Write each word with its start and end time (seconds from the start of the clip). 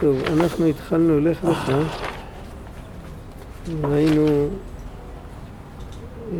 טוב, 0.00 0.16
אנחנו 0.32 0.66
התחלנו, 0.66 1.20
לך 1.20 1.44
לך, 1.44 1.72
ראינו, 3.82 4.48
אה, 6.32 6.38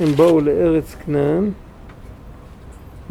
הם 0.00 0.12
באו 0.16 0.40
לארץ 0.40 0.94
כנען, 0.94 1.50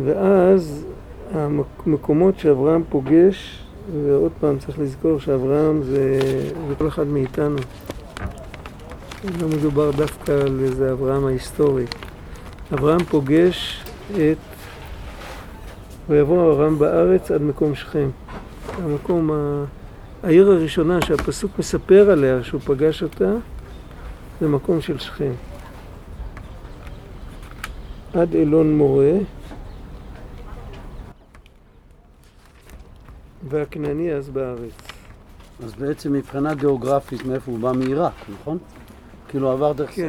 ואז 0.06 0.86
המקומות 1.34 2.40
שאברהם 2.40 2.84
פוגש, 2.90 3.64
ועוד 4.04 4.32
פעם 4.40 4.60
צריך 4.60 4.80
לזכור 4.80 5.20
שאברהם 5.20 5.84
זה, 5.84 6.20
זה 6.68 6.76
כל 6.78 6.88
אחד 6.88 7.08
מאיתנו. 7.08 7.58
לא 9.42 9.48
מדובר 9.48 9.92
דווקא 9.92 10.32
על 10.32 10.60
איזה 10.64 10.92
אברהם 10.92 11.26
ההיסטורי. 11.26 11.86
אברהם 12.74 13.04
פוגש 13.04 13.84
את 14.12 14.49
ויבוא 16.10 16.54
אברהם 16.54 16.80
בארץ 16.80 17.32
עד 17.32 17.42
מקום 17.42 17.76
שכם. 17.76 18.10
המקום, 18.84 19.32
העיר 20.24 20.52
הראשונה 20.52 21.02
שהפסוק 21.02 21.60
מספר 21.60 22.12
עליה 22.12 22.44
שהוא 22.44 22.62
פגש 22.62 23.04
אותה 23.04 23.34
זה 24.42 24.48
מקום 24.48 24.82
של 24.82 25.00
שכם. 25.00 25.32
עד 28.14 28.36
אלון 28.36 28.78
מורה 28.78 29.14
והכנעני 33.50 34.14
אז 34.14 34.30
בארץ. 34.30 34.72
אז 35.64 35.74
בעצם 35.74 36.14
מבחינה 36.14 36.54
גיאוגרפית 36.54 37.26
מאיפה 37.26 37.52
הוא 37.52 37.60
בא? 37.60 37.72
מעיראק, 37.72 38.14
נכון? 38.40 38.58
כאילו 39.30 39.52
עבר 39.52 39.72
דרך, 39.74 39.92
כן. 39.96 40.08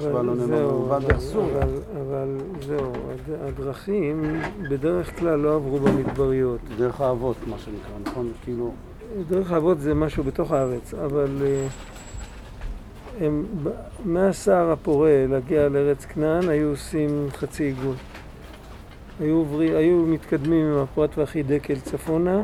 זהו, 0.00 0.20
אלון? 0.20 0.40
הוא 0.52 0.88
בא 0.88 0.96
אבל- 0.96 1.06
דרך 1.08 1.20
סוריה. 1.20 1.56
אבל, 1.56 1.68
אבל 2.00 2.28
זהו, 2.66 2.92
הד- 2.92 3.48
הדרכים 3.48 4.40
בדרך 4.70 5.18
כלל 5.18 5.38
לא 5.38 5.54
עברו 5.56 5.78
במדבריות. 5.78 6.58
דרך 6.78 7.00
האבות, 7.00 7.36
מה 7.46 7.56
שנקרא, 7.58 8.10
נכון? 8.10 8.32
כאילו, 8.44 8.72
דרך 9.28 9.52
האבות 9.52 9.80
זה 9.80 9.94
משהו 9.94 10.24
בתוך 10.24 10.52
הארץ, 10.52 10.94
אבל 10.94 11.28
אה, 11.42 11.66
הם, 13.20 13.44
מהסהר 14.04 14.70
הפורה 14.70 15.24
להגיע 15.28 15.68
לארץ 15.68 16.04
כנען 16.04 16.48
היו 16.48 16.68
עושים 16.68 17.26
חצי 17.32 17.64
עיגול. 17.64 17.94
היו, 19.20 19.44
היו 19.60 19.96
מתקדמים 20.06 20.66
עם 20.66 20.78
הפרת 20.78 21.18
והחידקל 21.18 21.80
צפונה, 21.80 22.42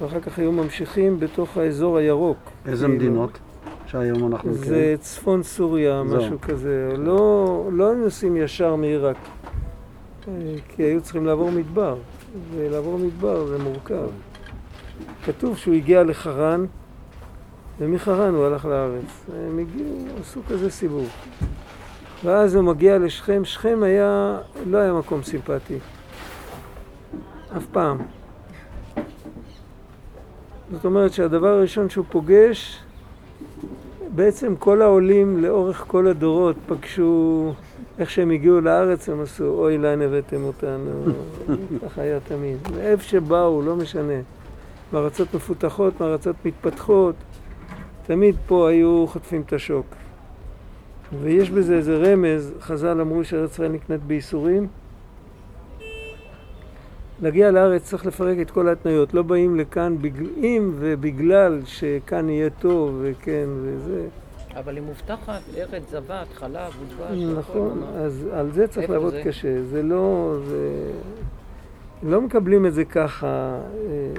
ואחר 0.00 0.20
כך 0.20 0.38
היו 0.38 0.52
ממשיכים 0.52 1.20
בתוך 1.20 1.56
האזור 1.56 1.96
הירוק. 1.98 2.36
איזה 2.66 2.86
כאילו. 2.86 2.98
מדינות 2.98 3.38
שהיום 3.86 4.32
אנחנו 4.32 4.54
זה 4.54 4.60
מכירים? 4.60 4.96
צפון 4.96 5.42
סוריה, 5.42 6.02
זהו. 6.08 6.18
משהו 6.18 6.40
כזה. 6.40 6.92
לא, 6.96 7.68
לא 7.72 7.94
נוסעים 7.94 8.36
ישר 8.36 8.76
מעיראק, 8.76 9.16
אה, 10.28 10.32
כי 10.68 10.82
היו 10.82 11.00
צריכים 11.00 11.26
לעבור 11.26 11.50
מדבר, 11.50 11.96
ולעבור 12.54 12.98
מדבר 12.98 13.46
זה 13.46 13.58
מורכב. 13.58 14.08
כתוב 15.24 15.56
שהוא 15.56 15.74
הגיע 15.74 16.02
לחרן, 16.02 16.66
ומחרן 17.80 18.34
הוא 18.34 18.46
הלך 18.46 18.64
לארץ. 18.64 19.26
הם 19.48 19.58
הגיעו, 19.58 20.06
עשו 20.20 20.40
כזה 20.48 20.70
סיבוב. 20.70 21.08
ואז 22.24 22.54
הוא 22.54 22.64
מגיע 22.64 22.98
לשכם, 22.98 23.44
שכם 23.44 23.82
היה, 23.82 24.38
לא 24.66 24.78
היה 24.78 24.92
מקום 24.92 25.22
סימפטי. 25.22 25.78
אף 27.56 27.66
פעם. 27.72 27.98
זאת 30.72 30.84
אומרת 30.84 31.12
שהדבר 31.12 31.48
הראשון 31.48 31.90
שהוא 31.90 32.04
פוגש, 32.10 32.82
בעצם 34.14 34.56
כל 34.56 34.82
העולים 34.82 35.42
לאורך 35.42 35.84
כל 35.86 36.06
הדורות 36.06 36.56
פגשו, 36.66 37.52
איך 37.98 38.10
שהם 38.10 38.30
הגיעו 38.30 38.60
לארץ 38.60 39.08
הם 39.08 39.20
עשו, 39.20 39.44
אוי 39.44 39.78
לאן 39.78 40.02
הבאתם 40.02 40.44
אותנו, 40.44 41.04
ככה 41.82 42.02
היה 42.02 42.20
תמיד. 42.20 42.58
מאיפה 42.76 43.02
שבאו, 43.02 43.62
לא 43.62 43.76
משנה. 43.76 44.20
מארצות 44.92 45.34
מפותחות, 45.34 46.00
מארצות 46.00 46.36
מתפתחות, 46.44 47.14
תמיד 48.06 48.36
פה 48.46 48.68
היו 48.68 49.06
חוטפים 49.08 49.42
את 49.46 49.52
השוק. 49.52 49.86
ויש 51.22 51.50
בזה 51.50 51.76
איזה 51.76 51.96
רמז, 51.96 52.52
חז"ל 52.60 53.00
אמרו 53.00 53.24
שארץ 53.24 53.52
ישראל 53.52 53.72
נקנית 53.72 54.02
בייסורים. 54.02 54.68
להגיע 57.22 57.50
לארץ 57.50 57.82
צריך 57.82 58.06
לפרק 58.06 58.38
את 58.40 58.50
כל 58.50 58.68
ההתניות, 58.68 59.14
לא 59.14 59.22
באים 59.22 59.56
לכאן 59.56 59.96
בגל... 60.00 60.26
אם 60.36 60.72
ובגלל 60.78 61.60
שכאן 61.64 62.28
יהיה 62.28 62.50
טוב 62.50 63.00
וכן 63.02 63.48
וזה. 63.62 64.06
אבל 64.56 64.76
היא 64.76 64.82
מובטחת, 64.82 65.40
ארץ 65.56 65.90
זבת, 65.90 66.26
חלב, 66.34 66.72
ודבש. 66.80 67.18
נכון, 67.38 67.82
אז 67.96 68.26
על 68.32 68.50
זה 68.52 68.68
צריך 68.68 68.90
לעבוד 68.90 69.12
זה? 69.12 69.22
קשה, 69.24 69.62
זה 69.62 69.82
לא, 69.82 70.36
זה... 70.46 70.90
לא 72.02 72.20
מקבלים 72.20 72.66
את 72.66 72.74
זה 72.74 72.84
ככה, 72.84 73.26
אה, 73.26 74.12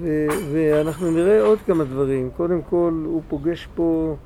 ו... 0.00 0.26
ואנחנו 0.52 1.10
נראה 1.10 1.42
עוד 1.42 1.58
כמה 1.66 1.84
דברים. 1.84 2.30
קודם 2.36 2.62
כל, 2.62 3.02
הוא 3.04 3.22
פוגש 3.28 3.68
פה, 3.74 4.16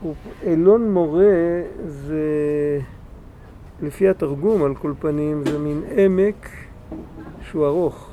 הוא... 0.00 0.14
אילון 0.42 0.92
מורה 0.92 1.62
זה, 1.86 2.24
לפי 3.82 4.08
התרגום 4.08 4.62
על 4.62 4.74
כל 4.74 4.92
פנים, 5.00 5.42
זה 5.46 5.58
מין 5.58 5.82
עמק 5.96 6.48
שהוא 7.42 7.66
ארוך. 7.66 8.10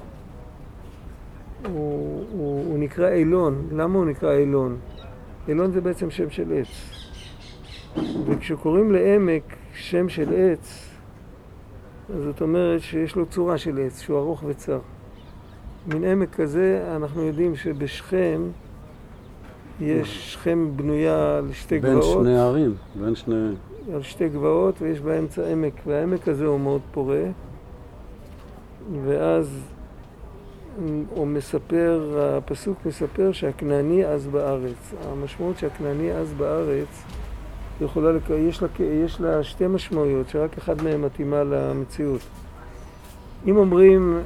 הוא, 1.66 2.24
הוא, 2.32 2.66
הוא 2.66 2.80
נקרא 2.80 3.10
אילון. 3.10 3.68
למה 3.72 3.98
הוא 3.98 4.06
נקרא 4.06 4.34
אילון? 4.34 4.78
אילון 5.48 5.72
זה 5.72 5.82
בעצם 5.82 6.12
שם 6.12 6.30
של 6.30 6.54
עץ. 6.54 6.98
וכשקוראים 8.26 8.92
לעמק 8.92 9.56
שם 9.74 10.10
של 10.10 10.34
עץ, 10.34 10.90
אז 12.16 12.24
זאת 12.24 12.42
אומרת 12.42 12.82
שיש 12.82 13.16
לו 13.16 13.26
צורה 13.26 13.58
של 13.58 13.80
עץ, 13.86 14.02
שהוא 14.02 14.20
ארוך 14.20 14.44
וצר. 14.48 14.80
מין 15.88 16.04
עמק 16.04 16.36
כזה, 16.36 16.94
אנחנו 16.96 17.22
יודעים 17.22 17.56
שבשכם 17.56 18.42
יש, 19.82 20.34
שכם 20.34 20.70
בנויה 20.76 21.38
על 21.38 21.52
שתי 21.54 21.80
בין 21.80 21.96
גבעות, 21.96 22.24
שני 22.24 22.38
ערים, 22.38 22.76
בין 22.96 23.16
שני... 23.16 23.50
על 23.94 24.02
שתי 24.02 24.30
גבעות, 24.30 24.82
ויש 24.82 25.00
באמצע 25.00 25.48
עמק, 25.48 25.74
והעמק 25.86 26.28
הזה 26.28 26.46
הוא 26.46 26.60
מאוד 26.60 26.82
פורה, 26.92 27.24
ואז 29.06 29.60
הוא 31.10 31.28
מספר, 31.28 32.20
הפסוק 32.38 32.78
מספר 32.86 33.32
שהכנעני 33.32 34.06
אז 34.06 34.28
בארץ. 34.28 34.94
המשמעות 35.12 35.58
שהכנעני 35.58 36.12
אז 36.12 36.34
בארץ, 36.34 37.04
יכולה, 37.82 38.12
לק... 38.12 38.30
יש, 38.30 38.62
לה... 38.62 38.68
יש 38.80 39.22
לה 39.22 39.44
שתי 39.44 39.68
משמעויות, 39.68 40.30
שרק 40.30 40.58
אחת 40.58 40.82
מהן 40.82 41.02
מתאימה 41.02 41.44
למציאות. 41.44 42.22
אם 43.48 43.58
אומרים, 43.58 44.20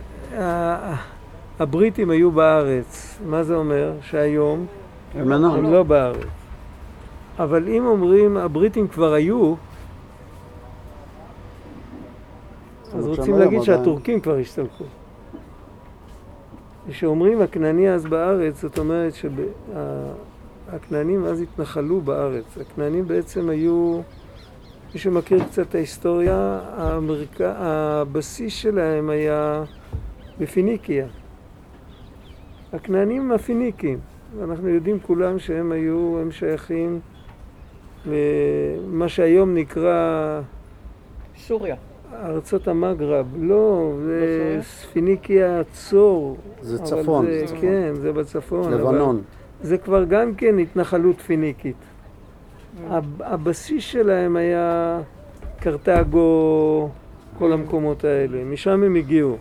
הבריטים 1.59 2.09
היו 2.09 2.31
בארץ, 2.31 3.19
מה 3.25 3.43
זה 3.43 3.55
אומר? 3.55 3.93
שהיום 4.01 4.65
הם 5.15 5.33
אינם. 5.33 5.45
הם 5.45 5.73
לא 5.73 5.83
בארץ. 5.83 6.40
אבל 7.39 7.67
אם 7.67 7.85
אומרים 7.85 8.37
הבריטים 8.37 8.87
כבר 8.87 9.13
היו, 9.13 9.55
אז 12.93 13.07
רוצים 13.07 13.25
שם 13.25 13.39
להגיד. 13.39 13.61
שהטורקים 13.61 14.19
כבר 14.19 14.37
השתלחו. 14.37 14.83
כשאומרים 16.89 17.41
הכנעני 17.41 17.89
אז 17.89 18.05
בארץ, 18.05 18.61
זאת 18.61 18.79
אומרת 18.79 19.13
שהכנענים 20.69 21.25
אז 21.25 21.41
התנחלו 21.41 22.01
בארץ. 22.01 22.57
הכנענים 22.57 23.07
בעצם 23.07 23.49
היו, 23.49 24.01
מי 24.93 24.99
שמכיר 24.99 25.43
קצת 25.43 25.69
את 25.69 25.75
ההיסטוריה, 25.75 26.59
האמריק... 26.77 27.41
הבסיס 27.41 28.53
שלהם 28.53 29.09
היה 29.09 29.63
בפיניקיה. 30.39 31.07
הכנענים 32.73 33.31
הפיניקים. 33.31 33.99
ואנחנו 34.39 34.69
יודעים 34.69 34.99
כולם 34.99 35.39
שהם 35.39 35.71
היו, 35.71 36.19
הם 36.21 36.31
שייכים 36.31 36.99
למה 38.05 39.09
שהיום 39.09 39.53
נקרא 39.55 40.41
סוריה. 41.37 41.75
ארצות 42.25 42.67
המגרב. 42.67 43.27
לא, 43.39 43.93
זה 44.05 44.19
בסוריה? 44.59 44.61
פיניקיה 44.93 45.61
צור. 45.73 46.37
זה 46.61 46.79
צפון. 46.79 47.25
זה, 47.25 47.43
צפון. 47.45 47.57
כן, 47.61 47.93
זה 47.93 48.11
בצפון. 48.13 48.73
לבנון. 48.73 49.21
זה 49.63 49.77
כבר 49.77 50.03
גם 50.03 50.35
כן 50.35 50.59
התנחלות 50.59 51.21
פיניקית. 51.21 51.75
הב- 52.89 53.21
הבסיס 53.21 53.83
שלהם 53.83 54.35
היה 54.35 54.99
קרתגו, 55.59 56.89
כל 57.37 57.53
המקומות 57.53 58.03
האלה. 58.03 58.43
משם 58.43 58.83
הם 58.83 58.95
הגיעו. 58.95 59.37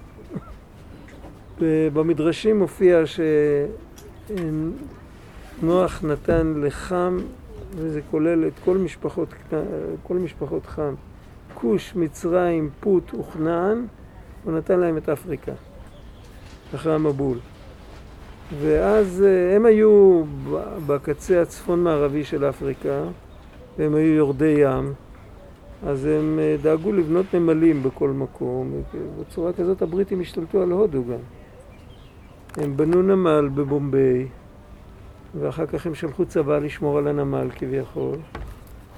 במדרשים 1.93 2.59
מופיע 2.59 3.03
שנוח 5.63 6.05
נתן 6.05 6.55
לחם, 6.57 7.19
וזה 7.75 8.01
כולל 8.11 8.47
את 8.47 8.53
כל 8.65 8.79
משפחות, 8.79 9.35
כל 10.03 10.15
משפחות 10.15 10.67
חם, 10.67 10.95
כוש, 11.55 11.97
מצרים, 11.97 12.71
פוט 12.81 13.15
וכנען, 13.15 13.87
הוא 14.45 14.53
נתן 14.53 14.81
להם 14.81 14.97
את 14.97 15.09
אפריקה, 15.09 15.53
אחרי 16.75 16.95
המבול. 16.95 17.39
ואז 18.59 19.25
אה, 19.27 19.57
הם 19.57 19.67
היו 19.67 20.23
בקצה 20.87 21.43
הצפון-מערבי 21.43 22.25
של 22.25 22.49
אפריקה, 22.49 23.03
והם 23.79 23.95
היו 23.95 24.15
יורדי 24.15 24.57
ים, 24.59 24.93
אז 25.87 26.05
הם 26.05 26.39
אה, 26.43 26.57
דאגו 26.63 26.93
לבנות 26.93 27.35
נמלים 27.35 27.83
בכל 27.83 28.09
מקום, 28.09 28.73
בצורה 29.21 29.53
כזאת 29.53 29.83
הבריטים 29.83 30.21
השתלטו 30.21 30.63
על 30.63 30.71
הודו 30.71 31.05
גם. 31.05 31.19
הם 32.57 32.77
בנו 32.77 33.03
נמל 33.03 33.49
בבומביי, 33.55 34.29
ואחר 35.35 35.67
כך 35.67 35.87
הם 35.87 35.95
שלחו 35.95 36.27
צבא 36.27 36.59
לשמור 36.59 36.99
על 36.99 37.09
הנמל 37.09 37.49
כביכול, 37.55 38.17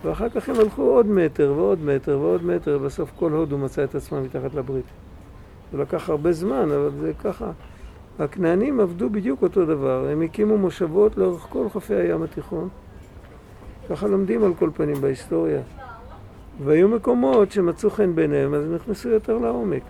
ואחר 0.04 0.28
כך 0.28 0.48
הם 0.48 0.54
הלכו 0.60 0.82
עוד 0.82 1.06
מטר 1.06 1.52
ועוד 1.56 1.84
מטר 1.84 2.18
ועוד 2.20 2.44
מטר, 2.44 2.78
ובסוף 2.80 3.10
כל 3.16 3.32
הודו 3.32 3.58
מצא 3.58 3.84
את 3.84 3.94
עצמה 3.94 4.20
מתחת 4.20 4.54
לבריטים. 4.54 4.96
זה 5.72 5.78
לקח 5.78 6.10
הרבה 6.10 6.32
זמן, 6.32 6.70
אבל 6.70 6.90
זה 7.00 7.12
ככה. 7.24 7.50
הכנענים 8.18 8.80
עבדו 8.80 9.10
בדיוק 9.10 9.42
אותו 9.42 9.66
דבר, 9.66 10.08
הם 10.12 10.22
הקימו 10.22 10.58
מושבות 10.58 11.16
לאורך 11.16 11.46
כל 11.48 11.68
חופי 11.68 11.94
הים 11.94 12.22
התיכון. 12.22 12.68
ככה 13.90 14.06
לומדים 14.06 14.44
על 14.44 14.54
כל 14.54 14.70
פנים 14.74 14.94
בהיסטוריה. 15.00 15.60
והיו 16.64 16.88
מקומות 16.88 17.52
שמצאו 17.52 17.90
חן 17.90 18.14
ביניהם, 18.14 18.54
אז 18.54 18.64
נכנסו 18.70 19.08
יותר 19.08 19.38
לעומק. 19.38 19.82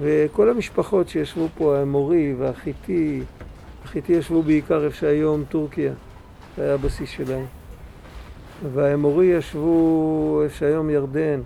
וכל 0.00 0.50
המשפחות 0.50 1.08
שישבו 1.08 1.48
פה, 1.58 1.78
האמורי 1.78 2.34
והחיטי, 2.38 3.22
החיטי 3.88 4.12
ישבו 4.12 4.42
בעיקר 4.42 4.84
איפה 4.84 4.96
שהיום 4.96 5.44
טורקיה, 5.48 5.92
זה 6.56 6.64
היה 6.64 6.74
הבסיס 6.74 7.10
שלהם. 7.10 7.44
והאמורי 8.72 9.26
ישבו 9.26 10.40
איפה 10.44 10.54
שהיום 10.54 10.90
ירדן, 10.90 11.40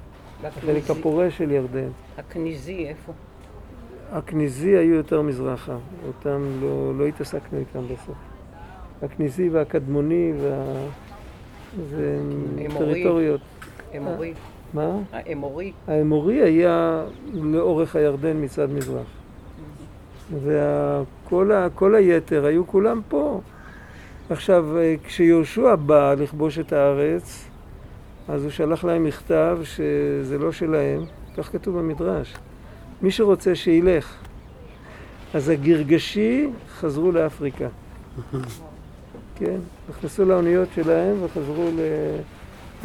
חלק 0.61 0.91
הפורה 0.91 1.31
של 1.31 1.51
ירדן. 1.51 1.89
הכניזי, 2.19 2.89
איפה? 2.89 3.13
הכניזי 4.13 4.77
היו 4.77 4.95
יותר 4.95 5.23
מזרחה, 5.23 5.77
אותם 6.07 6.43
לא, 6.61 6.99
לא 6.99 7.07
התעסקנו 7.07 7.59
איתם 7.59 7.85
בסוף. 7.85 8.17
הכניזי 9.03 9.49
והקדמוני 9.49 10.33
וה... 10.41 10.87
זה 11.91 12.21
טריטוריות. 12.79 13.41
אמורי. 13.97 14.35
מה? 14.75 14.99
האמורי. 15.13 15.73
האמורי 15.87 16.43
היה 16.43 17.05
לאורך 17.35 17.97
הירדן 17.97 18.45
מצד 18.45 18.71
מזרח. 18.71 19.07
וכל 21.33 21.95
היתר 21.95 22.45
היו 22.45 22.67
כולם 22.67 23.01
פה. 23.09 23.41
עכשיו, 24.31 24.67
כשיהושע 25.05 25.75
בא 25.75 26.15
לכבוש 26.15 26.59
את 26.59 26.73
הארץ, 26.73 27.49
אז 28.29 28.43
הוא 28.43 28.51
שלח 28.51 28.85
להם 28.85 29.05
מכתב 29.05 29.59
שזה 29.63 30.39
לא 30.39 30.53
שלהם, 30.53 31.05
כך 31.37 31.53
כתוב 31.53 31.79
במדרש. 31.79 32.35
מי 33.03 33.11
שרוצה 33.11 33.55
שילך. 33.55 34.15
אז 35.35 35.49
הגרגשי 35.49 36.49
חזרו 36.69 37.13
לאפריקה. 37.13 37.69
כן, 39.39 39.59
נכנסו 39.91 40.25
לאוניות 40.25 40.69
שלהם 40.75 41.17
וחזרו 41.23 41.71
ל... 41.77 41.81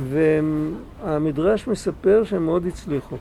והמדרש 0.09 1.67
מספר 1.67 2.23
שהם 2.23 2.45
מאוד 2.45 2.65
הצליחו. 2.65 3.15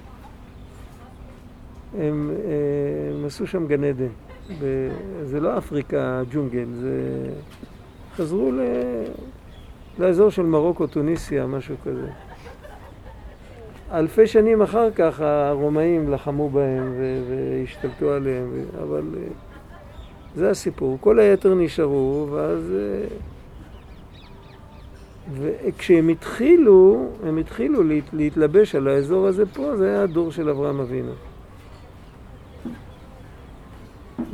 הם, 1.98 2.30
הם 3.14 3.24
עשו 3.24 3.46
שם 3.46 3.66
גן 3.66 3.84
עדן. 3.84 4.25
ב... 4.60 4.88
זה 5.24 5.40
לא 5.40 5.58
אפריקה 5.58 6.22
ג'ונגל, 6.30 6.66
זה... 6.80 6.90
חזרו 8.16 8.52
ל... 8.52 8.60
לאזור 9.98 10.30
של 10.30 10.42
מרוקו, 10.42 10.86
טוניסיה, 10.86 11.46
משהו 11.46 11.76
כזה. 11.84 12.08
אלפי 13.92 14.26
שנים 14.26 14.62
אחר 14.62 14.90
כך 14.90 15.20
הרומאים 15.20 16.12
לחמו 16.12 16.50
בהם 16.50 16.94
והשתלטו 17.28 18.12
עליהם, 18.12 18.50
אבל 18.82 19.02
אה, 19.16 19.22
זה 20.34 20.50
הסיפור. 20.50 20.98
כל 21.00 21.18
היתר 21.18 21.54
נשארו, 21.54 22.28
ואז... 22.30 22.72
אה, 22.76 23.16
וכשהם 25.32 26.08
התחילו, 26.08 27.08
הם 27.24 27.38
התחילו 27.38 27.82
להת, 27.82 28.04
להתלבש 28.12 28.74
על 28.74 28.88
האזור 28.88 29.26
הזה 29.26 29.46
פה, 29.46 29.76
זה 29.76 29.88
היה 29.88 30.02
הדור 30.02 30.32
של 30.32 30.48
אברהם 30.48 30.80
אבינו. 30.80 31.12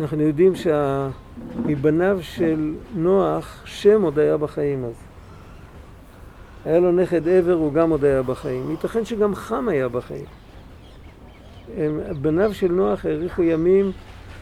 אנחנו 0.00 0.22
יודעים 0.22 0.52
שמבניו 0.54 2.18
של 2.22 2.74
נוח, 2.94 3.62
שם 3.64 4.02
עוד 4.02 4.18
היה 4.18 4.36
בחיים 4.36 4.84
אז. 4.84 4.94
היה 6.64 6.78
לו 6.78 6.92
נכד 6.92 7.28
עבר, 7.28 7.52
הוא 7.52 7.72
גם 7.72 7.90
עוד 7.90 8.04
היה 8.04 8.22
בחיים. 8.22 8.70
ייתכן 8.70 9.04
שגם 9.04 9.34
חם 9.34 9.68
היה 9.68 9.88
בחיים. 9.88 10.24
הם, 11.76 12.00
בניו 12.20 12.54
של 12.54 12.72
נוח 12.72 13.06
האריכו 13.06 13.42
ימים, 13.42 13.92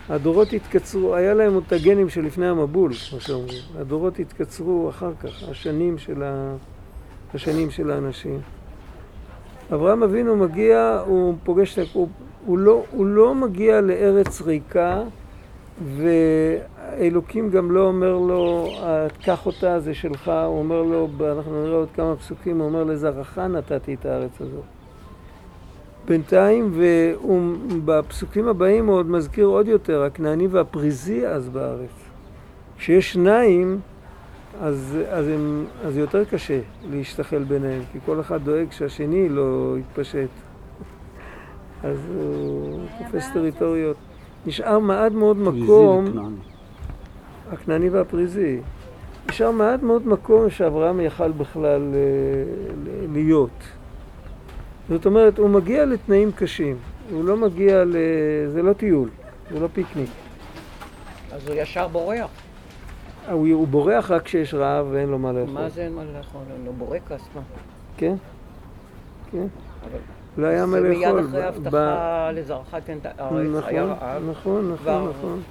הדורות 0.09 0.53
התקצרו, 0.53 1.15
היה 1.15 1.35
להם 1.35 1.55
עוד 1.55 1.65
את 1.67 1.73
הגנים 1.73 2.09
שלפני 2.09 2.47
המבול, 2.49 2.93
כמו 2.95 3.21
שאומרים. 3.21 3.63
הדורות 3.79 4.19
התקצרו 4.19 4.89
אחר 4.89 5.13
כך, 5.23 5.49
השנים 5.49 5.99
של, 5.99 6.23
ה... 6.23 6.55
השנים 7.35 7.71
של 7.71 7.91
האנשים. 7.91 8.41
אברהם 9.73 10.03
אבינו 10.03 10.37
מגיע, 10.37 11.03
הוא 11.07 11.35
פוגש, 11.45 11.79
הוא, 11.93 12.09
הוא, 12.47 12.59
לא, 12.59 12.85
הוא 12.91 13.07
לא 13.07 13.35
מגיע 13.35 13.81
לארץ 13.81 14.43
ריקה, 14.43 15.03
ו... 15.83 16.09
אלוקים 16.99 17.51
גם 17.51 17.71
לא 17.71 17.83
אומר 17.83 18.19
לו, 18.19 18.71
קח 19.23 19.47
אותה, 19.47 19.81
זה 19.81 19.95
שלך, 19.95 20.29
הוא 20.29 20.59
אומר 20.59 20.83
לו, 20.83 21.09
אנחנו 21.21 21.63
נראה 21.65 21.77
עוד 21.77 21.89
כמה 21.95 22.17
פסוקים, 22.17 22.59
הוא 22.59 22.67
אומר 22.67 22.85
לזרעך 22.85 23.39
נתתי 23.39 23.95
את 23.95 24.07
הארץ 24.07 24.41
הזאת. 24.41 24.65
בינתיים, 26.05 26.73
ובפסוקים 26.75 28.49
הבאים 28.49 28.87
הוא 28.87 28.97
עוד 28.97 29.07
מזכיר 29.07 29.47
עוד 29.47 29.69
יותר, 29.69 30.03
הכנעני 30.03 30.47
והפריזי 30.47 31.27
אז 31.27 31.49
בארץ. 31.49 31.91
כשיש 32.79 33.13
שניים, 33.13 33.81
אז, 34.61 34.99
אז, 35.11 35.29
הם, 35.29 35.65
אז 35.85 35.97
יותר 35.97 36.25
קשה 36.25 36.61
להשתחל 36.91 37.45
ביניהם, 37.45 37.83
כי 37.93 37.99
כל 38.07 38.21
אחד 38.21 38.45
דואג 38.45 38.73
שהשני 38.73 39.29
לא 39.29 39.77
יתפשט. 39.79 40.31
אז 41.83 41.99
הוא 42.15 42.81
תופס 42.99 43.31
טריטוריות. 43.35 43.97
נשאר 44.47 44.79
מעט 44.79 45.13
מאוד 45.13 45.37
מקום... 45.37 46.05
הכנעני 47.53 47.89
והפריזי. 47.89 48.61
נשאר 49.29 49.51
מעט 49.51 49.83
מאוד 49.83 50.07
מקום 50.07 50.51
שאברהם 50.51 51.01
יכל 51.01 51.33
בכלל 51.33 51.95
אה, 51.95 52.01
להיות. 53.13 53.51
זאת 54.89 55.07
אומרת, 55.07 55.39
הוא 55.39 55.51
מגיע 55.51 55.85
לתנאים 55.85 56.33
קשים. 56.33 56.77
הוא 57.11 57.25
לא 57.25 57.37
מגיע 57.37 57.85
ל... 57.85 57.97
זה 58.49 58.63
לא 58.63 58.73
טיול, 58.73 59.09
זה 59.51 59.61
לא 59.61 59.69
פיקניק. 59.73 60.11
אז 61.33 61.49
הוא 61.49 61.57
ישר 61.59 61.89
בורח. 61.89 62.31
הוא, 63.31 63.49
הוא 63.49 63.69
בורח 63.69 64.11
רק 64.11 64.23
כשיש 64.23 64.55
רעב 64.55 64.87
ואין 64.91 65.09
לו 65.09 65.19
מה 65.19 65.33
לאכול. 65.33 65.55
מה 65.55 65.69
זה 65.69 65.85
אין 65.85 65.93
מה 65.93 66.03
לאכול? 66.05 66.41
לא 66.67 66.73
בורקס, 66.73 67.23
מה? 67.35 67.41
כן, 67.97 68.15
כן. 69.31 69.47
אבל... 69.83 69.99
לא 70.39 70.47
היה 70.47 70.67
מה 70.67 70.81
לאכול. 70.81 70.93
זה 70.93 70.99
מיד 70.99 71.27
אחרי 71.27 71.43
ההבטחה 71.43 72.31
לזרעך 72.35 72.75
את 72.75 73.07
הארץ, 73.19 73.65
היה 73.67 73.85
נכון, 73.85 73.97
רעב. 74.01 74.23
נכון, 74.31 74.73
נכון, 74.73 75.09
נכון. 75.09 75.43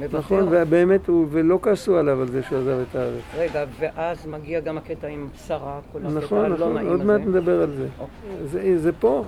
מוותר. 0.00 0.18
נכון, 0.18 0.48
ובאמת, 0.50 1.08
הוא, 1.08 1.26
ולא 1.30 1.58
כעסו 1.62 1.96
עליו 1.96 2.20
על 2.20 2.28
זה 2.28 2.42
שהוא 2.42 2.58
עזב 2.58 2.78
את 2.90 2.96
הארץ. 2.96 3.22
רגע, 3.36 3.64
ואז 3.80 4.26
מגיע 4.26 4.60
גם 4.60 4.78
הקטע 4.78 5.06
עם 5.06 5.28
שרה, 5.46 5.80
כל 5.92 5.98
הקטע 5.98 6.10
נכון, 6.10 6.44
הלא 6.44 6.54
נכון, 6.54 6.74
נעים 6.74 6.88
עוד 6.88 7.00
הזה. 7.00 7.12
מעט 7.12 7.20
נדבר 7.20 7.62
על 7.62 7.70
זה. 7.70 7.86
אוקיי. 7.98 8.46
זה. 8.46 8.78
זה 8.78 8.92
פה, 8.92 9.24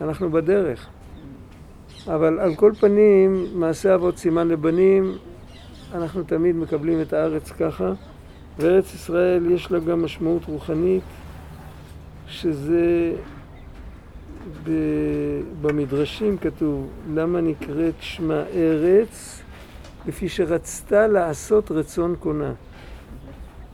אנחנו 0.00 0.30
בדרך. 0.30 0.86
אבל 2.06 2.40
על 2.40 2.54
כל 2.54 2.72
פנים, 2.80 3.46
מעשה 3.54 3.94
אבות 3.94 4.18
סימן 4.18 4.48
לבנים, 4.48 5.12
אנחנו 5.94 6.22
תמיד 6.22 6.56
מקבלים 6.56 7.00
את 7.00 7.12
הארץ 7.12 7.52
ככה, 7.52 7.92
וארץ 8.58 8.94
ישראל 8.94 9.50
יש 9.50 9.72
לה 9.72 9.78
גם 9.78 10.04
משמעות 10.04 10.44
רוחנית, 10.44 11.02
שזה 12.26 13.12
במדרשים 15.62 16.38
כתוב, 16.38 16.88
למה 17.14 17.40
נקראת 17.40 17.94
שמה 18.00 18.42
ארץ? 18.54 19.42
לפי 20.06 20.28
שרצתה 20.28 21.06
לעשות 21.06 21.70
רצון 21.70 22.16
קונה. 22.20 22.52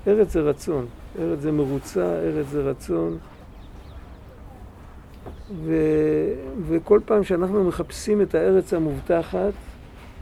ארץ 0.07 0.33
זה 0.33 0.41
רצון, 0.41 0.87
ארץ 1.19 1.41
זה 1.41 1.53
מרוצה, 1.53 2.05
ארץ 2.05 2.47
זה 2.47 2.63
רצון. 2.63 3.19
ו... 5.65 5.75
וכל 6.69 7.01
פעם 7.05 7.25
שאנחנו 7.25 7.65
מחפשים 7.65 8.23
את 8.23 8.35
הארץ 8.35 8.75
המובטחת, 8.75 9.53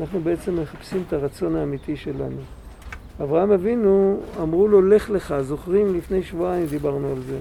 אנחנו 0.00 0.20
בעצם 0.20 0.60
מחפשים 0.60 1.02
את 1.08 1.12
הרצון 1.12 1.56
האמיתי 1.56 1.96
שלנו. 1.96 2.40
אברהם 3.22 3.52
אבינו, 3.52 4.20
אמרו 4.42 4.68
לו, 4.68 4.82
לך 4.82 5.10
לך, 5.10 5.34
זוכרים? 5.40 5.94
לפני 5.94 6.22
שבועיים 6.22 6.66
דיברנו 6.66 7.08
על 7.12 7.20
זה. 7.20 7.38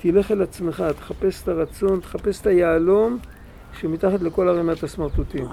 תלך 0.00 0.30
אל 0.30 0.42
עצמך, 0.42 0.84
תחפש 0.96 1.42
את 1.42 1.48
הרצון, 1.48 2.00
תחפש 2.00 2.40
את 2.40 2.46
היהלום 2.46 3.18
שמתחת 3.72 4.20
לכל 4.20 4.48
ערימת 4.48 4.82
הסמרטוטים. 4.82 5.46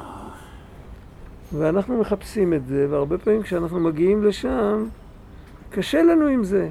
ואנחנו 1.54 2.02
מחפשים 2.02 2.54
את 2.54 2.68
זה, 2.68 2.88
והרבה 2.90 3.18
פעמים 3.18 3.42
כשאנחנו 3.42 3.80
מגיעים 3.80 4.24
לשם, 4.24 4.86
קשה 5.70 6.04
לנו 6.04 6.28
עם 6.28 6.44
זה. 6.44 6.70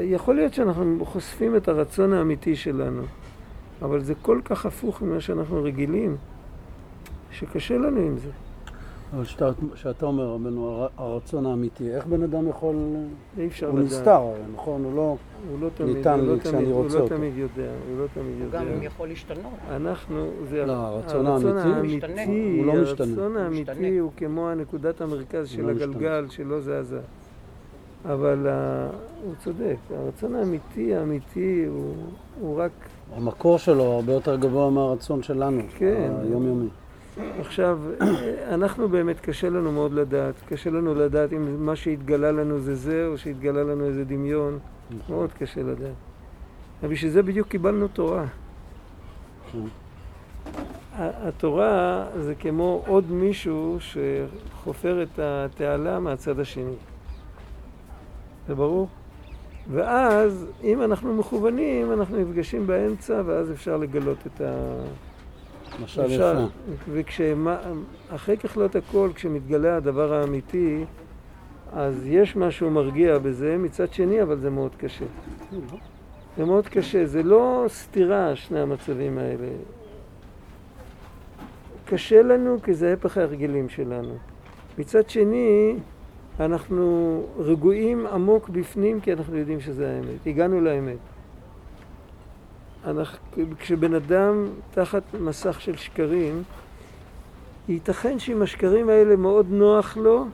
יכול 0.00 0.34
להיות 0.34 0.54
שאנחנו 0.54 1.04
חושפים 1.04 1.56
את 1.56 1.68
הרצון 1.68 2.12
האמיתי 2.12 2.56
שלנו, 2.56 3.02
אבל 3.82 4.00
זה 4.00 4.14
כל 4.22 4.40
כך 4.44 4.66
הפוך 4.66 5.02
ממה 5.02 5.20
שאנחנו 5.20 5.62
רגילים, 5.62 6.16
שקשה 7.30 7.78
לנו 7.78 8.00
עם 8.00 8.18
זה. 8.18 8.30
אבל 9.14 9.24
שאתה, 9.24 9.50
שאתה 9.74 10.06
אומר, 10.06 10.24
רבנו, 10.24 10.68
הר- 10.68 10.88
הרצון 10.96 11.46
האמיתי, 11.46 11.94
איך 11.94 12.06
בן 12.06 12.22
אדם 12.22 12.48
יכול... 12.48 12.76
אי 13.38 13.46
אפשר 13.46 13.68
הוא 13.68 13.78
לדעת. 13.78 13.92
נסתר, 13.92 14.10
הרי, 14.10 14.38
נכון? 14.54 14.84
הוא 14.84 14.94
לא... 14.96 15.16
הוא 15.50 15.60
לא 15.60 15.68
תמיד, 15.74 15.96
ניתן 15.96 16.18
הוא 16.18 16.26
לי 16.26 16.26
לא 16.34 16.38
כשאני 16.38 16.56
תמיד, 16.56 16.68
הוא 16.70 16.82
רוצה 16.82 16.98
לא 16.98 17.02
אותו. 17.02 17.16
תמיד 17.16 17.32
יודע, 17.36 17.70
הוא 17.90 17.98
לא 17.98 18.06
תמיד 18.14 18.34
הוא 18.36 18.44
יודע. 18.44 18.64
גם 18.64 18.82
יכול 18.82 19.08
להשתנות. 19.08 19.44
אנחנו, 19.70 20.26
זה 20.50 20.66
לא, 20.66 20.72
הרצון 20.72 21.26
האמיתי 21.26 21.96
משתנה. 21.96 22.24
הוא 22.24 22.66
לא 22.66 22.82
משתנה. 22.82 23.06
הרצון 23.08 23.36
האמיתי 23.36 23.70
משתנה. 23.70 24.00
הוא 24.00 24.10
כמו 24.16 24.54
נקודת 24.54 25.00
המרכז 25.00 25.48
של 25.48 25.62
לא 25.62 25.72
משתנה. 25.74 25.90
הגלגל 25.92 26.26
שלא 26.28 26.60
זזה. 26.60 27.00
אבל 28.04 28.46
אה, 28.46 28.86
הוא 29.24 29.34
צודק, 29.38 29.76
הרצון 29.90 30.34
האמיתי, 30.34 30.94
האמיתי, 30.94 31.64
הוא, 31.68 31.94
הוא 32.40 32.58
רק... 32.60 32.70
המקור 33.16 33.58
שלו 33.58 33.82
הרבה 33.84 34.12
יותר 34.12 34.36
גבוה 34.36 34.70
מהרצון 34.70 35.22
שלנו, 35.22 35.62
כן. 35.78 36.12
היומיומי. 36.22 36.68
עכשיו, 37.40 37.78
אה, 38.00 38.06
אנחנו 38.54 38.88
באמת, 38.88 39.20
קשה 39.20 39.50
לנו 39.50 39.72
מאוד 39.72 39.92
לדעת. 39.92 40.34
קשה 40.48 40.70
לנו 40.70 40.94
לדעת 40.94 41.32
אם 41.32 41.66
מה 41.66 41.76
שהתגלה 41.76 42.32
לנו 42.32 42.58
זה 42.58 42.74
זה, 42.74 43.06
או 43.06 43.18
שהתגלה 43.18 43.62
לנו 43.62 43.84
איזה 43.86 44.04
דמיון. 44.04 44.58
מאוד 45.08 45.32
קשה 45.32 45.62
לדעת. 45.62 45.94
אבל 46.82 46.90
בשביל 46.92 47.10
זה 47.10 47.22
בדיוק 47.22 47.48
קיבלנו 47.48 47.88
תורה. 47.88 48.24
ה- 50.96 51.28
התורה 51.28 52.06
זה 52.18 52.34
כמו 52.34 52.82
עוד 52.86 53.10
מישהו 53.10 53.78
שחופר 53.80 55.02
את 55.02 55.18
התעלה 55.18 56.00
מהצד 56.00 56.40
השני. 56.40 56.74
זה 58.48 58.54
ברור? 58.54 58.88
ואז, 59.72 60.46
אם 60.64 60.82
אנחנו 60.82 61.14
מכוונים, 61.14 61.92
אנחנו 61.92 62.16
נפגשים 62.16 62.66
באמצע, 62.66 63.22
ואז 63.26 63.50
אפשר 63.52 63.76
לגלות 63.76 64.18
את 64.26 64.40
ה... 64.40 64.52
משל 65.84 66.10
יפה. 66.10 66.46
ואחרי 68.10 68.36
ככלות 68.36 68.76
הכל, 68.76 69.10
כשמתגלה 69.14 69.76
הדבר 69.76 70.14
האמיתי, 70.14 70.84
אז 71.72 72.06
יש 72.06 72.36
משהו 72.36 72.70
מרגיע 72.70 73.18
בזה, 73.18 73.56
מצד 73.58 73.92
שני, 73.92 74.22
אבל 74.22 74.38
זה 74.38 74.50
מאוד 74.50 74.76
קשה. 74.76 75.04
זה 76.36 76.44
מאוד 76.44 76.68
קשה, 76.68 77.06
זה 77.06 77.22
לא 77.22 77.64
סתירה, 77.68 78.36
שני 78.36 78.60
המצבים 78.60 79.18
האלה. 79.18 79.48
קשה 81.84 82.22
לנו 82.22 82.56
כי 82.62 82.74
זה 82.74 82.92
הפך 82.92 83.18
ההרגלים 83.18 83.68
שלנו. 83.68 84.14
מצד 84.78 85.10
שני, 85.10 85.76
אנחנו 86.40 87.22
רגועים 87.38 88.06
עמוק 88.06 88.48
בפנים 88.48 89.00
כי 89.00 89.12
אנחנו 89.12 89.36
יודעים 89.36 89.60
שזה 89.60 89.90
האמת. 89.90 90.26
הגענו 90.26 90.60
לאמת. 90.60 90.98
אנחנו, 92.84 93.18
כשבן 93.58 93.94
אדם 93.94 94.46
תחת 94.70 95.02
מסך 95.20 95.60
של 95.60 95.76
שקרים, 95.76 96.42
ייתכן 97.68 98.18
שעם 98.18 98.42
השקרים 98.42 98.88
האלה 98.88 99.16
מאוד 99.16 99.46
נוח 99.50 99.96
לו, 99.96 100.26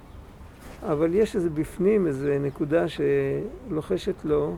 אבל 0.83 1.15
יש 1.15 1.37
איזה 1.37 1.51
בפנים, 1.51 2.07
איזה 2.07 2.39
נקודה 2.43 2.85
שלוחשת 2.89 4.25
לו, 4.25 4.57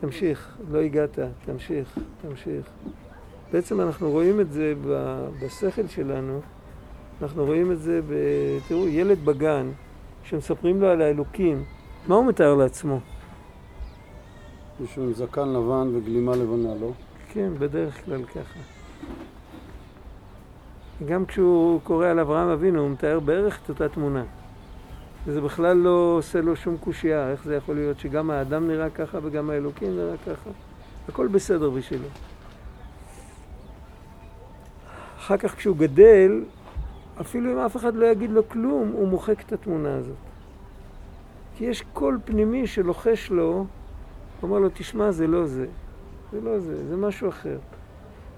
תמשיך, 0.00 0.56
לא 0.70 0.78
הגעת, 0.78 1.18
תמשיך, 1.44 1.98
תמשיך. 2.22 2.66
בעצם 3.52 3.80
אנחנו 3.80 4.10
רואים 4.10 4.40
את 4.40 4.52
זה 4.52 4.74
בשכל 5.42 5.86
שלנו, 5.88 6.40
אנחנו 7.22 7.44
רואים 7.44 7.72
את 7.72 7.80
זה, 7.80 8.00
ב... 8.08 8.12
תראו, 8.68 8.88
ילד 8.88 9.24
בגן, 9.24 9.70
שמספרים 10.24 10.80
לו 10.80 10.88
על 10.88 11.02
האלוקים, 11.02 11.64
מה 12.08 12.14
הוא 12.14 12.26
מתאר 12.26 12.54
לעצמו? 12.54 13.00
מישהו 14.80 15.02
עם 15.02 15.12
זקן 15.12 15.48
לבן 15.48 15.96
וגלימה 15.96 16.36
לבנה, 16.36 16.74
לא? 16.80 16.90
כן, 17.32 17.52
בדרך 17.58 18.04
כלל 18.04 18.24
ככה. 18.24 18.60
גם 21.06 21.26
כשהוא 21.26 21.80
קורא 21.80 22.06
על 22.06 22.18
אברהם 22.18 22.48
אבינו, 22.48 22.80
הוא 22.80 22.90
מתאר 22.90 23.20
בערך 23.20 23.58
את 23.64 23.68
אותה 23.68 23.88
תמונה. 23.88 24.24
וזה 25.26 25.40
בכלל 25.40 25.76
לא 25.76 26.14
עושה 26.18 26.40
לו 26.40 26.56
שום 26.56 26.76
קושייה, 26.76 27.30
איך 27.30 27.44
זה 27.44 27.56
יכול 27.56 27.74
להיות 27.74 27.98
שגם 27.98 28.30
האדם 28.30 28.68
נראה 28.68 28.90
ככה 28.90 29.18
וגם 29.22 29.50
האלוקים 29.50 29.96
נראה 29.96 30.16
ככה? 30.16 30.50
הכל 31.08 31.26
בסדר 31.26 31.70
בשבילו. 31.70 32.08
אחר 35.18 35.36
כך 35.36 35.56
כשהוא 35.56 35.76
גדל, 35.76 36.44
אפילו 37.20 37.52
אם 37.52 37.58
אף 37.58 37.76
אחד 37.76 37.94
לא 37.94 38.06
יגיד 38.06 38.30
לו 38.30 38.48
כלום, 38.48 38.88
הוא 38.92 39.08
מוחק 39.08 39.40
את 39.40 39.52
התמונה 39.52 39.96
הזאת. 39.96 40.16
כי 41.56 41.64
יש 41.64 41.82
קול 41.92 42.18
פנימי 42.24 42.66
שלוחש 42.66 43.30
לו, 43.30 43.66
הוא 44.40 44.50
אומר 44.50 44.58
לו, 44.58 44.68
תשמע, 44.74 45.10
זה 45.10 45.26
לא 45.26 45.46
זה. 45.46 45.66
זה 46.32 46.40
לא 46.40 46.58
זה, 46.58 46.88
זה 46.88 46.96
משהו 46.96 47.28
אחר. 47.28 47.58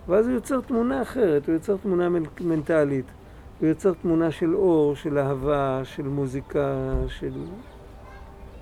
ואז 0.09 0.27
הוא 0.27 0.35
יוצר 0.35 0.61
תמונה 0.61 1.03
אחרת, 1.03 1.47
הוא 1.47 1.55
יוצר 1.55 1.77
תמונה 1.77 2.09
מנ- 2.09 2.27
מנטלית. 2.41 3.05
הוא 3.61 3.69
יוצר 3.69 3.93
תמונה 3.93 4.31
של 4.31 4.55
אור, 4.55 4.97
של 4.97 5.19
אהבה, 5.19 5.81
של 5.85 6.03
מוזיקה, 6.09 6.75
של... 7.09 7.33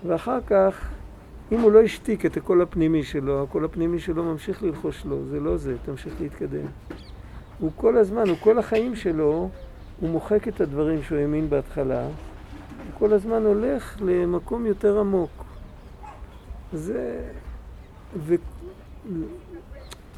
ואחר 0.07 0.39
כך, 0.47 0.89
אם 1.51 1.59
הוא 1.59 1.71
לא 1.71 1.81
השתיק 1.81 2.25
את 2.25 2.37
הקול 2.37 2.61
הפנימי 2.61 3.03
שלו, 3.03 3.43
הקול 3.43 3.65
הפנימי 3.65 3.99
שלו 3.99 4.23
ממשיך 4.23 4.63
ללחוש 4.63 5.05
לו, 5.05 5.25
זה 5.25 5.39
לא 5.39 5.57
זה, 5.57 5.75
תמשיך 5.85 6.13
להתקדם. 6.21 6.65
הוא 7.59 7.71
כל 7.75 7.97
הזמן, 7.97 8.29
הוא 8.29 8.37
כל 8.41 8.59
החיים 8.59 8.95
שלו, 8.95 9.49
הוא 9.99 10.09
מוחק 10.09 10.47
את 10.47 10.61
הדברים 10.61 11.03
שהוא 11.03 11.17
האמין 11.17 11.49
בהתחלה, 11.49 12.03
הוא 12.03 12.11
כל 12.99 13.13
הזמן 13.13 13.43
הולך 13.45 13.97
למקום 14.01 14.65
יותר 14.65 14.99
עמוק. 14.99 15.46
זה... 16.73 17.21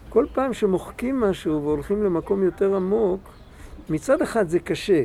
וכל 0.07 0.25
פעם 0.33 0.53
שמוחקים 0.53 1.19
משהו 1.19 1.63
והולכים 1.63 2.03
למקום 2.03 2.43
יותר 2.43 2.75
עמוק, 2.75 3.21
מצד 3.89 4.21
אחד 4.21 4.49
זה 4.49 4.59
קשה. 4.59 5.03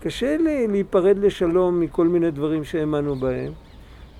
קשה 0.00 0.36
לי 0.36 0.66
להיפרד 0.68 1.18
לשלום 1.18 1.80
מכל 1.80 2.08
מיני 2.08 2.30
דברים 2.30 2.64
שהאמנו 2.64 3.16
בהם. 3.16 3.52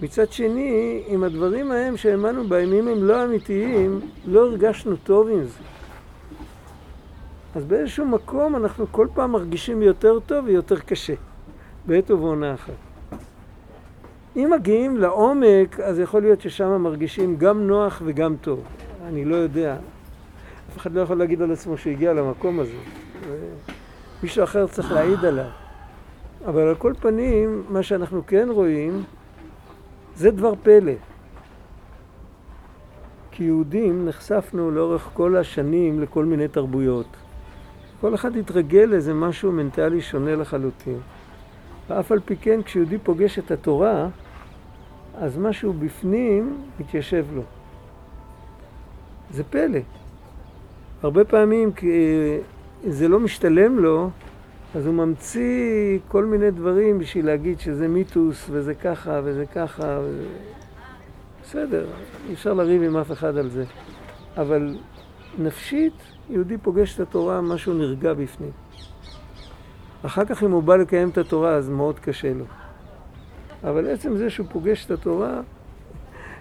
מצד 0.01 0.33
שני, 0.33 1.03
אם 1.09 1.25
הדברים 1.25 1.71
ההם 1.71 1.97
שהאמנו 1.97 2.49
בהם, 2.49 2.73
אם 2.73 2.89
הם 2.89 3.05
לא 3.05 3.25
אמיתיים, 3.25 4.01
לא 4.25 4.47
הרגשנו 4.47 4.97
טוב 4.97 5.29
עם 5.29 5.45
זה. 5.45 5.59
אז 7.55 7.65
באיזשהו 7.65 8.07
מקום 8.07 8.57
אנחנו 8.57 8.87
כל 8.91 9.07
פעם 9.15 9.33
מרגישים 9.33 9.83
יותר 9.83 10.21
טוב 10.21 10.45
ויותר 10.45 10.79
קשה, 10.79 11.15
בעת 11.87 12.11
ובעונה 12.11 12.55
אחת. 12.55 12.88
אם 14.37 14.51
מגיעים 14.57 14.97
לעומק, 14.97 15.81
אז 15.81 15.99
יכול 15.99 16.23
להיות 16.23 16.41
ששם 16.41 16.83
מרגישים 16.83 17.37
גם 17.37 17.67
נוח 17.67 18.03
וגם 18.05 18.37
טוב. 18.41 18.65
אני 19.07 19.25
לא 19.25 19.37
יודע. 19.37 19.77
אף 20.73 20.77
אחד 20.77 20.93
לא 20.93 21.01
יכול 21.01 21.19
להגיד 21.19 21.43
על 21.43 21.53
עצמו 21.53 21.77
שהוא 21.77 21.93
הגיע 21.93 22.13
למקום 22.13 22.61
הזה. 22.61 22.73
מישהו 24.23 24.45
אחר 24.45 24.67
צריך 24.67 24.93
להעיד 24.93 25.25
עליו. 25.25 25.51
אבל 26.47 26.63
על 26.63 26.75
כל 26.75 26.93
פנים, 27.01 27.63
מה 27.69 27.83
שאנחנו 27.83 28.23
כן 28.27 28.49
רואים, 28.51 29.03
זה 30.17 30.31
דבר 30.31 30.53
פלא. 30.63 30.93
כיהודים 33.31 34.09
נחשפנו 34.09 34.71
לאורך 34.71 35.09
כל 35.15 35.37
השנים 35.37 36.01
לכל 36.01 36.25
מיני 36.25 36.49
תרבויות. 36.49 37.07
כל 38.01 38.15
אחד 38.15 38.37
התרגל 38.37 38.85
לאיזה 38.85 39.15
משהו 39.15 39.53
מנטלי 39.53 40.01
שונה 40.01 40.37
לחלוטין. 40.37 40.99
ואף 41.89 42.13
על 42.13 42.21
פי 42.25 42.37
כן, 42.37 42.63
כשיהודי 42.63 42.99
פוגש 42.99 43.39
את 43.39 43.51
התורה, 43.51 44.09
אז 45.15 45.39
משהו 45.39 45.73
בפנים 45.73 46.61
מתיישב 46.81 47.27
לו. 47.35 47.43
זה 49.31 49.45
פלא. 49.45 49.81
הרבה 51.03 51.25
פעמים 51.25 51.73
כי 51.73 52.17
זה 52.85 53.09
לא 53.09 53.21
משתלם 53.21 53.79
לו, 53.79 54.11
אז 54.75 54.87
הוא 54.87 54.95
ממציא 54.95 55.99
כל 56.09 56.25
מיני 56.25 56.51
דברים 56.51 56.99
בשביל 56.99 57.27
להגיד 57.27 57.61
שזה 57.61 57.89
מיתוס 57.89 58.47
וזה 58.51 58.75
ככה 58.75 59.21
וזה 59.25 59.47
ככה. 59.47 59.99
וזה... 60.03 60.25
בסדר, 61.43 61.87
אי 62.29 62.35
אפשר 62.35 62.55
לריב 62.55 62.83
עם 62.83 62.97
אף 62.97 63.13
אחד 63.13 63.37
על 63.37 63.49
זה. 63.49 63.65
אבל 64.37 64.79
נפשית, 65.39 65.93
יהודי 66.31 66.59
פוגש 66.59 66.95
את 66.95 67.01
התורה, 67.01 67.41
משהו 67.41 67.75
נרגע 67.75 68.15
בפנים. 68.15 68.51
אחר 70.07 70.25
כך 70.25 70.43
אם 70.43 70.51
הוא 70.51 70.63
בא 70.63 70.77
לקיים 70.77 71.09
את 71.09 71.19
התורה, 71.19 71.55
אז 71.55 71.69
מאוד 71.69 71.99
קשה 71.99 72.35
לו. 72.35 72.45
אבל 73.65 73.91
עצם 73.91 74.17
זה 74.17 74.31
שהוא 74.31 74.47
פוגש 74.51 74.87
את 74.87 74.91
התורה, 74.91 75.41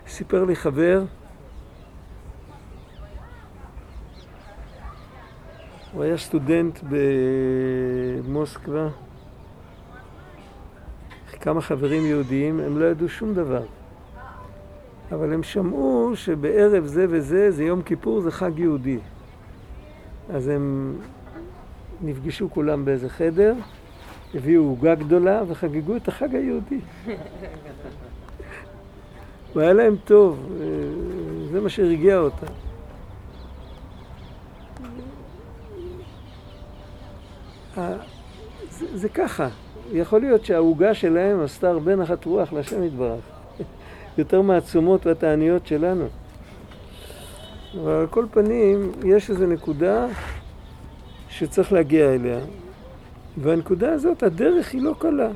סיפר 0.07 0.43
לי 0.43 0.55
חבר, 0.55 1.03
הוא 5.93 6.03
היה 6.03 6.17
סטודנט 6.17 6.79
במוסקבה, 8.27 8.89
כמה 11.41 11.61
חברים 11.61 12.05
יהודיים, 12.05 12.59
הם 12.59 12.77
לא 12.77 12.85
ידעו 12.85 13.09
שום 13.09 13.33
דבר. 13.33 13.63
אבל 15.11 15.33
הם 15.33 15.43
שמעו 15.43 16.11
שבערב 16.15 16.85
זה 16.85 17.05
וזה, 17.09 17.51
זה 17.51 17.63
יום 17.63 17.81
כיפור, 17.81 18.21
זה 18.21 18.31
חג 18.31 18.59
יהודי. 18.59 18.99
אז 20.29 20.47
הם 20.47 20.95
נפגשו 22.01 22.49
כולם 22.49 22.85
באיזה 22.85 23.09
חדר, 23.09 23.53
הביאו 24.35 24.63
עוגה 24.63 24.95
גדולה 24.95 25.41
וחגגו 25.47 25.95
את 25.95 26.07
החג 26.07 26.35
היהודי. 26.35 26.79
והיה 29.55 29.73
להם 29.73 29.95
טוב, 30.05 30.49
זה 31.51 31.61
מה 31.61 31.69
שהרגיע 31.69 32.17
אותם. 32.17 32.47
זה, 38.69 38.97
זה 38.97 39.09
ככה. 39.09 39.47
יכול 39.91 40.21
להיות 40.21 40.45
שהעוגה 40.45 40.93
שלהם 40.93 41.41
עשתה 41.41 41.69
הרבה 41.69 41.95
נחת 41.95 42.25
רוח 42.25 42.53
להשם 42.53 42.83
יתברך. 42.83 43.23
יותר 44.17 44.41
מהתשומות 44.41 45.05
והתעניות 45.05 45.67
שלנו. 45.67 46.05
אבל 47.81 47.91
על 47.91 48.07
כל 48.07 48.25
פנים, 48.31 48.91
יש 49.05 49.29
איזו 49.29 49.47
נקודה 49.47 50.07
שצריך 51.37 51.73
להגיע 51.73 52.13
אליה. 52.13 52.39
והנקודה 53.37 53.91
הזאת, 53.93 54.23
הדרך 54.23 54.73
היא 54.73 54.81
לא 54.81 54.95
קלה. 54.99 55.29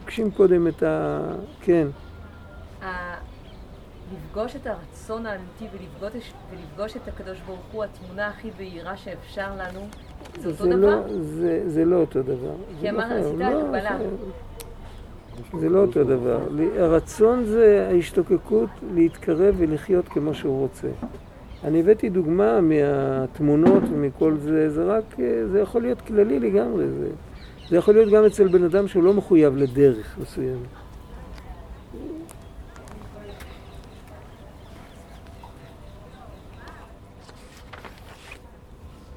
פוגשים 0.00 0.30
קודם 0.30 0.66
את 0.68 0.82
ה... 0.82 1.20
כן. 1.60 1.86
לפגוש 4.14 4.56
את 4.56 4.66
הרצון 4.66 5.26
האמיתי 5.26 5.64
ולפגוש, 5.72 6.32
ולפגוש 6.50 6.96
את 6.96 7.08
הקדוש 7.08 7.40
ברוך 7.46 7.60
הוא, 7.72 7.84
התמונה 7.84 8.26
הכי 8.28 8.50
בהירה 8.58 8.96
שאפשר 8.96 9.48
לנו, 9.58 9.80
זה 10.40 10.48
אותו 10.48 10.64
זה 10.64 10.70
דבר? 10.76 10.86
לא, 11.06 11.22
זה, 11.22 11.62
זה 11.66 11.84
לא 11.84 11.96
אותו 11.96 12.22
דבר. 12.22 12.54
כי 12.80 12.86
לא 12.86 12.90
אמרת. 12.90 13.12
עשית 13.12 13.38
לא, 13.38 13.44
הקבלה. 13.44 13.98
זה- 15.60 15.68
לא 15.68 15.78
אותו 15.78 16.04
דבר. 16.04 16.38
הרצון 16.78 17.44
זה 17.44 17.88
ההשתוקקות 17.92 18.68
להתקרב 18.94 19.54
ולחיות 19.58 20.08
כמו 20.08 20.34
שהוא 20.34 20.60
רוצה. 20.60 20.88
אני 21.64 21.80
הבאתי 21.80 22.08
דוגמה 22.08 22.60
מהתמונות 22.60 23.82
ומכל 23.92 24.36
זה, 24.38 24.70
זה 24.70 24.84
רק, 24.84 25.20
אה, 25.20 25.46
זה 25.52 25.60
יכול 25.60 25.82
להיות 25.82 26.00
כללי 26.00 26.40
לגמרי. 26.40 26.88
זה, 26.88 27.08
זה 27.68 27.76
יכול 27.76 27.94
להיות 27.94 28.12
גם 28.12 28.24
אצל 28.24 28.48
בן 28.48 28.64
אדם 28.64 28.88
שהוא 28.88 29.02
לא 29.02 29.14
מחויב 29.14 29.56
לדרך 29.56 30.18
מסוימת. 30.22 30.68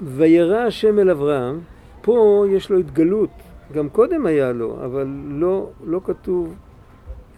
וירא 0.02 0.58
השם 0.58 0.98
אל 0.98 1.10
אברהם, 1.10 1.60
פה 2.02 2.44
יש 2.50 2.70
לו 2.70 2.78
התגלות, 2.78 3.30
גם 3.72 3.88
קודם 3.88 4.26
היה 4.26 4.52
לו, 4.52 4.84
אבל 4.84 5.06
לא, 5.28 5.70
לא 5.84 6.00
כתוב 6.04 6.54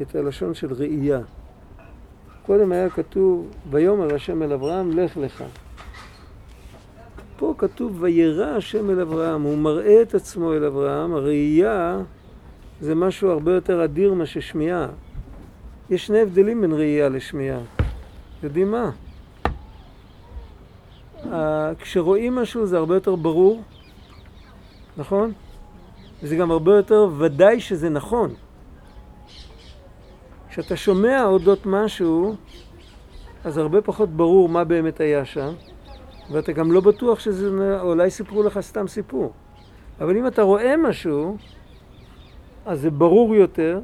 את 0.02 0.14
הלשון 0.14 0.54
של 0.54 0.72
ראייה. 0.72 1.20
קודם 2.46 2.72
היה 2.72 2.90
כתוב, 2.90 3.46
ויאמר 3.70 4.14
השם 4.14 4.42
אל 4.42 4.52
אברהם, 4.52 4.98
לך 4.98 5.16
לך. 5.16 5.44
פה 7.36 7.54
כתוב, 7.58 8.02
וירא 8.02 8.56
השם 8.56 8.90
אל 8.90 9.00
אברהם, 9.00 9.42
הוא 9.42 9.58
מראה 9.58 10.02
את 10.02 10.14
עצמו 10.14 10.52
אל 10.52 10.64
אברהם, 10.64 11.14
הראייה 11.14 11.98
זה 12.80 12.94
משהו 12.94 13.30
הרבה 13.30 13.52
יותר 13.54 13.84
אדיר 13.84 14.14
מאשר 14.14 14.40
שמיעה. 14.40 14.86
יש 15.90 16.06
שני 16.06 16.20
הבדלים 16.20 16.60
בין 16.60 16.72
ראייה 16.72 17.08
לשמיעה. 17.08 17.60
יודעים 18.42 18.70
מה? 18.70 18.90
כשרואים 21.78 22.34
משהו 22.34 22.66
זה 22.66 22.76
הרבה 22.78 22.94
יותר 22.94 23.16
ברור, 23.16 23.62
נכון? 24.96 25.32
וזה 26.22 26.36
גם 26.36 26.50
הרבה 26.50 26.76
יותר 26.76 27.08
ודאי 27.18 27.60
שזה 27.60 27.88
נכון. 27.88 28.34
כשאתה 30.50 30.76
שומע 30.76 31.24
אודות 31.24 31.66
משהו, 31.66 32.34
אז 33.44 33.58
הרבה 33.58 33.80
פחות 33.80 34.08
ברור 34.08 34.48
מה 34.48 34.64
באמת 34.64 35.00
היה 35.00 35.24
שם, 35.24 35.52
ואתה 36.32 36.52
גם 36.52 36.72
לא 36.72 36.80
בטוח 36.80 37.20
שזה, 37.20 37.80
אולי 37.80 38.10
סיפרו 38.10 38.42
לך 38.42 38.60
סתם 38.60 38.88
סיפור. 38.88 39.32
אבל 40.00 40.16
אם 40.16 40.26
אתה 40.26 40.42
רואה 40.42 40.76
משהו, 40.76 41.36
אז 42.66 42.80
זה 42.80 42.90
ברור 42.90 43.34
יותר, 43.34 43.80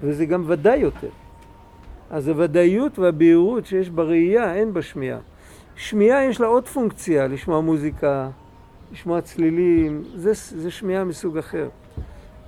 וזה 0.00 0.26
גם 0.26 0.44
ודאי 0.46 0.78
יותר. 0.78 1.10
אז 2.10 2.28
הוודאיות 2.28 2.98
והבהירות 2.98 3.66
שיש 3.66 3.90
בראייה 3.90 4.54
אין 4.54 4.72
בשמיעה. 4.74 5.18
שמיעה 5.76 6.24
יש 6.24 6.40
לה 6.40 6.46
עוד 6.46 6.68
פונקציה, 6.68 7.26
לשמוע 7.26 7.60
מוזיקה, 7.60 8.30
לשמוע 8.92 9.20
צלילים, 9.20 10.02
זה, 10.14 10.32
זה 10.34 10.70
שמיעה 10.70 11.04
מסוג 11.04 11.38
אחר. 11.38 11.68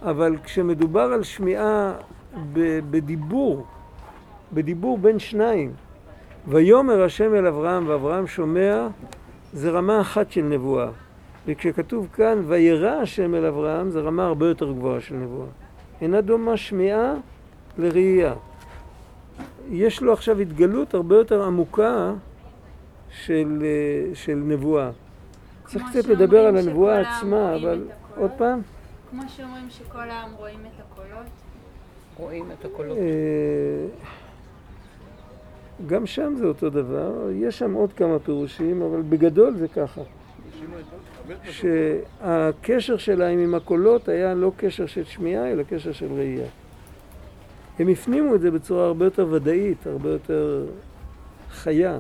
אבל 0.03 0.37
כשמדובר 0.45 1.13
על 1.13 1.23
שמיעה 1.23 1.95
בדיבור, 2.91 3.67
בדיבור 4.53 4.99
בין 4.99 5.19
שניים, 5.19 5.73
ויאמר 6.49 7.03
השם 7.03 7.35
אל 7.35 7.47
אברהם 7.47 7.89
ואברהם 7.89 8.27
שומע, 8.27 8.89
זה 9.53 9.71
רמה 9.71 10.01
אחת 10.01 10.33
של 10.33 10.43
נבואה. 10.43 10.89
וכשכתוב 11.47 12.09
כאן 12.13 12.43
וירא 12.47 12.91
השם 12.91 13.35
אל 13.35 13.47
אברהם, 13.47 13.91
זה 13.91 14.01
רמה 14.01 14.25
הרבה 14.25 14.49
יותר 14.49 14.73
גבוהה 14.73 15.01
של 15.01 15.15
נבואה. 15.15 15.47
אינה 16.01 16.21
דומה 16.21 16.57
שמיעה 16.57 17.15
לראייה. 17.79 18.35
יש 19.71 20.03
לו 20.03 20.13
עכשיו 20.13 20.39
התגלות 20.39 20.95
הרבה 20.95 21.17
יותר 21.17 21.43
עמוקה 21.43 22.13
של, 23.11 23.63
אה, 23.63 24.15
של 24.15 24.35
נבואה. 24.35 24.91
צריך 25.67 25.85
קצת 25.91 26.05
לדבר 26.09 26.47
על 26.47 26.57
הנבואה 26.57 27.01
עצמה, 27.01 27.55
אבל. 27.55 27.85
עוד 28.17 28.31
פעם, 28.39 28.61
כמו 29.11 29.23
שאומרים 29.29 29.71
שכל 29.71 30.11
העם 30.11 30.31
רואים 30.39 30.61
את 30.61 30.81
הקולות. 30.81 31.27
רואים 32.21 32.45
את 32.59 32.65
הקולות. 32.65 32.99
אה, 32.99 33.03
גם 35.87 36.07
שם 36.07 36.35
זה 36.39 36.47
אותו 36.47 36.71
דבר, 36.71 37.31
יש 37.35 37.59
שם 37.59 37.75
עוד 37.75 37.93
כמה 37.93 38.19
פירושים, 38.19 38.83
אבל 38.83 39.03
בגדול 39.03 39.57
זה 39.57 39.69
ככה. 39.69 40.03
שהקשר 41.45 42.97
שלהם 42.97 43.39
עם 43.39 43.55
הקולות 43.55 44.09
היה 44.09 44.35
לא 44.35 44.53
קשר 44.57 44.87
של 44.87 45.05
שמיעה, 45.05 45.53
אלא 45.53 45.63
קשר 45.63 45.93
של 45.93 46.13
ראייה. 46.13 46.47
הם 47.79 47.89
הפנימו 47.89 48.35
את 48.35 48.41
זה 48.41 48.51
בצורה 48.51 48.87
הרבה 48.87 49.05
יותר 49.05 49.27
ודאית, 49.31 49.87
הרבה 49.87 50.11
יותר 50.11 50.67
חיה. 51.51 51.99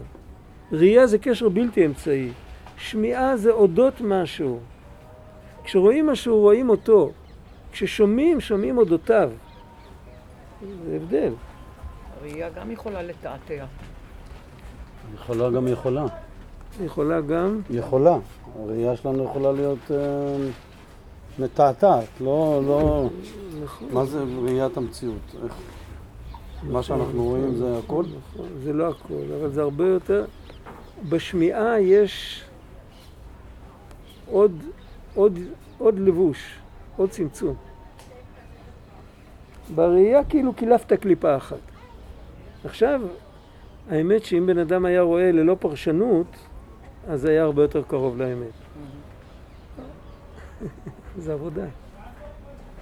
ראייה 0.72 1.06
זה 1.06 1.18
קשר 1.18 1.48
בלתי 1.48 1.87
אמצעי. 1.87 2.30
שמיעה 2.76 3.37
זה 3.37 3.50
אודות 3.50 4.00
משהו. 4.00 4.59
כשרואים 5.64 6.06
משהו, 6.06 6.38
רואים 6.38 6.68
אותו. 6.68 7.12
כששומעים, 7.72 8.40
שומעים 8.40 8.78
אודותיו. 8.78 9.30
זה 10.61 10.96
הבדל. 10.96 11.33
הראייה 12.20 12.51
גם 12.51 12.70
יכולה 12.70 13.03
לתעתע. 13.03 13.64
יכולה 15.14 15.51
גם 15.51 15.68
יכולה. 15.68 16.05
יכולה 16.85 17.20
גם, 17.20 17.61
יכולה. 17.70 18.18
הראייה 18.59 18.96
שלנו 18.96 19.25
יכולה 19.25 19.53
להיות 19.53 19.79
אה, 19.90 19.96
מתעתעת, 21.38 22.09
לא, 22.20 22.62
לא... 22.66 23.09
נכון, 23.64 23.88
מה 23.92 24.05
זה 24.05 24.25
ראיית 24.42 24.77
המציאות? 24.77 25.35
איך... 25.44 25.55
מה 26.62 26.83
שאנחנו 26.83 27.25
רואים 27.25 27.55
זה 27.55 27.79
הכל? 27.79 28.05
נכון, 28.33 28.46
זה 28.64 28.73
לא 28.73 28.88
הכל, 28.88 29.35
אבל 29.40 29.51
זה 29.51 29.62
הרבה 29.62 29.88
יותר. 29.88 30.25
בשמיעה 31.09 31.81
יש 31.81 32.44
עוד, 34.31 34.53
עוד, 35.14 35.38
עוד 35.79 35.99
לבוש, 35.99 36.59
עוד 36.96 37.11
צמצום. 37.11 37.55
בראייה 39.74 40.24
כאילו 40.24 40.54
קילפת 40.54 40.92
קליפה 40.92 41.37
אחת. 41.37 41.59
עכשיו, 42.64 43.00
האמת 43.90 44.24
שאם 44.24 44.46
בן 44.46 44.59
אדם 44.59 44.85
היה 44.85 45.02
רואה 45.02 45.33
ללא 45.33 45.56
פרשנות, 45.61 46.26
אז 47.09 47.24
היה 47.24 47.42
הרבה 47.42 47.62
יותר 47.62 47.83
קרוב 47.83 48.18
לאמת. 48.18 48.52
זה 51.22 51.33
עבודה. 51.33 51.64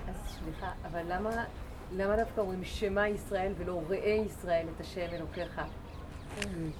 אז 0.09 0.15
סליחה, 0.27 0.71
אבל 0.93 1.01
למה, 1.09 1.31
למה 1.97 2.17
דווקא 2.17 2.41
אומרים 2.41 2.65
שמע 2.65 3.09
ישראל 3.09 3.53
ולא 3.59 3.83
ראה 3.89 4.23
ישראל 4.27 4.67
את 4.77 4.81
השם 4.81 5.07
אלוקיך? 5.13 5.61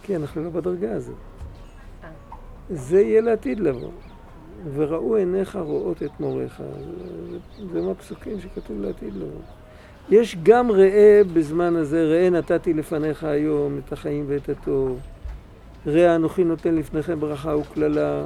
כן, 0.03 0.21
אנחנו 0.21 0.45
לא 0.45 0.51
בדרגה 0.51 0.93
הזאת. 0.93 1.17
אה. 2.05 2.09
זה 2.71 3.01
יהיה 3.01 3.21
לעתיד 3.21 3.61
לבוא. 3.61 3.91
וראו 4.75 5.17
עיניך 5.17 5.57
רואות 5.57 6.03
את 6.03 6.21
מוריך. 6.21 6.63
זה 7.73 7.83
מהפסוקים 7.83 8.41
שכתוב 8.41 8.81
לעתיד 8.81 9.15
לבוא. 9.15 9.58
יש 10.11 10.37
גם 10.43 10.71
ראה 10.71 11.21
בזמן 11.33 11.77
הזה, 11.77 12.05
ראה 12.05 12.31
נתתי 12.31 12.75
לפניך 12.75 13.25
היום 13.25 13.79
את 13.79 13.93
החיים 13.93 14.25
ואת 14.29 14.49
הטוב. 14.49 15.01
ראה 15.87 16.17
אנוכי 16.17 16.45
נותן 16.45 16.75
לפניכם 16.75 17.21
ברכה 17.21 17.57
וקללה. 17.57 18.25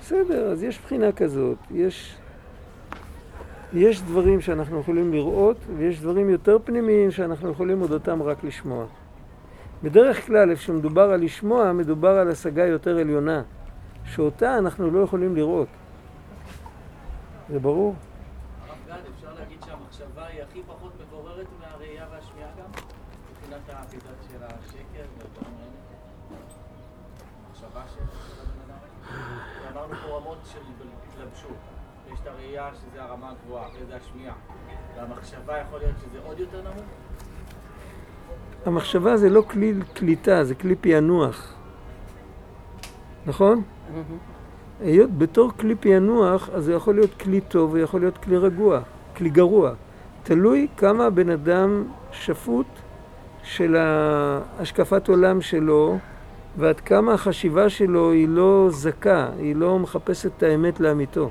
בסדר, 0.00 0.50
אז 0.52 0.62
יש 0.62 0.78
בחינה 0.84 1.12
כזאת. 1.12 1.56
יש, 1.70 2.16
יש 3.72 4.02
דברים 4.02 4.40
שאנחנו 4.40 4.80
יכולים 4.80 5.12
לראות, 5.12 5.56
ויש 5.76 6.00
דברים 6.00 6.30
יותר 6.30 6.58
פנימיים 6.64 7.10
שאנחנו 7.10 7.50
יכולים 7.50 7.82
אודותם 7.82 8.22
רק 8.22 8.44
לשמוע. 8.44 8.86
בדרך 9.82 10.26
כלל, 10.26 10.50
איפה 10.50 10.62
שמדובר 10.62 11.10
על 11.10 11.20
לשמוע, 11.20 11.72
מדובר 11.72 12.18
על 12.18 12.30
השגה 12.30 12.66
יותר 12.66 12.98
עליונה, 12.98 13.42
שאותה 14.04 14.58
אנחנו 14.58 14.90
לא 14.90 14.98
יכולים 14.98 15.36
לראות. 15.36 15.68
זה 17.50 17.58
ברור? 17.58 17.94
הרב 18.90 19.00
גד, 19.00 19.10
אפשר 19.16 19.34
להגיד 19.34 19.58
שהמחשבה 19.66 20.26
היא 20.26 20.42
הכי 20.42 20.62
פחות 20.66 20.92
מבוררת 21.00 21.46
מהראייה 21.60 22.06
והשמיעה 22.12 22.48
גם? 22.58 22.70
מבחינת 23.30 23.68
העתידות 23.68 24.16
של 24.30 24.42
השקר 24.42 25.04
והדברים 25.18 25.54
האלה? 25.60 25.78
המחשבה 27.48 27.82
של 27.94 28.00
הבן 28.00 28.72
אדם? 28.72 29.72
אמרנו 29.72 29.94
פה 30.02 30.16
רמות 30.16 30.38
של 30.52 30.58
התלבשות. 31.12 31.56
יש 32.12 32.20
את 32.20 32.26
הראייה 32.26 32.70
שזה 32.74 33.02
הרמה 33.02 33.30
הגבוהה, 33.30 33.68
אחרי 33.68 33.86
זה 33.86 33.96
השמיעה. 33.96 34.34
והמחשבה 34.96 35.58
יכול 35.58 35.78
להיות 35.78 35.96
שזה 35.98 36.18
עוד 36.26 36.40
יותר 36.40 36.62
נמוך? 36.62 36.86
המחשבה 38.66 39.16
זה 39.16 39.28
לא 39.28 39.42
כלי 39.42 39.74
קליטה, 39.94 40.44
זה 40.44 40.54
כלי 40.54 40.76
פענוח. 40.80 41.54
נכון? 43.26 43.62
היות 44.80 45.18
בתור 45.18 45.52
כלי 45.56 45.74
פענוח, 45.74 46.48
אז 46.54 46.64
זה 46.64 46.72
יכול 46.72 46.94
להיות 46.94 47.14
כלי 47.20 47.40
טוב 47.40 47.72
ויכול 47.72 48.00
להיות 48.00 48.18
כלי 48.18 48.36
רגוע, 48.36 48.80
כלי 49.16 49.30
גרוע. 49.30 49.72
תלוי 50.22 50.66
כמה 50.76 51.06
הבן 51.06 51.30
אדם 51.30 51.84
שפוט 52.12 52.66
של 53.42 53.76
השקפת 54.58 55.08
עולם 55.08 55.40
שלו, 55.40 55.98
ועד 56.56 56.80
כמה 56.80 57.14
החשיבה 57.14 57.68
שלו 57.68 58.12
היא 58.12 58.28
לא 58.28 58.68
זכה, 58.70 59.28
היא 59.38 59.56
לא 59.56 59.78
מחפשת 59.78 60.30
את 60.36 60.42
האמת 60.42 60.80
לאמיתו. 60.80 61.30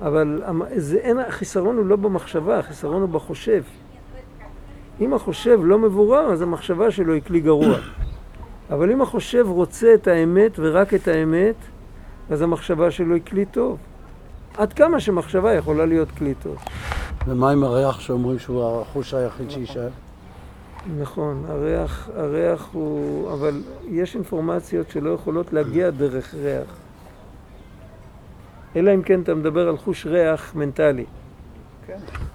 אבל 0.00 0.42
זה 0.76 0.96
אין, 0.96 1.18
החיסרון 1.18 1.76
הוא 1.76 1.86
לא 1.86 1.96
במחשבה, 1.96 2.58
החיסרון 2.58 3.02
הוא 3.02 3.08
בחושב. 3.08 3.62
אם 5.00 5.14
החושב 5.14 5.60
לא 5.62 5.78
מבורר, 5.78 6.32
אז 6.32 6.42
המחשבה 6.42 6.90
שלו 6.90 7.12
היא 7.12 7.22
כלי 7.22 7.40
גרוע. 7.40 7.76
אבל 8.70 8.90
אם 8.90 9.02
החושב 9.02 9.46
רוצה 9.48 9.94
את 9.94 10.08
האמת 10.08 10.52
ורק 10.58 10.94
את 10.94 11.08
האמת, 11.08 11.54
אז 12.30 12.42
המחשבה 12.42 12.90
שלו 12.90 13.14
היא 13.14 13.22
כלי 13.26 13.44
טוב. 13.44 13.78
עד 14.56 14.72
כמה 14.72 15.00
שמחשבה 15.00 15.54
יכולה 15.54 15.86
להיות 15.86 16.10
כלי 16.10 16.34
טוב. 16.42 16.56
ומה 17.26 17.50
עם 17.50 17.64
הריח 17.64 18.00
שאומרים 18.00 18.38
שהוא 18.38 18.80
החוש 18.80 19.14
היחיד 19.14 19.50
שיישאר? 19.50 19.88
נכון, 20.98 21.44
הריח, 21.48 22.08
הריח 22.16 22.68
הוא... 22.72 23.32
אבל 23.32 23.62
יש 23.88 24.14
אינפורמציות 24.14 24.90
שלא 24.90 25.10
יכולות 25.10 25.52
להגיע 25.52 25.90
דרך 25.90 26.34
ריח. 26.34 26.76
אלא 28.76 28.94
אם 28.94 29.02
כן 29.02 29.20
אתה 29.20 29.34
מדבר 29.34 29.68
על 29.68 29.76
חוש 29.76 30.06
ריח 30.06 30.54
מנטלי. 30.54 31.04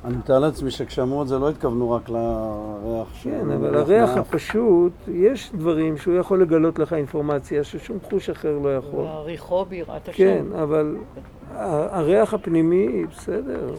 אני 0.05 0.17
מתאר 0.17 0.39
לעצמי 0.39 0.71
שכשאמרו 0.71 1.21
את 1.21 1.27
זה 1.27 1.39
לא 1.39 1.49
התכוונו 1.49 1.91
רק 1.91 2.09
לריח 2.09 3.13
של... 3.13 3.29
כן, 3.29 3.51
אבל 3.51 3.77
ריח 3.77 4.09
הריח. 4.09 4.17
הפשוט, 4.17 4.93
יש 5.07 5.51
דברים 5.55 5.97
שהוא 5.97 6.15
יכול 6.15 6.41
לגלות 6.41 6.79
לך 6.79 6.93
אינפורמציה 6.93 7.63
ששום 7.63 7.97
חוש 8.09 8.29
אחר 8.29 8.59
לא 8.63 8.75
יכול. 8.75 9.03
להעריכו 9.03 9.65
ביראת 9.65 10.09
השם. 10.09 10.17
כן, 10.17 10.45
אבל 10.61 10.97
הריח 11.91 12.33
הפנימי, 12.33 13.05
בסדר. 13.05 13.73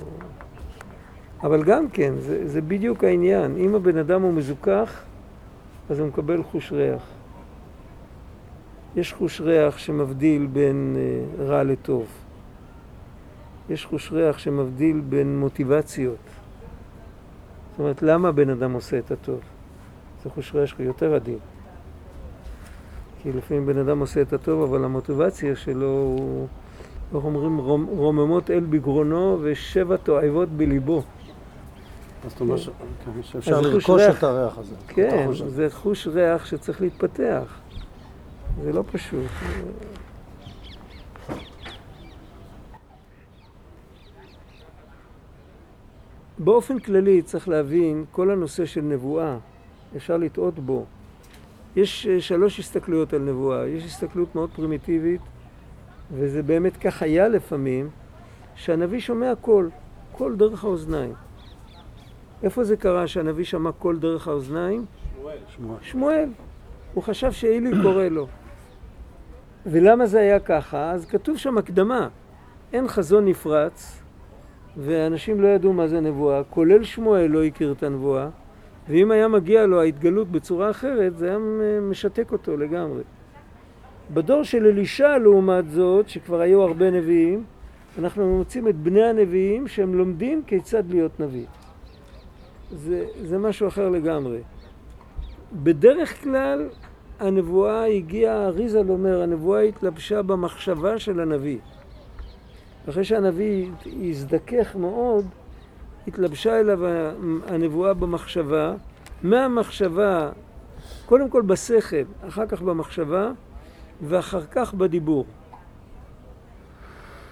אבל 1.43 1.63
גם 1.63 1.89
כן, 1.89 2.15
זה, 2.19 2.49
זה 2.49 2.61
בדיוק 2.61 3.05
העניין. 3.05 3.57
אם 3.57 3.75
הבן 3.75 3.99
אדם 3.99 4.23
הוא 4.23 4.33
מזוכח, 4.33 5.03
אז 5.91 5.99
הוא 5.99 6.09
מקבל 6.09 6.43
חוש 6.43 6.73
ריח. 6.73 7.03
יש 8.97 9.13
חוש 9.13 9.41
ריח 9.41 9.79
שמבדיל 9.79 10.47
בין 10.47 10.97
אה, 10.99 11.45
רע 11.45 11.63
לטוב. 11.63 12.07
יש 13.71 13.87
חוש 13.87 14.13
ריח 14.13 14.39
שמבדיל 14.39 15.01
בין 15.09 15.39
מוטיבציות. 15.41 16.17
זאת 17.71 17.79
אומרת, 17.81 18.03
למה 18.03 18.29
הבן 18.29 18.51
אדם 18.51 18.73
עושה 18.73 18.99
את 18.99 19.11
הטוב? 19.11 19.41
זה 20.25 20.31
חוש 20.31 20.55
ריח 20.55 20.67
שהוא 20.67 20.87
יותר 20.87 21.15
עדין. 21.15 21.39
כי 23.23 23.33
לפעמים 23.33 23.67
בן 23.67 23.79
אדם 23.79 23.99
עושה 23.99 24.23
את 24.23 24.33
הטוב, 24.33 24.63
אבל 24.63 24.85
המוטיבציה 24.85 25.57
שלו 25.57 25.87
הוא, 25.89 26.47
איך 27.15 27.25
אומרים, 27.25 27.59
רומ, 27.59 27.85
רוממות 27.85 28.51
אל 28.51 28.61
בגרונו 28.71 29.39
ושבע 29.43 29.97
תועבות 29.97 30.49
בליבו. 30.49 31.03
אז 32.25 32.31
זאת 32.31 32.41
אומרת 32.41 32.59
ש- 32.59 32.69
כן, 33.05 33.23
שאפשר 33.23 33.61
לרכוש. 33.61 34.03
את 34.03 34.23
הריח 34.23 34.59
הזה. 34.59 34.75
כן. 34.89 35.29
זה 35.49 35.67
חוש 35.71 36.07
ריח 36.07 36.45
שצריך 36.47 36.81
להתפתח. 36.81 37.55
זה 38.65 38.73
לא 38.73 38.85
פשוט. 38.93 39.23
באופן 46.39 46.79
כללי 46.79 47.23
צריך 47.23 47.49
להבין, 47.49 48.05
כל 48.13 48.31
הנושא 48.31 48.67
של 48.67 48.81
נבואה, 48.81 49.37
אפשר 49.97 50.17
לטעות 50.17 50.59
בו. 50.59 50.85
יש 51.77 52.07
אה, 52.07 52.21
שלוש 52.21 52.59
הסתכלויות 52.59 53.13
על 53.13 53.23
נבואה. 53.23 53.67
יש 53.67 53.85
הסתכלות 53.85 54.35
מאוד 54.35 54.51
פרימיטיבית, 54.51 55.21
וזה 56.13 56.43
באמת 56.43 56.77
כך 56.77 57.03
היה 57.03 57.29
לפעמים, 57.29 57.91
שהנביא 58.55 59.01
שומע 59.01 59.33
קול, 59.41 59.71
קול 60.13 60.37
דרך 60.37 60.65
האוזניים. 60.65 61.15
איפה 62.43 62.65
זה 62.65 62.77
קרה 62.77 63.07
שהנביא 63.07 63.45
שמע 63.45 63.73
קול 63.73 63.99
דרך 63.99 64.29
האוזניים? 64.29 64.85
שמואל. 65.57 65.79
שמואל. 65.83 66.29
הוא 66.95 67.03
חשב 67.03 67.33
שעלי 67.33 67.71
קורא 67.83 68.05
לו. 68.05 68.27
ולמה 69.67 70.07
זה 70.07 70.21
היה 70.21 70.41
ככה? 70.41 70.91
אז 70.91 71.07
כתוב 71.07 71.37
שם 71.37 71.59
הקדמה. 71.59 72.09
אין 72.73 72.89
חזון 72.89 73.25
נפרץ, 73.25 73.98
ואנשים 74.77 75.41
לא 75.41 75.49
ידעו 75.49 75.73
מה 75.73 75.89
זה 75.89 76.01
נבואה, 76.01 76.45
כולל 76.45 76.85
שמואל 76.85 77.27
לא 77.27 77.45
הכיר 77.45 77.73
את 77.73 77.83
הנבואה, 77.83 78.29
ואם 78.89 79.11
היה 79.11 79.29
מגיע 79.29 79.67
לו 79.67 79.81
ההתגלות 79.81 80.29
בצורה 80.31 80.71
אחרת, 80.71 81.19
זה 81.19 81.29
היה 81.29 81.39
משתק 81.81 82.33
אותו 82.33 82.57
לגמרי. 82.57 83.03
בדור 84.15 84.43
של 84.43 84.67
אלישע, 84.67 85.19
לעומת 85.19 85.71
זאת, 85.71 86.09
שכבר 86.09 86.41
היו 86.41 86.63
הרבה 86.63 86.91
נביאים, 86.91 87.45
אנחנו 87.99 88.39
מוצאים 88.39 88.69
את 88.69 88.77
בני 88.77 89.03
הנביאים 89.05 89.69
שהם 89.69 89.95
לומדים 89.95 90.43
כיצד 90.47 90.91
להיות 90.91 91.21
נביא. 91.21 91.47
זה, 92.71 93.07
זה 93.23 93.39
משהו 93.39 93.69
אחר 93.69 93.89
לגמרי. 93.89 94.39
בדרך 95.53 96.23
כלל 96.25 96.69
הנבואה 97.21 97.85
הגיעה, 97.85 98.47
אריזל 98.47 98.91
אומר, 98.91 99.23
הנבואה 99.23 99.61
התלבשה 99.61 100.23
במחשבה 100.23 100.99
של 100.99 101.21
הנביא. 101.21 101.59
אחרי 102.89 103.05
שהנביא 103.05 103.71
הזדכך 104.09 104.77
מאוד, 104.77 105.25
התלבשה 106.07 106.61
אליו 106.61 106.79
הנבואה 107.47 107.95
במחשבה, 107.95 108.75
מהמחשבה, 109.23 110.31
קודם 111.07 111.31
כל 111.31 111.43
בשכל, 111.43 111.97
אחר 112.29 112.47
כך 112.47 112.63
במחשבה, 112.63 113.31
ואחר 114.03 114.41
כך 114.51 114.75
בדיבור. 114.75 115.25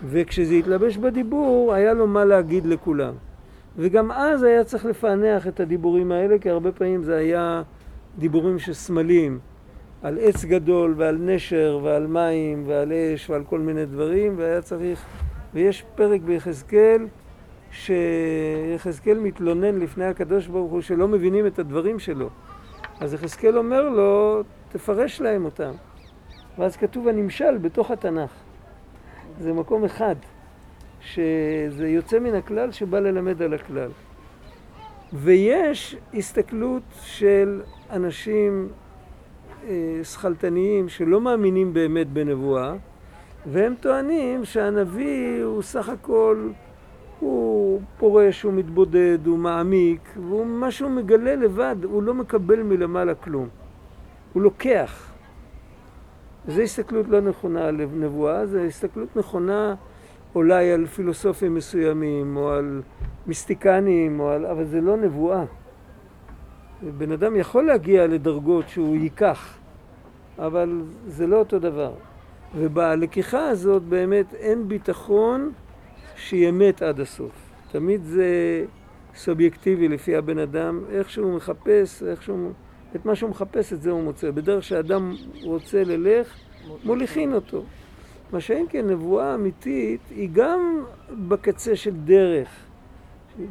וכשזה 0.08 0.54
התלבש 0.54 0.96
בדיבור, 0.96 1.74
היה 1.74 1.92
לו 1.92 2.06
מה 2.06 2.24
להגיד 2.24 2.66
לכולם. 2.66 3.14
וגם 3.76 4.12
אז 4.12 4.42
היה 4.42 4.64
צריך 4.64 4.84
לפענח 4.84 5.46
את 5.46 5.60
הדיבורים 5.60 6.12
האלה, 6.12 6.38
כי 6.38 6.50
הרבה 6.50 6.72
פעמים 6.72 7.02
זה 7.02 7.16
היה 7.16 7.62
דיבורים 8.18 8.58
של 8.58 8.72
סמלים, 8.72 9.38
על 10.02 10.18
עץ 10.20 10.44
גדול 10.44 10.94
ועל 10.96 11.18
נשר 11.20 11.80
ועל 11.82 12.06
מים 12.06 12.62
ועל 12.66 12.92
אש 12.92 13.30
ועל 13.30 13.44
כל 13.44 13.60
מיני 13.60 13.86
דברים, 13.86 14.34
והיה 14.38 14.62
צריך... 14.62 15.06
ויש 15.56 15.84
פרק 15.94 16.20
ביחזקאל, 16.20 17.06
שיחזקאל 17.70 19.18
מתלונן 19.18 19.78
לפני 19.78 20.04
הקדוש 20.04 20.46
ברוך 20.46 20.72
הוא 20.72 20.80
שלא 20.80 21.08
מבינים 21.08 21.46
את 21.46 21.58
הדברים 21.58 21.98
שלו. 21.98 22.28
אז 23.00 23.14
יחזקאל 23.14 23.58
אומר 23.58 23.88
לו, 23.88 24.42
תפרש 24.68 25.20
להם 25.20 25.44
אותם. 25.44 25.72
ואז 26.58 26.76
כתוב 26.76 27.08
הנמשל 27.08 27.58
בתוך 27.58 27.90
התנ"ך. 27.90 28.30
זה 29.40 29.52
מקום 29.52 29.84
אחד, 29.84 30.14
שזה 31.00 31.88
יוצא 31.88 32.18
מן 32.18 32.34
הכלל 32.34 32.72
שבא 32.72 32.98
ללמד 32.98 33.42
על 33.42 33.54
הכלל. 33.54 33.90
ויש 35.12 35.96
הסתכלות 36.14 36.82
של 37.02 37.62
אנשים 37.90 38.68
אה, 39.68 40.00
שכלתניים 40.04 40.88
שלא 40.88 41.20
מאמינים 41.20 41.72
באמת 41.72 42.08
בנבואה, 42.08 42.74
והם 43.52 43.74
טוענים 43.80 44.44
שהנביא 44.44 45.44
הוא 45.44 45.62
סך 45.62 45.88
הכל, 45.88 46.48
הוא 47.20 47.80
פורש, 47.98 48.42
הוא 48.42 48.52
מתבודד, 48.52 49.18
הוא 49.26 49.38
מעמיק, 49.38 50.00
והוא 50.16 50.46
מה 50.46 50.70
שהוא 50.70 50.90
מגלה 50.90 51.36
לבד, 51.36 51.76
הוא 51.82 52.02
לא 52.02 52.14
מקבל 52.14 52.62
מלמעלה 52.62 53.14
כלום. 53.14 53.48
הוא 54.32 54.42
לוקח. 54.42 55.12
זו 56.48 56.62
הסתכלות 56.62 57.08
לא 57.08 57.20
נכונה 57.20 57.68
על 57.68 57.80
נבואה, 57.94 58.46
זו 58.46 58.58
הסתכלות 58.58 59.16
נכונה 59.16 59.74
אולי 60.34 60.72
על 60.72 60.86
פילוסופים 60.86 61.54
מסוימים, 61.54 62.36
או 62.36 62.50
על 62.50 62.82
מיסטיקנים, 63.26 64.20
או 64.20 64.30
על... 64.30 64.46
אבל 64.46 64.64
זה 64.64 64.80
לא 64.80 64.96
נבואה. 64.96 65.44
בן 66.98 67.12
אדם 67.12 67.36
יכול 67.36 67.66
להגיע 67.66 68.06
לדרגות 68.06 68.68
שהוא 68.68 68.96
ייקח, 68.96 69.58
אבל 70.38 70.82
זה 71.06 71.26
לא 71.26 71.38
אותו 71.38 71.58
דבר. 71.58 71.92
ובלקיחה 72.58 73.48
הזאת 73.48 73.82
באמת 73.82 74.34
אין 74.34 74.68
ביטחון 74.68 75.52
שיהיה 76.16 76.52
מת 76.52 76.82
עד 76.82 77.00
הסוף. 77.00 77.32
תמיד 77.72 78.04
זה 78.04 78.64
סובייקטיבי 79.14 79.88
לפי 79.88 80.16
הבן 80.16 80.38
אדם, 80.38 80.80
איך 80.90 81.10
שהוא 81.10 81.36
מחפש, 81.36 82.02
איך 82.02 82.22
שהוא... 82.22 82.50
את 82.96 83.06
מה 83.06 83.14
שהוא 83.14 83.30
מחפש 83.30 83.72
את 83.72 83.82
זה 83.82 83.90
הוא 83.90 84.02
מוצא. 84.02 84.30
בדרך 84.30 84.64
שאדם 84.64 85.14
רוצה 85.42 85.84
ללך, 85.84 86.34
מוליכין 86.84 87.34
אותו. 87.34 87.62
מה 88.32 88.40
שאין 88.40 88.66
כן 88.68 88.86
נבואה 88.86 89.34
אמיתית 89.34 90.00
היא 90.10 90.28
גם 90.32 90.84
בקצה 91.28 91.76
של 91.76 91.96
דרך. 92.04 92.48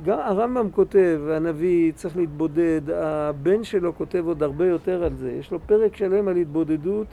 גם 0.04 0.20
הרמב"ם 0.20 0.72
כותב, 0.72 1.22
הנביא 1.32 1.92
צריך 1.92 2.18
להתבודד, 2.18 2.82
הבן 2.90 3.64
שלו 3.64 3.96
כותב 3.96 4.24
עוד 4.28 4.44
הרבה 4.44 4.68
יותר 4.68 5.04
על 5.04 5.16
זה. 5.16 5.32
יש 5.32 5.52
לו 5.52 5.60
פרק 5.60 5.96
שלם 5.96 6.28
על 6.28 6.36
התבודדות 6.36 7.08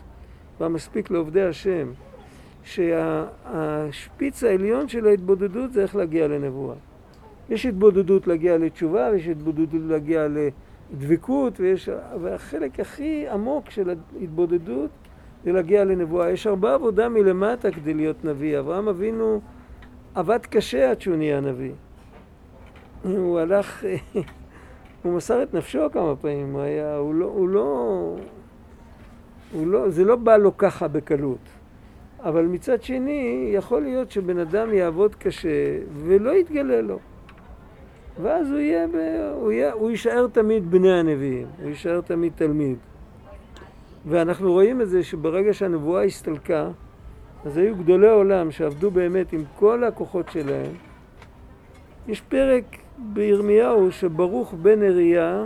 והמספיק 0.63 1.11
לעובדי 1.11 1.43
השם. 1.43 1.93
שהשפיץ 2.65 4.45
העליון 4.45 4.89
של 4.89 5.07
ההתבודדות 5.07 5.73
זה 5.73 5.83
איך 5.83 5.97
להגיע 5.97 6.29
לנבואה. 6.29 6.75
יש 7.51 7.67
התבודדות 7.67 8.27
להגיע 8.27 8.59
לתשובה, 8.59 9.09
ויש 9.13 9.29
התבודדות 9.29 9.83
להגיע 9.89 10.27
לדבקות, 10.29 11.61
ויש... 11.61 11.89
והחלק 12.21 12.81
הכי 12.81 13.29
עמוק 13.29 13.71
של 13.71 13.91
ההתבודדות 14.21 14.91
כדי 15.43 15.53
להגיע 15.53 15.85
לנבואה. 15.85 16.31
יש 16.31 16.47
הרבה 16.47 16.75
עבודה 16.75 17.09
מלמטה 17.09 17.71
כדי 17.71 17.95
להיות 17.95 18.25
נביא. 18.25 18.59
אברהם 18.59 18.89
אבינו 18.89 19.41
עבד 20.15 20.39
קשה 20.51 20.91
עד 20.91 21.01
שהוא 21.01 21.17
נהיה 21.17 21.41
נביא. 21.41 21.73
הוא 23.05 23.39
הלך, 23.39 23.85
הוא 25.03 25.13
מסר 25.13 25.43
את 25.43 25.55
נפשו 25.55 25.81
כמה 25.93 26.17
פעמים, 26.17 26.53
הוא 26.53 26.61
היה, 26.61 26.97
הוא 26.97 27.15
לא, 27.15 27.27
הוא 27.27 27.49
לא, 27.49 28.17
לא, 29.55 29.91
זה 29.91 30.05
לא 30.05 30.17
בא 30.17 30.37
לו 30.37 30.57
ככה 30.57 30.89
בקלות. 30.89 31.39
אבל 32.21 32.45
מצד 32.45 32.83
שני, 32.83 33.51
יכול 33.55 33.83
להיות 33.83 34.11
שבן 34.11 34.39
אדם 34.39 34.75
יעבוד 34.75 35.15
קשה 35.15 35.79
ולא 36.05 36.31
יתגלה 36.31 36.81
לו. 36.81 36.99
ואז 38.23 38.51
הוא 38.51 38.59
יהיה, 38.59 38.87
ב... 38.87 38.97
הוא, 39.35 39.53
יהיה, 39.53 39.73
הוא 39.73 39.91
יישאר 39.91 40.27
תמיד 40.33 40.71
בני 40.71 40.93
הנביאים, 40.93 41.47
הוא 41.63 41.69
יישאר 41.69 42.01
תמיד 42.01 42.33
תלמיד. 42.37 42.77
ואנחנו 44.07 44.53
רואים 44.53 44.81
את 44.81 44.89
זה 44.89 45.03
שברגע 45.03 45.53
שהנבואה 45.53 46.05
הסתלקה, 46.05 46.71
אז 47.45 47.57
היו 47.57 47.77
גדולי 47.77 48.09
עולם 48.09 48.51
שעבדו 48.51 48.91
באמת 48.91 49.33
עם 49.33 49.45
כל 49.59 49.85
הכוחות 49.85 50.29
שלהם. 50.29 50.73
יש 52.09 52.21
פרק 52.21 52.65
בירמיהו 52.99 53.93
שברוך 53.93 54.55
בן 54.55 54.83
אריה 54.83 55.45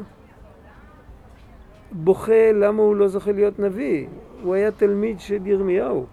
בוכה 1.97 2.53
למה 2.53 2.83
הוא 2.83 2.97
לא 2.97 3.09
זוכה 3.09 3.33
להיות 3.33 3.59
נביא. 3.59 4.07
הוא 4.43 4.55
היה 4.55 4.71
תלמיד 4.71 5.21
של 5.21 5.47
ירמיהו. 5.47 6.07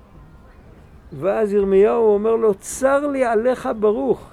ואז 1.20 1.54
ירמיהו 1.54 2.14
אומר 2.14 2.36
לו, 2.36 2.54
צר 2.54 3.08
לי 3.08 3.24
עליך 3.24 3.70
ברוך. 3.80 4.30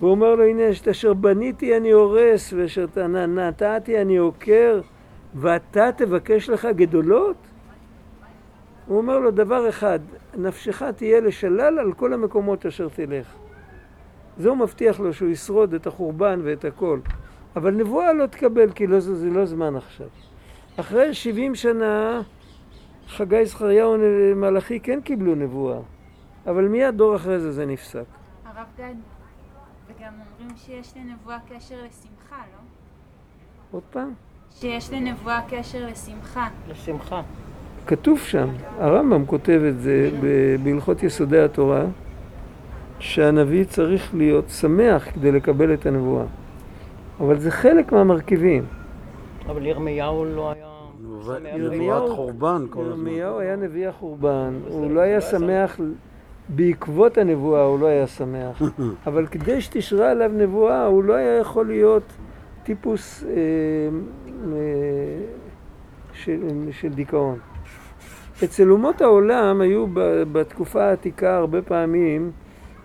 והוא 0.00 0.10
אומר 0.10 0.34
לו, 0.34 0.44
הנה, 0.44 0.62
את 0.82 0.88
אשר 0.88 1.14
בניתי 1.14 1.76
אני 1.76 1.90
הורס, 1.90 2.52
ואשר 2.52 2.86
נתתי 3.28 4.00
אני 4.00 4.16
עוקר, 4.16 4.80
ואתה 5.34 5.90
תבקש 5.96 6.48
לך 6.50 6.68
גדולות? 6.76 7.36
הוא 8.86 8.98
אומר 8.98 9.18
לו 9.18 9.30
דבר 9.30 9.68
אחד, 9.68 10.00
נפשך 10.36 10.82
תהיה 10.82 11.20
לשלל 11.20 11.78
על 11.78 11.92
כל 11.92 12.12
המקומות 12.12 12.66
אשר 12.66 12.88
תלך. 12.88 13.34
זה 14.38 14.48
הוא 14.48 14.56
מבטיח 14.56 15.00
לו 15.00 15.12
שהוא 15.12 15.28
ישרוד 15.28 15.74
את 15.74 15.86
החורבן 15.86 16.40
ואת 16.44 16.64
הכל. 16.64 16.98
אבל 17.56 17.74
נבואה 17.74 18.12
לא 18.12 18.26
תקבל, 18.26 18.72
כי 18.72 18.86
לא, 18.86 19.00
זה 19.00 19.30
לא 19.30 19.46
זמן 19.46 19.76
עכשיו. 19.76 20.06
אחרי 20.76 21.14
70 21.14 21.54
שנה, 21.54 22.22
חגי 23.08 23.46
זכריהו 23.46 23.96
ומלאכי 24.00 24.80
כן 24.80 25.00
קיבלו 25.04 25.34
נבואה. 25.34 25.78
אבל 26.46 26.68
מיד 26.68 26.96
דור 26.96 27.16
אחרי 27.16 27.40
זה 27.40 27.52
זה 27.52 27.66
נפסק. 27.66 28.04
הרב 28.44 28.66
גד, 28.78 28.94
וגם 29.88 30.12
אומרים 30.40 30.56
שיש 30.56 30.92
לנבואה 30.96 31.38
קשר 31.48 31.74
לשמחה, 31.74 32.36
לא? 32.52 32.58
עוד 33.70 33.82
פעם? 33.90 34.12
שיש 34.50 34.90
לנבואה 34.92 35.40
קשר 35.50 35.86
לשמחה. 35.86 36.48
לשמחה. 36.68 37.22
כתוב 37.86 38.18
שם, 38.18 38.48
הרמב"ם 38.78 39.26
כותב 39.26 39.60
את 39.68 39.80
זה 39.80 40.10
ב- 40.22 40.56
בהלכות 40.64 41.02
יסודי 41.02 41.40
התורה, 41.40 41.84
שהנביא 42.98 43.64
צריך 43.64 44.14
להיות 44.14 44.48
שמח 44.48 45.14
כדי 45.14 45.32
לקבל 45.32 45.74
את 45.74 45.86
הנבואה. 45.86 46.24
אבל 47.20 47.38
זה 47.38 47.50
חלק 47.50 47.92
מהמרכיבים. 47.92 48.64
אבל 49.46 49.66
ירמיהו 49.66 50.24
לא 50.24 50.52
היה... 50.52 50.70
נבואת 51.58 52.10
חורבן 52.10 52.66
כל 52.70 52.80
הזמן. 52.80 53.06
ירמיהו 53.06 53.38
היה 53.38 53.56
נביא 53.56 53.88
החורבן, 53.88 54.54
הוא 54.68 54.90
לא 54.90 55.00
היה 55.00 55.20
שמח, 55.20 55.80
בעקבות 56.48 57.18
הנבואה 57.18 57.62
הוא 57.62 57.80
לא 57.80 57.86
היה 57.86 58.06
שמח, 58.06 58.62
אבל 59.06 59.26
כדי 59.26 59.60
שתשרה 59.60 60.10
עליו 60.10 60.30
נבואה 60.34 60.86
הוא 60.86 61.04
לא 61.04 61.14
היה 61.14 61.38
יכול 61.38 61.66
להיות 61.66 62.02
טיפוס 62.62 63.24
אה, 63.24 63.30
אה, 64.52 65.18
של, 66.72 66.88
דיכאון. 66.94 67.38
אצל 68.44 68.70
אומות 68.70 69.00
העולם 69.00 69.60
היו 69.60 69.86
בתקופה 70.32 70.84
העתיקה 70.84 71.36
הרבה 71.36 71.62
פעמים, 71.62 72.30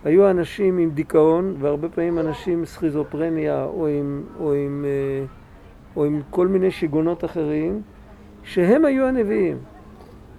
היו 0.06 0.30
אנשים 0.30 0.78
עם 0.78 0.90
דיכאון 0.90 1.54
והרבה 1.58 1.88
פעמים 1.88 2.18
אנשים 2.18 2.58
עם 2.58 2.64
סכיזופרניה 2.64 3.64
או 3.64 3.86
עם, 3.86 4.22
או 4.40 4.52
עם, 4.52 4.84
אה, 4.88 5.24
או 5.96 6.04
עם 6.04 6.20
כל 6.30 6.48
מיני 6.48 6.70
שיגעונות 6.70 7.24
אחרים, 7.24 7.82
שהם 8.42 8.84
היו 8.84 9.06
הנביאים. 9.06 9.58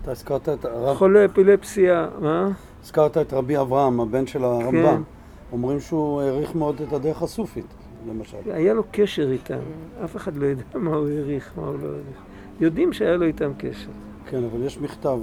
אתה 0.01 0.11
הזכרת 0.11 0.49
את 0.49 0.65
הרב, 0.65 0.97
חולי 0.97 1.25
אפילפסיה, 1.25 2.07
מה? 2.19 2.49
הזכרת 2.83 3.17
את 3.17 3.33
רבי 3.33 3.57
אברהם, 3.57 3.99
הבן 3.99 4.27
של 4.27 4.39
כן. 4.39 4.45
הרמב"ם. 4.45 5.03
אומרים 5.51 5.79
שהוא 5.79 6.21
העריך 6.21 6.55
מאוד 6.55 6.81
את 6.81 6.93
הדרך 6.93 7.21
הסופית, 7.21 7.73
למשל. 8.09 8.37
היה 8.45 8.73
לו 8.73 8.83
קשר 8.91 9.31
איתם, 9.31 9.59
אף 10.03 10.15
אחד 10.15 10.37
לא 10.37 10.45
יודע 10.45 10.63
מה 10.75 10.95
הוא 10.95 11.07
העריך, 11.07 11.53
מה 11.57 11.67
הוא 11.67 11.75
לא 11.81 11.87
העריך. 11.87 12.17
יודעים 12.59 12.93
שהיה 12.93 13.15
לו 13.15 13.25
איתם 13.25 13.51
קשר. 13.57 13.89
כן, 14.29 14.43
אבל 14.43 14.63
יש 14.63 14.81
מכתב, 14.81 15.19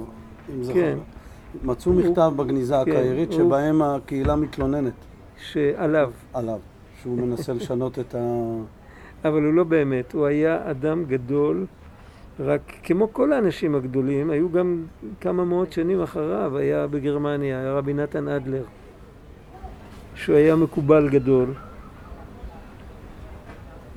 אם 0.55 0.63
זכר. 0.63 0.73
כן. 0.73 0.97
מצאו 1.63 1.93
מכתב 1.93 2.31
בגניזה 2.35 2.75
כן, 2.85 2.91
הקהירית 2.91 3.31
שבהם 3.31 3.81
הקהילה 3.81 4.35
מתלוננת. 4.35 4.93
שעליו, 5.37 6.11
עליו, 6.33 6.59
שהוא 7.01 7.17
מנסה 7.17 7.53
לשנות 7.53 7.99
את 7.99 8.15
ה... 8.15 8.19
אבל 9.25 9.43
הוא 9.43 9.53
לא 9.53 9.63
באמת, 9.63 10.13
הוא 10.13 10.25
היה 10.25 10.71
אדם 10.71 11.05
גדול, 11.05 11.65
רק 12.39 12.61
כמו 12.83 13.13
כל 13.13 13.33
האנשים 13.33 13.75
הגדולים, 13.75 14.29
היו 14.29 14.51
גם 14.51 14.83
כמה 15.21 15.45
מאות 15.45 15.71
שנים 15.71 16.01
אחריו, 16.01 16.57
היה 16.57 16.87
בגרמניה, 16.87 17.59
היה 17.59 17.73
רבי 17.73 17.93
נתן 17.93 18.27
אדלר, 18.27 18.63
שהוא 20.15 20.35
היה 20.35 20.55
מקובל 20.55 21.09
גדול, 21.09 21.53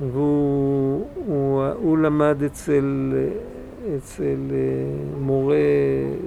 והוא 0.01 1.07
הוא, 1.14 1.64
הוא 1.64 1.99
למד 1.99 2.42
אצל, 2.42 3.12
אצל 3.97 4.38
אה, 4.51 5.21
מורה 5.21 5.57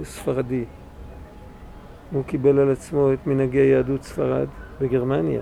ספרדי. 0.04 0.64
הוא 2.12 2.24
קיבל 2.24 2.58
על 2.58 2.70
עצמו 2.70 3.12
את 3.12 3.26
מנהגי 3.26 3.58
יהדות 3.58 4.02
ספרד 4.02 4.48
בגרמניה. 4.80 5.40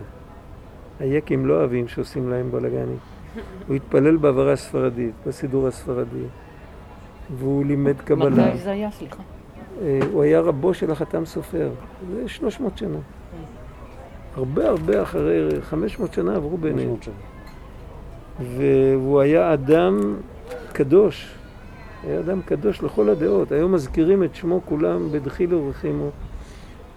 היקים 1.00 1.46
לא 1.46 1.54
אוהבים 1.54 1.88
שעושים 1.88 2.30
להם 2.30 2.50
בלאגנים. 2.50 2.98
הוא 3.68 3.76
התפלל 3.76 4.16
בעברה 4.16 4.56
ספרדית, 4.56 5.14
בסידור 5.26 5.68
הספרדי, 5.68 6.24
והוא 7.38 7.64
לימד 7.64 8.00
קבלה. 8.00 8.48
מתי 8.48 8.58
זה 8.58 8.70
היה? 8.70 8.90
סליחה. 8.90 9.22
אה, 9.82 10.00
הוא 10.12 10.22
היה 10.22 10.40
רבו 10.40 10.74
של 10.74 10.90
החתם 10.90 11.24
סופר, 11.24 11.70
זה 12.14 12.28
300 12.28 12.78
שנה. 12.78 12.98
הרבה 14.36 14.68
הרבה 14.68 15.02
אחרי, 15.02 15.60
500 15.60 16.12
שנה 16.12 16.36
עברו 16.36 16.56
ביניהם. 16.56 16.96
500 16.96 17.02
שנה. 17.02 17.14
והוא 18.56 19.20
היה 19.20 19.54
אדם 19.54 20.16
קדוש, 20.72 21.34
היה 22.04 22.20
אדם 22.20 22.42
קדוש 22.42 22.82
לכל 22.82 23.08
הדעות. 23.08 23.52
היום 23.52 23.72
מזכירים 23.72 24.24
את 24.24 24.34
שמו 24.34 24.60
כולם 24.64 25.08
בדחילו 25.12 25.64
ורחימו, 25.64 26.10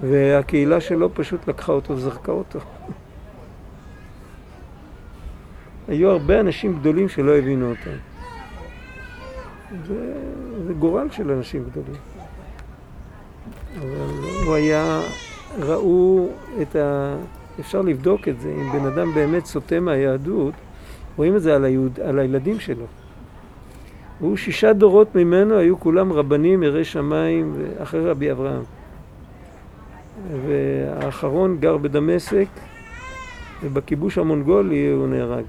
והקהילה 0.10 0.82
שלו 0.82 1.14
פשוט 1.14 1.48
לקחה 1.48 1.72
אותו 1.72 1.94
וזרקה 1.94 2.32
אותו. 2.32 2.60
היו 5.88 6.10
הרבה 6.10 6.40
אנשים 6.40 6.80
גדולים 6.80 7.10
שלא 7.10 7.38
הבינו 7.38 7.70
אותם. 7.70 7.98
זה, 9.88 10.14
זה 10.68 10.74
גורל 10.74 11.08
של 11.12 11.32
אנשים 11.32 11.64
גדולים. 11.72 12.02
אבל 13.80 14.46
הוא 14.46 14.56
היה, 14.56 15.02
ראו 15.60 16.30
את 16.62 16.76
ה... 16.76 17.16
אפשר 17.60 17.82
לבדוק 17.82 18.28
את 18.28 18.40
זה, 18.40 18.50
אם 18.50 18.72
בן 18.72 18.86
אדם 18.86 19.14
באמת 19.14 19.46
סוטה 19.46 19.80
מהיהדות, 19.80 20.54
רואים 21.16 21.36
את 21.36 21.42
זה 21.42 21.56
על, 21.56 21.66
היהוד, 21.66 22.00
על 22.00 22.20
הילדים 22.20 22.60
שלו. 22.60 22.86
הוא 24.20 24.38
שישה 24.38 24.74
דורות 24.74 25.16
ממנו, 25.16 25.58
היו 25.58 25.80
כולם 25.80 26.14
רבנים, 26.14 26.64
יראי 26.64 26.84
שמיים, 26.84 27.56
אחרי 27.78 28.10
רבי 28.10 28.32
אברהם. 28.32 28.64
והאחרון 30.48 31.58
גר 31.60 31.78
בדמשק, 31.78 32.48
ובכיבוש 33.64 34.18
המונגולי 34.18 34.92
הוא 34.92 35.08
נהרג. 35.08 35.46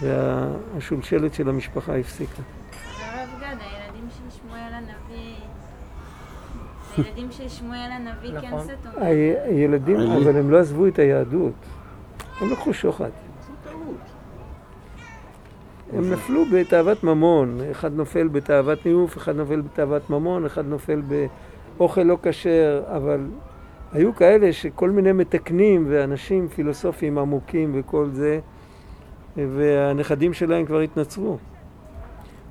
והשולשלת 0.00 1.34
של 1.34 1.48
המשפחה 1.48 1.96
הפסיקה. 1.96 2.42
הרב 3.00 3.28
גד, 3.40 3.56
הילדים 3.60 4.08
של 4.10 4.38
שמואל 4.38 4.72
הנביא... 4.72 5.34
הילדים 6.96 7.30
של 7.30 7.48
שמואל 7.48 7.90
הנביא 7.90 8.40
כן 8.40 8.46
נכון. 8.46 8.60
סתומים. 8.60 9.34
הילדים, 9.44 9.96
אבל 9.96 10.36
הם 10.36 10.50
לא 10.50 10.58
עזבו 10.58 10.86
את 10.86 10.98
היהדות. 10.98 11.52
הם 12.40 12.50
לקחו 12.50 12.74
שוחד. 12.74 13.10
הם 15.92 16.12
נפלו 16.12 16.44
בתאוות 16.52 17.04
ממון. 17.04 17.58
אחד 17.70 17.94
נופל 17.94 18.28
בתאוות 18.28 18.86
ניאוף, 18.86 19.16
אחד 19.16 19.36
נופל 19.36 19.60
בתאוות 19.60 20.10
ממון, 20.10 20.44
אחד 20.44 20.66
נופל 20.66 21.02
באוכל 21.80 22.02
לא 22.02 22.18
כשר, 22.22 22.82
אבל 22.86 23.26
היו 23.92 24.14
כאלה 24.14 24.52
שכל 24.52 24.90
מיני 24.90 25.12
מתקנים 25.12 25.86
ואנשים 25.88 26.48
פילוסופיים 26.48 27.18
עמוקים 27.18 27.70
וכל 27.74 28.08
זה, 28.12 28.40
והנכדים 29.36 30.32
שלהם 30.32 30.66
כבר 30.66 30.80
התנצרו. 30.80 31.38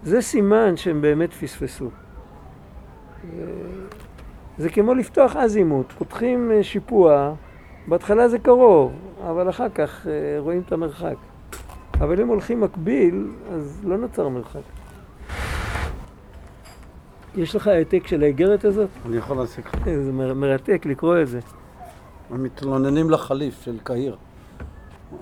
זה 0.04 0.22
סימן 0.22 0.78
שהם 0.78 1.02
באמת 1.02 1.34
פספסו. 1.34 1.90
זה 4.58 4.70
כמו 4.70 4.94
לפתוח 4.94 5.36
אזימוט, 5.36 5.92
פותחים 5.92 6.52
אה, 6.52 6.64
שיפוע, 6.64 7.34
בהתחלה 7.88 8.28
זה 8.28 8.40
קרוב, 8.40 8.92
אבל 9.28 9.50
אחר 9.50 9.70
כך 9.70 10.08
אה, 10.08 10.40
רואים 10.40 10.62
את 10.66 10.72
המרחק. 10.72 11.16
אבל 11.94 12.22
אם 12.22 12.28
הולכים 12.28 12.62
מקביל, 12.62 13.28
אז 13.52 13.82
לא 13.84 13.98
נוצר 13.98 14.30
מרחק. 14.30 14.79
יש 17.38 17.56
לך 17.56 17.68
העתק 17.68 18.08
של 18.08 18.24
האיגרת 18.24 18.66
הזאת? 18.66 18.90
אני 19.06 19.18
יכול 19.18 19.38
להשיג 19.38 19.66
לך. 19.66 19.76
זה 20.04 20.12
מר- 20.12 20.34
מרתק 20.34 20.82
לקרוא 20.86 21.22
את 21.22 21.28
זה. 21.28 21.40
הם 22.30 22.44
מתלוננים 22.44 23.10
לחליף 23.10 23.62
של 23.64 23.78
קהיר. 23.84 24.16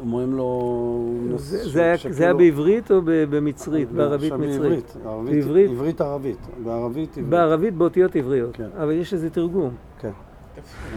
אומרים 0.01 0.33
לו... 0.33 1.13
זה, 1.35 1.69
זה, 1.69 1.83
היה, 1.83 1.95
זה 2.09 2.23
היה 2.23 2.33
בעברית 2.33 2.91
או 2.91 3.01
במצרית? 3.05 3.91
בערבית 3.91 4.33
מצרית? 4.33 4.59
בעברית. 4.61 4.95
ערבית- 5.05 5.33
בעברית? 5.45 5.69
עברית 5.71 6.01
ערבית. 6.01 6.37
בערבית 6.63 7.09
עברית. 7.11 7.25
בערבית 7.29 7.73
באותיות 7.73 8.15
עבריות. 8.15 8.55
כן. 8.55 8.67
אבל 8.81 8.91
יש 8.91 9.13
איזה 9.13 9.29
תרגום. 9.29 9.69
כן. 9.99 10.09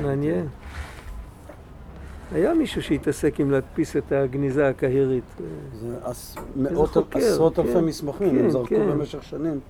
מעניין. 0.03 0.47
היה 2.33 2.55
מישהו 2.55 2.83
שהתעסק 2.83 3.41
עם 3.41 3.51
להדפיס 3.51 3.97
את 3.97 4.13
הגניזה 4.13 4.69
הקהירית. 4.69 5.25
זה 5.81 5.97
עשרות 7.15 7.57
כן. 7.57 7.63
אלפי 7.63 7.81
מסמכים. 7.81 8.31
כן, 8.31 8.45
הם 8.45 8.51
זרקו 8.51 8.67
כן. 8.69 8.87
במשך 8.91 9.23
שנים. 9.23 9.61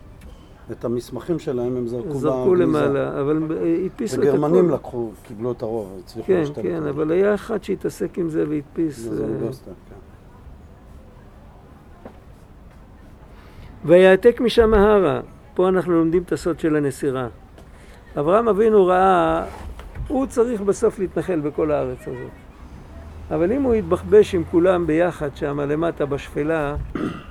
את 0.72 0.85
המסמכים 0.85 1.38
שלהם 1.38 1.76
הם 1.76 1.87
זרקו 1.87 2.14
זרקו. 2.14 2.54
למעלה, 2.54 3.20
אבל 3.20 3.42
הדפיסו 3.85 4.16
את 4.16 4.20
הכל. 4.20 4.28
וגרמנים 4.28 4.70
לקחו, 4.70 5.11
קיבלו 5.22 5.52
את 5.52 5.62
הרוב, 5.62 6.00
הצליחו 6.04 6.26
כן, 6.28 6.38
להשתלט 6.38 6.64
כן, 6.64 6.83
זה. 6.83 6.90
אבל 6.90 7.12
היה 7.12 7.35
אחד 7.35 7.64
שהתעסק 7.64 8.18
עם 8.18 8.30
זה 8.30 8.44
והדפיס. 8.48 8.98
זה 8.98 9.22
אה, 9.22 9.28
אוניברסיטה, 9.28 9.70
כן. 9.88 9.94
ויעתק 13.85 14.40
משם 14.40 14.74
ההרה. 14.74 15.20
פה 15.54 15.68
אנחנו 15.68 15.92
לומדים 15.92 16.22
את 16.22 16.33
הסוד 16.33 16.61
של 16.61 16.76
הנסירה. 16.76 17.28
אברהם 18.18 18.48
אבינו 18.48 18.87
ראה, 18.87 19.44
הוא 20.09 20.26
צריך 20.26 20.61
בסוף 20.61 20.98
להתנחל 20.98 21.40
בכל 21.40 21.70
הארץ 21.70 22.00
הזאת. 22.02 22.49
אבל 23.30 23.52
אם 23.52 23.62
הוא 23.62 23.74
יתבחבש 23.74 24.34
עם 24.34 24.44
כולם 24.50 24.86
ביחד 24.86 25.36
שם 25.36 25.60
למטה 25.60 26.06
בשפלה, 26.06 26.76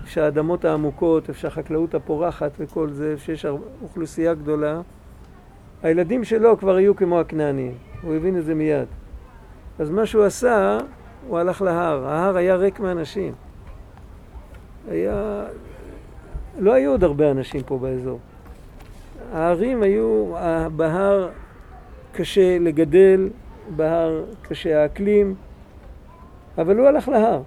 שהאדמות 0.05 0.65
העמוקות, 0.65 1.29
איפה 1.29 1.39
שהחקלאות 1.39 1.95
הפורחת 1.95 2.51
וכל 2.59 2.89
זה, 2.89 3.15
שיש 3.17 3.45
הר- 3.45 3.57
אוכלוסייה 3.83 4.33
גדולה, 4.33 4.81
הילדים 5.83 6.23
שלו 6.23 6.57
כבר 6.57 6.79
יהיו 6.79 6.95
כמו 6.95 7.19
הכנענים. 7.19 7.73
הוא 8.01 8.15
הבין 8.15 8.37
את 8.37 8.45
זה 8.45 8.55
מיד. 8.55 8.87
אז 9.79 9.89
מה 9.89 10.05
שהוא 10.05 10.23
עשה, 10.23 10.77
הוא 11.27 11.37
הלך 11.37 11.61
להר. 11.61 12.05
ההר 12.07 12.37
היה 12.37 12.55
ריק 12.55 12.79
מאנשים. 12.79 13.33
היה... 14.91 15.43
לא 16.59 16.73
היו 16.73 16.91
עוד 16.91 17.03
הרבה 17.03 17.31
אנשים 17.31 17.61
פה 17.65 17.77
באזור. 17.77 18.19
ההרים 19.33 19.83
היו, 19.83 20.33
בהר 20.75 21.29
קשה 22.11 22.59
לגדל, 22.59 23.29
בהר 23.75 24.23
קשה 24.41 24.81
האקלים, 24.81 25.35
אבל 26.57 26.77
הוא 26.77 26.87
הלך 26.87 27.07
להר. 27.07 27.41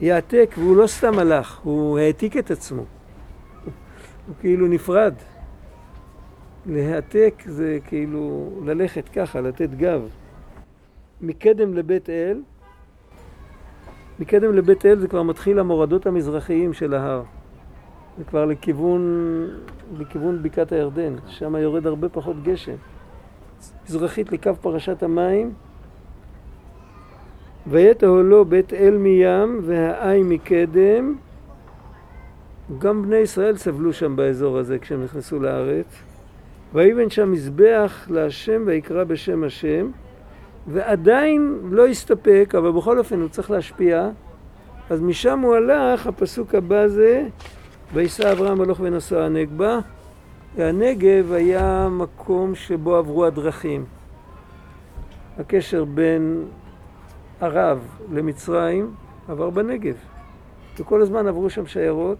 יעתק, 0.00 0.54
והוא 0.58 0.76
לא 0.76 0.86
סתם 0.86 1.18
הלך, 1.18 1.58
הוא 1.58 1.98
העתיק 1.98 2.36
את 2.36 2.50
עצמו. 2.50 2.82
הוא 4.26 4.34
כאילו 4.40 4.66
נפרד. 4.66 5.14
להעתק 6.66 7.42
זה 7.46 7.78
כאילו 7.86 8.50
ללכת 8.64 9.08
ככה, 9.08 9.40
לתת 9.40 9.70
גב. 9.70 10.08
מקדם 11.20 11.74
לבית 11.74 12.10
אל, 12.10 12.40
מקדם 14.18 14.54
לבית 14.54 14.86
אל 14.86 14.98
זה 14.98 15.08
כבר 15.08 15.22
מתחיל 15.22 15.58
המורדות 15.58 16.06
המזרחיים 16.06 16.72
של 16.72 16.94
ההר. 16.94 17.22
זה 18.18 18.24
כבר 18.24 18.44
לכיוון, 18.44 19.02
לכיוון 19.98 20.42
בקעת 20.42 20.72
הירדן, 20.72 21.14
שם 21.26 21.56
יורד 21.56 21.86
הרבה 21.86 22.08
פחות 22.08 22.42
גשם. 22.42 22.76
מזרחית 23.84 24.32
לקו 24.32 24.54
פרשת 24.60 25.02
המים, 25.02 25.52
ויתהו 27.68 28.22
לו 28.22 28.44
בית 28.44 28.72
אל 28.72 28.96
מים 28.96 29.60
והעי 29.62 30.22
מקדם. 30.22 31.16
גם 32.78 33.02
בני 33.02 33.16
ישראל 33.16 33.56
סבלו 33.56 33.92
שם 33.92 34.16
באזור 34.16 34.58
הזה 34.58 34.78
כשהם 34.78 35.04
נכנסו 35.04 35.40
לארץ. 35.40 35.86
ויבן 36.74 37.10
שם 37.10 37.32
מזבח 37.32 38.06
להשם 38.10 38.62
ויקרא 38.66 39.04
בשם 39.04 39.44
השם, 39.44 39.90
ועדיין 40.66 41.58
לא 41.70 41.86
הסתפק, 41.86 42.54
אבל 42.58 42.70
בכל 42.70 42.98
אופן 42.98 43.20
הוא 43.20 43.28
צריך 43.28 43.50
להשפיע. 43.50 44.08
אז 44.90 45.00
משם 45.00 45.40
הוא 45.40 45.54
הלך, 45.54 46.06
הפסוק 46.06 46.54
הבא 46.54 46.88
זה 46.88 47.26
וישא 47.92 48.32
אברהם 48.32 48.60
הלוך 48.60 48.80
ונסע 48.80 49.24
הנגבה. 49.24 49.78
והנגב 50.56 51.32
היה 51.32 51.88
מקום 51.90 52.54
שבו 52.54 52.96
עברו 52.96 53.24
הדרכים. 53.24 53.84
הקשר 55.38 55.84
בין 55.84 56.44
ערב 57.40 57.78
למצרים 58.12 58.94
עבר 59.28 59.50
בנגב. 59.50 59.94
וכל 60.78 61.02
הזמן 61.02 61.26
עברו 61.26 61.50
שם 61.50 61.66
שיירות. 61.66 62.18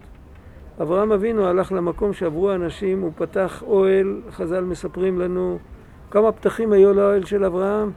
אברהם 0.83 1.13
אבינו 1.13 1.47
הלך 1.47 1.73
למקום 1.73 2.13
שעברו 2.13 2.53
אנשים, 2.53 3.01
הוא 3.01 3.13
פתח 3.17 3.63
אוהל, 3.67 4.21
חז"ל 4.31 4.65
מספרים 4.65 5.21
לנו 5.21 5.59
כמה 6.11 6.33
פתחים 6.33 6.73
היו 6.73 6.95
לאוהל 6.95 7.25
של 7.25 7.45
אברהם. 7.45 7.91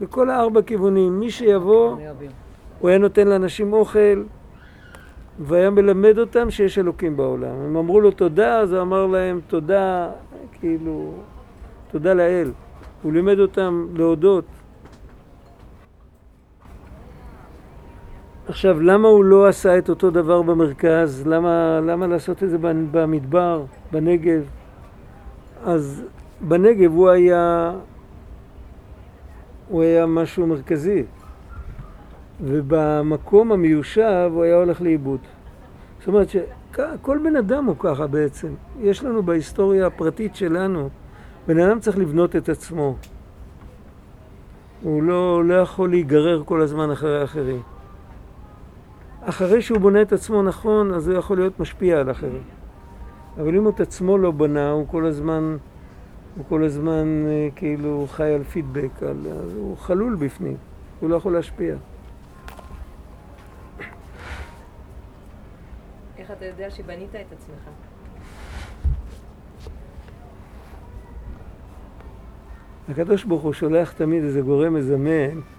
בכל 0.00 0.30
הארבע 0.30 0.62
כיוונים, 0.62 1.20
מי 1.20 1.30
שיבוא. 1.30 1.96
הוא 2.78 2.88
היה 2.88 2.98
נותן 2.98 3.28
לאנשים 3.28 3.72
אוכל, 3.72 4.22
והיה 5.38 5.70
מלמד 5.70 6.18
אותם 6.18 6.50
שיש 6.50 6.78
אלוקים 6.78 7.16
בעולם. 7.16 7.54
הם 7.64 7.76
אמרו 7.76 8.00
לו 8.00 8.10
תודה, 8.10 8.58
אז 8.60 8.72
הוא 8.72 8.82
אמר 8.82 9.06
להם 9.06 9.40
תודה, 9.46 10.10
כאילו, 10.60 11.12
תודה 11.90 12.14
לאל. 12.14 12.50
הוא 13.02 13.12
לימד 13.12 13.38
אותם 13.38 13.86
להודות. 13.94 14.44
עכשיו, 18.48 18.80
למה 18.80 19.08
הוא 19.08 19.24
לא 19.24 19.48
עשה 19.48 19.78
את 19.78 19.88
אותו 19.88 20.10
דבר 20.10 20.42
במרכז? 20.42 21.26
למה, 21.26 21.80
למה 21.82 22.06
לעשות 22.06 22.42
את 22.42 22.50
זה 22.50 22.58
במדבר, 22.90 23.64
בנגב? 23.92 24.42
אז 25.64 26.04
בנגב 26.40 26.92
הוא 26.92 27.08
היה, 27.08 27.72
הוא 29.68 29.82
היה 29.82 30.06
משהו 30.06 30.46
מרכזי. 30.46 31.04
ובמקום 32.40 33.52
המיושב 33.52 34.30
הוא 34.32 34.44
היה 34.44 34.56
הולך 34.56 34.80
לאיבוד. 34.80 35.20
זאת 35.98 36.08
אומרת 36.08 36.28
שכל 36.28 37.18
בן 37.24 37.36
אדם 37.36 37.64
הוא 37.64 37.76
ככה 37.78 38.06
בעצם. 38.06 38.48
יש 38.80 39.04
לנו 39.04 39.22
בהיסטוריה 39.22 39.86
הפרטית 39.86 40.36
שלנו, 40.36 40.88
בן 41.46 41.58
אדם 41.58 41.80
צריך 41.80 41.98
לבנות 41.98 42.36
את 42.36 42.48
עצמו. 42.48 42.96
הוא 44.82 45.02
לא, 45.02 45.44
לא 45.44 45.54
יכול 45.54 45.90
להיגרר 45.90 46.42
כל 46.44 46.60
הזמן 46.60 46.90
אחרי 46.90 47.20
האחרים. 47.20 47.75
אחרי 49.28 49.62
שהוא 49.62 49.78
בונה 49.78 50.02
את 50.02 50.12
עצמו 50.12 50.42
נכון, 50.42 50.94
אז 50.94 51.08
הוא 51.08 51.18
יכול 51.18 51.36
להיות 51.36 51.60
משפיע 51.60 52.00
על 52.00 52.10
אחרים. 52.10 52.42
אבל 53.36 53.56
אם 53.56 53.64
הוא 53.64 53.72
את 53.72 53.80
עצמו 53.80 54.18
לא 54.18 54.30
בנה, 54.30 54.70
הוא 54.70 54.86
כל 54.88 55.06
הזמן, 55.06 55.56
הוא 56.36 56.44
כל 56.48 56.64
הזמן 56.64 57.24
אה, 57.26 57.48
כאילו 57.56 58.06
חי 58.10 58.32
על 58.34 58.44
פידבק, 58.44 59.02
על, 59.02 59.16
הוא 59.56 59.76
חלול 59.76 60.14
בפנים, 60.14 60.56
הוא 61.00 61.10
לא 61.10 61.16
יכול 61.16 61.32
להשפיע. 61.32 61.74
איך 66.18 66.30
אתה 66.30 66.44
יודע 66.44 66.70
שבנית 66.70 67.14
את 67.14 67.32
עצמך? 67.32 67.68
הקדוש 72.88 73.24
ברוך 73.24 73.42
הוא 73.42 73.52
שולח 73.52 73.92
תמיד 73.92 74.24
איזה 74.24 74.40
גורם 74.40 74.74
מזמן. 74.74 75.55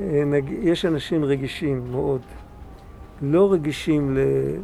אה. 0.00 0.38
יש 0.60 0.84
אנשים 0.84 1.24
רגישים 1.24 1.90
מאוד, 1.90 2.20
לא 3.22 3.52
רגישים. 3.52 4.16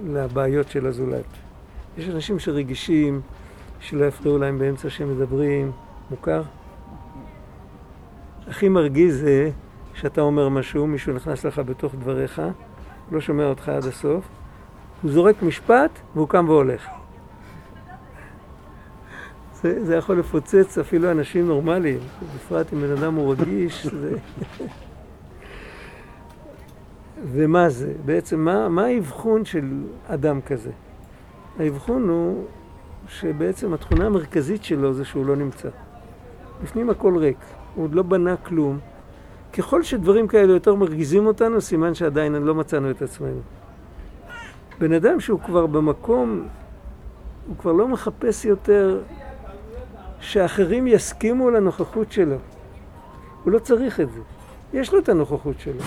לבעיות 0.07 0.69
של 0.69 0.87
הזולת. 0.87 1.25
יש 1.99 2.09
אנשים 2.09 2.39
שרגישים, 2.39 3.21
שלא 3.81 4.05
יפריעו 4.05 4.39
להם 4.39 4.59
באמצע 4.59 4.91
שהם 4.91 5.17
מדברים, 5.17 5.73
מוכר? 6.11 6.43
הכי 8.49 8.69
מרגיז 8.69 9.21
זה 9.21 9.51
שאתה 9.95 10.21
אומר 10.21 10.49
משהו, 10.49 10.87
מישהו 10.87 11.13
נכנס 11.13 11.45
לך 11.45 11.59
בתוך 11.59 11.95
דבריך, 11.95 12.43
לא 13.13 13.21
שומע 13.21 13.45
אותך 13.45 13.69
עד 13.69 13.85
הסוף, 13.85 14.29
הוא 15.03 15.11
זורק 15.11 15.43
משפט 15.43 15.91
והוא 16.15 16.29
קם 16.29 16.49
והולך. 16.49 16.87
זה, 19.55 19.85
זה 19.85 19.97
יכול 19.97 20.19
לפוצץ 20.19 20.79
אפילו 20.79 21.11
אנשים 21.11 21.47
נורמליים, 21.47 21.99
בפרט 22.35 22.73
אם 22.73 22.81
בן 22.81 22.93
אדם 22.93 23.15
הוא 23.15 23.33
רגיש. 23.33 23.87
זה... 23.87 24.17
ומה 27.25 27.69
זה? 27.69 27.93
בעצם 28.05 28.41
מה, 28.41 28.69
מה 28.69 28.85
האבחון 28.85 29.45
של 29.45 29.83
אדם 30.07 30.41
כזה? 30.41 30.71
האבחון 31.59 32.09
הוא 32.09 32.45
שבעצם 33.09 33.75
התכונה 33.75 34.07
המרכזית 34.07 34.65
שלו 34.65 34.95
זה 34.95 35.05
שהוא 35.05 35.27
לא 35.27 35.37
נמצא. 35.37 35.69
בפנים 36.63 36.91
הכל 36.91 37.17
ריק, 37.17 37.37
הוא 37.75 37.85
עוד 37.85 37.95
לא 37.95 38.03
בנה 38.03 38.37
כלום. 38.37 38.79
ככל 39.53 39.83
שדברים 39.83 40.29
כאלה 40.29 40.53
יותר 40.53 40.75
מרגיזים 40.75 41.27
אותנו, 41.27 41.61
סימן 41.61 41.95
שעדיין 41.95 42.35
לא 42.35 42.55
מצאנו 42.55 42.91
את 42.91 43.03
עצמנו. 43.03 43.41
בן 44.79 44.93
אדם 44.93 45.21
שהוא 45.21 45.41
כבר 45.41 45.67
במקום, 45.67 46.49
הוא 47.49 47.57
כבר 47.57 47.73
לא 47.73 47.89
מחפש 47.89 48.45
יותר 48.45 49.01
שאחרים 50.21 50.87
יסכימו 50.87 51.51
לנוכחות 51.51 52.13
שלו. 52.13 52.37
הוא 53.45 53.53
לא 53.53 53.59
צריך 53.59 54.01
את 54.01 54.13
זה. 54.13 54.21
יש 54.73 54.93
לו 54.93 54.99
את 54.99 55.09
הנוכחות 55.09 55.61
שלו. 55.61 55.83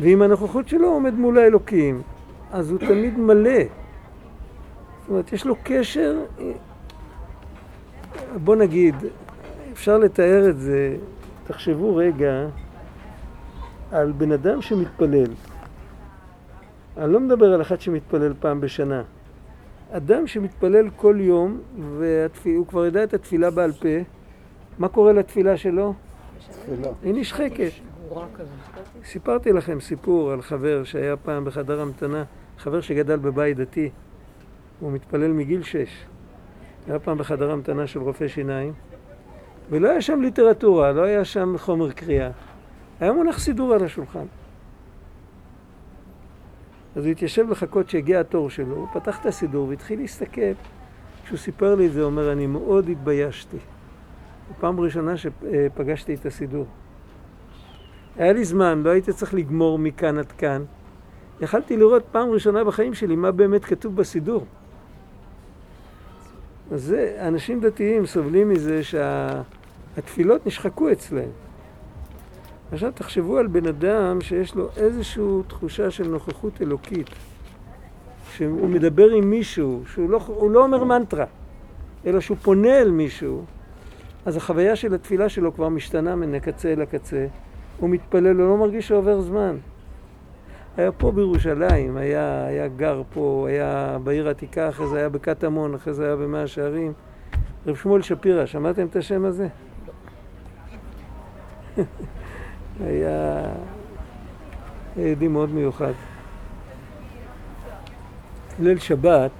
ואם 0.00 0.22
הנוכחות 0.22 0.68
שלו 0.68 0.88
עומד 0.88 1.14
מול 1.14 1.38
האלוקים, 1.38 2.02
אז 2.52 2.70
הוא 2.70 2.78
תמיד 2.78 3.18
מלא. 3.18 3.60
אומרת, 5.08 5.32
יש 5.32 5.46
לו 5.46 5.56
קשר, 5.62 6.18
בוא 8.44 8.56
נגיד, 8.56 8.94
אפשר 9.72 9.98
לתאר 9.98 10.50
את 10.50 10.58
זה, 10.58 10.96
תחשבו 11.46 11.96
רגע 11.96 12.46
על 13.92 14.12
בן 14.12 14.32
אדם 14.32 14.62
שמתפלל. 14.62 15.32
אני 16.96 17.12
לא 17.12 17.20
מדבר 17.20 17.54
על 17.54 17.62
אחד 17.62 17.80
שמתפלל 17.80 18.32
פעם 18.40 18.60
בשנה. 18.60 19.02
אדם 19.92 20.26
שמתפלל 20.26 20.90
כל 20.96 21.16
יום, 21.20 21.58
והוא 21.78 22.66
כבר 22.66 22.84
יודע 22.84 23.04
את 23.04 23.14
התפילה 23.14 23.50
בעל 23.50 23.72
פה, 23.72 23.88
מה 24.78 24.88
קורה 24.88 25.12
לתפילה 25.12 25.56
שלו? 25.56 25.94
היא 27.02 27.14
נשחקת. 27.14 27.89
סיפרתי 29.04 29.52
לכם 29.52 29.80
סיפור 29.80 30.32
על 30.32 30.42
חבר 30.42 30.84
שהיה 30.84 31.16
פעם 31.16 31.44
בחדר 31.44 31.80
המתנה, 31.80 32.24
חבר 32.58 32.80
שגדל 32.80 33.16
בבית 33.16 33.56
דתי. 33.56 33.90
הוא 34.80 34.92
מתפלל 34.92 35.32
מגיל 35.32 35.62
שש. 35.62 36.04
היה 36.86 36.98
פעם 36.98 37.18
בחדר 37.18 37.50
המתנה 37.50 37.86
של 37.86 38.00
רופא 38.00 38.28
שיניים, 38.28 38.72
ולא 39.70 39.90
היה 39.90 40.00
שם 40.00 40.20
ליטרטורה, 40.20 40.92
לא 40.92 41.02
היה 41.02 41.24
שם 41.24 41.54
חומר 41.58 41.92
קריאה. 41.92 42.30
היה 43.00 43.12
מונח 43.12 43.38
סידור 43.38 43.74
על 43.74 43.84
השולחן. 43.84 44.24
אז 46.96 47.04
הוא 47.04 47.12
התיישב 47.12 47.50
לחכות 47.50 47.90
שהגיע 47.90 48.20
התור 48.20 48.50
שלו, 48.50 48.76
הוא 48.76 48.88
פתח 48.92 49.20
את 49.20 49.26
הסידור 49.26 49.68
והתחיל 49.68 50.00
להסתכל. 50.00 50.52
כשהוא 51.24 51.38
סיפר 51.38 51.74
לי 51.74 51.86
את 51.86 51.92
זה, 51.92 52.00
הוא 52.00 52.06
אומר, 52.06 52.32
אני 52.32 52.46
מאוד 52.46 52.88
התביישתי. 52.88 53.56
פעם 54.60 54.80
ראשונה 54.80 55.16
שפגשתי 55.16 56.14
את 56.14 56.26
הסידור. 56.26 56.66
היה 58.16 58.32
לי 58.32 58.44
זמן, 58.44 58.82
לא 58.84 58.90
הייתי 58.90 59.12
צריך 59.12 59.34
לגמור 59.34 59.78
מכאן 59.78 60.18
עד 60.18 60.32
כאן. 60.32 60.64
יכלתי 61.40 61.76
לראות 61.76 62.02
פעם 62.12 62.30
ראשונה 62.30 62.64
בחיים 62.64 62.94
שלי 62.94 63.16
מה 63.16 63.30
באמת 63.30 63.64
כתוב 63.64 63.96
בסידור. 63.96 64.46
אז 66.72 66.82
זה, 66.82 67.16
אנשים 67.20 67.60
דתיים 67.60 68.06
סובלים 68.06 68.48
מזה 68.48 68.80
שהתפילות 68.82 70.46
נשחקו 70.46 70.92
אצלהם. 70.92 71.30
עכשיו 72.72 72.92
תחשבו 72.94 73.38
על 73.38 73.46
בן 73.46 73.66
אדם 73.66 74.20
שיש 74.20 74.54
לו 74.54 74.68
איזושהי 74.76 75.24
תחושה 75.48 75.90
של 75.90 76.08
נוכחות 76.08 76.62
אלוקית, 76.62 77.10
שהוא 78.32 78.68
מדבר 78.68 79.10
עם 79.10 79.30
מישהו, 79.30 79.82
שהוא 79.86 80.10
לא, 80.10 80.20
לא 80.50 80.64
אומר 80.64 80.84
מנטרה, 80.84 81.24
אלא 82.06 82.20
שהוא 82.20 82.36
פונה 82.42 82.78
אל 82.78 82.90
מישהו, 82.90 83.44
אז 84.26 84.36
החוויה 84.36 84.76
של 84.76 84.94
התפילה 84.94 85.28
שלו 85.28 85.54
כבר 85.54 85.68
משתנה 85.68 86.16
מן 86.16 86.34
הקצה 86.34 86.72
אל 86.72 86.82
הקצה. 86.82 87.26
הוא 87.80 87.90
מתפלל, 87.90 88.40
הוא 88.40 88.48
לא 88.48 88.56
מרגיש 88.56 88.88
שעובר 88.88 89.20
זמן. 89.20 89.56
היה 90.76 90.92
פה 90.92 91.12
בירושלים, 91.12 91.96
היה, 91.96 92.46
היה 92.46 92.68
גר 92.68 93.02
פה, 93.14 93.46
היה 93.48 93.98
בעיר 94.04 94.28
העתיקה, 94.28 94.68
אחרי 94.68 94.86
זה 94.86 94.98
היה 94.98 95.08
בקטמון, 95.08 95.74
אחרי 95.74 95.94
זה 95.94 96.06
היה 96.06 96.16
במאה 96.16 96.46
שערים. 96.46 96.92
רב 97.66 97.76
שמואל 97.76 98.02
שפירא, 98.02 98.46
שמעתם 98.46 98.86
את 98.86 98.96
השם 98.96 99.24
הזה? 99.24 99.48
היה 102.84 103.42
יהודי 104.96 105.28
מאוד 105.28 105.50
מיוחד. 105.50 105.92
ליל 108.58 108.78
שבת, 108.78 109.30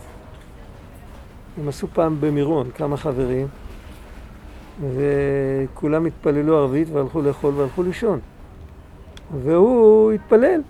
הם 1.61 1.69
עשו 1.69 1.89
פעם 1.89 2.21
במירון, 2.21 2.71
כמה 2.71 2.97
חברים, 2.97 3.47
וכולם 4.81 6.07
התפללו 6.07 6.59
ערבית 6.59 6.89
והלכו 6.93 7.23
לאכול 7.23 7.55
והלכו 7.55 7.83
לישון. 7.83 8.19
והוא 9.43 10.13
התפלל. 10.13 10.61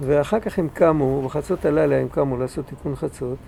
ואחר 0.00 0.40
כך 0.40 0.58
הם 0.58 0.68
קמו, 0.68 1.22
בחצות 1.22 1.64
הלילה 1.64 1.96
הם 1.96 2.08
קמו 2.08 2.36
לעשות 2.36 2.66
תיקון 2.66 2.96
חצות. 2.96 3.38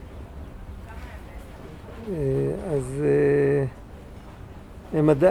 אה, 2.09 2.15
אז 2.75 3.03
אה, 3.05 3.65
הם, 4.99 5.11
עדי... 5.11 5.31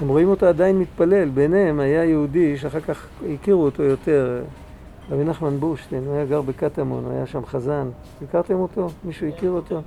הם 0.00 0.08
רואים 0.08 0.28
אותו 0.28 0.46
עדיין 0.46 0.78
מתפלל. 0.78 1.28
ביניהם 1.28 1.80
היה 1.80 2.04
יהודי 2.04 2.56
שאחר 2.56 2.80
כך 2.80 3.06
הכירו 3.34 3.64
אותו 3.64 3.82
יותר, 3.82 4.42
רבי 5.10 5.24
נחמן 5.24 5.60
בורשטיין, 5.60 6.04
הוא 6.06 6.14
היה 6.14 6.24
גר 6.24 6.42
בקטמון, 6.42 7.10
היה 7.10 7.26
שם 7.26 7.46
חזן. 7.46 7.88
הכרתם 8.28 8.54
אותו? 8.54 8.88
מישהו 9.04 9.28
הכיר 9.28 9.50
אותו? 9.50 9.82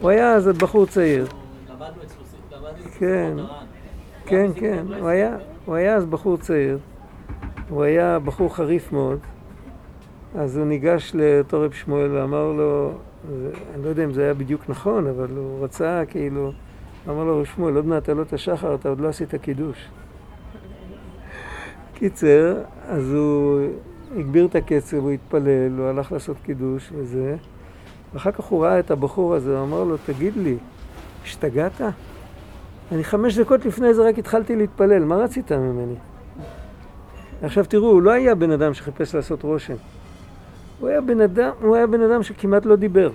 הוא 0.00 0.10
היה 0.10 0.34
אז 0.34 0.48
בחור 0.48 0.86
צעיר. 0.86 1.26
כן, 2.98 3.36
כן, 4.26 4.50
כן, 4.54 4.84
הוא 4.98 5.08
היה, 5.08 5.36
הוא 5.64 5.74
היה 5.74 5.94
אז 5.94 6.06
בחור 6.06 6.36
צעיר. 6.36 6.78
הוא 7.68 7.82
היה 7.82 8.18
בחור 8.18 8.54
חריף 8.54 8.92
מאוד. 8.92 9.18
אז 10.34 10.56
הוא 10.56 10.66
ניגש 10.66 11.12
לאותו 11.14 11.60
רב 11.60 11.72
שמואל 11.72 12.12
ואמר 12.12 12.52
לו, 12.52 12.92
אני 13.74 13.84
לא 13.84 13.88
יודע 13.88 14.04
אם 14.04 14.12
זה 14.12 14.22
היה 14.22 14.34
בדיוק 14.34 14.68
נכון, 14.68 15.06
אבל 15.06 15.28
הוא 15.36 15.64
רצה 15.64 16.02
כאילו, 16.08 16.52
אמר 17.08 17.24
לו, 17.24 17.38
רב 17.38 17.44
שמואל, 17.44 17.76
עוד 17.76 17.86
מעט 17.86 18.08
עלות 18.08 18.32
השחר, 18.32 18.74
אתה 18.74 18.88
עוד 18.88 19.00
לא 19.00 19.08
עשית 19.08 19.34
קידוש. 19.34 19.88
קיצר, 21.94 22.62
אז 22.88 23.12
הוא 23.12 23.60
הגביר 24.16 24.46
את 24.46 24.54
הקצב, 24.54 24.96
הוא 24.96 25.10
התפלל, 25.10 25.78
הוא 25.78 25.86
הלך 25.86 26.12
לעשות 26.12 26.36
קידוש 26.42 26.92
וזה. 26.94 27.36
ואחר 28.14 28.32
כך 28.32 28.44
הוא 28.44 28.64
ראה 28.64 28.78
את 28.78 28.90
הבחור 28.90 29.34
הזה, 29.34 29.58
הוא 29.58 29.64
אמר 29.64 29.84
לו, 29.84 29.96
תגיד 30.06 30.36
לי, 30.36 30.56
השתגעת? 31.24 31.80
אני 32.92 33.04
חמש 33.04 33.38
דקות 33.38 33.64
לפני 33.64 33.94
זה 33.94 34.08
רק 34.08 34.18
התחלתי 34.18 34.56
להתפלל, 34.56 35.04
מה 35.04 35.16
רצית 35.16 35.52
ממני? 35.52 35.94
עכשיו 37.42 37.64
תראו, 37.64 37.90
הוא 37.90 38.02
לא 38.02 38.10
היה 38.10 38.34
בן 38.34 38.50
אדם 38.50 38.74
שחיפש 38.74 39.14
לעשות 39.14 39.42
רושם. 39.42 39.74
הוא 40.80 40.88
היה 40.88 41.00
בן 41.00 41.20
אדם, 41.20 41.50
הוא 41.60 41.76
היה 41.76 41.86
בן 41.86 42.00
אדם 42.00 42.22
שכמעט 42.22 42.66
לא 42.66 42.76
דיבר. 42.76 43.10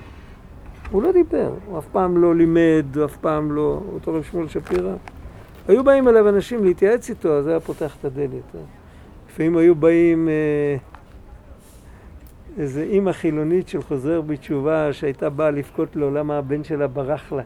הוא 0.92 1.04
לא 1.04 1.12
דיבר, 1.12 1.54
הוא 1.66 1.80
אף 1.80 1.86
פעם 1.92 2.18
לא 2.18 2.36
לימד, 2.36 2.86
הוא 2.96 3.06
אף 3.06 3.18
פעם 3.18 3.52
לא... 3.52 3.82
אותו 3.94 4.14
רב 4.14 4.24
שמואל 4.24 4.48
שפירא. 4.48 4.94
היו 5.68 5.84
באים 5.84 6.08
אליו 6.08 6.30
אנשים 6.30 6.64
להתייעץ 6.64 7.10
איתו, 7.10 7.38
אז 7.38 7.48
היה 7.48 7.60
פותח 7.60 7.96
את 8.00 8.06
הדלת. 8.06 8.56
לפעמים 9.30 9.58
היו 9.58 9.76
באים 9.76 10.30
אה, 10.30 10.78
איזה 12.58 12.84
אימא 12.84 13.12
חילונית 13.12 13.68
של 13.68 13.82
חוזר 13.82 14.22
בתשובה 14.22 14.94
שהייתה 14.94 15.30
באה 15.30 15.52
לבכות 15.52 15.96
לו 15.96 16.14
למה 16.14 16.38
הבן 16.38 16.64
שלה 16.64 16.88
ברח 16.88 17.32
לה. 17.32 17.44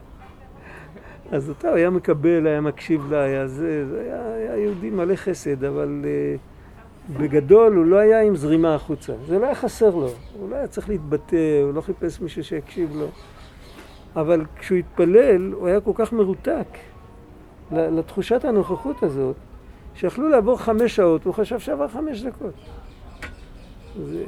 אז 1.34 1.48
הוא 1.48 1.70
היה 1.70 1.90
מקבל, 1.90 2.46
היה 2.46 2.60
מקשיב 2.60 3.12
לה, 3.12 3.22
היה 3.22 3.46
זה, 3.46 3.86
זה 3.88 4.00
היה, 4.00 4.34
היה 4.34 4.58
יהודי 4.58 4.90
מלא 4.90 5.16
חסד, 5.16 5.64
אבל... 5.64 6.04
אה, 6.04 6.36
בגדול 7.10 7.76
הוא 7.76 7.84
לא 7.84 7.96
היה 7.96 8.22
עם 8.22 8.36
זרימה 8.36 8.74
החוצה, 8.74 9.12
זה 9.26 9.38
לא 9.38 9.46
היה 9.46 9.54
חסר 9.54 9.90
לו, 9.90 10.08
הוא 10.38 10.50
לא 10.50 10.56
היה 10.56 10.66
צריך 10.66 10.88
להתבטא, 10.88 11.62
הוא 11.62 11.74
לא 11.74 11.80
חיפש 11.80 12.20
מישהו 12.20 12.44
שיקשיב 12.44 12.96
לו. 12.96 13.06
אבל 14.16 14.44
כשהוא 14.58 14.78
התפלל, 14.78 15.52
הוא 15.52 15.66
היה 15.66 15.80
כל 15.80 15.92
כך 15.94 16.12
מרותק 16.12 16.66
לתחושת 17.70 18.44
הנוכחות 18.44 19.02
הזאת, 19.02 19.36
שיכלו 19.94 20.28
לעבור 20.28 20.60
חמש 20.60 20.96
שעות, 20.96 21.24
הוא 21.24 21.34
חשב 21.34 21.58
שעבר 21.58 21.88
חמש 21.88 22.22
דקות. 22.22 22.54
זה 24.04 24.24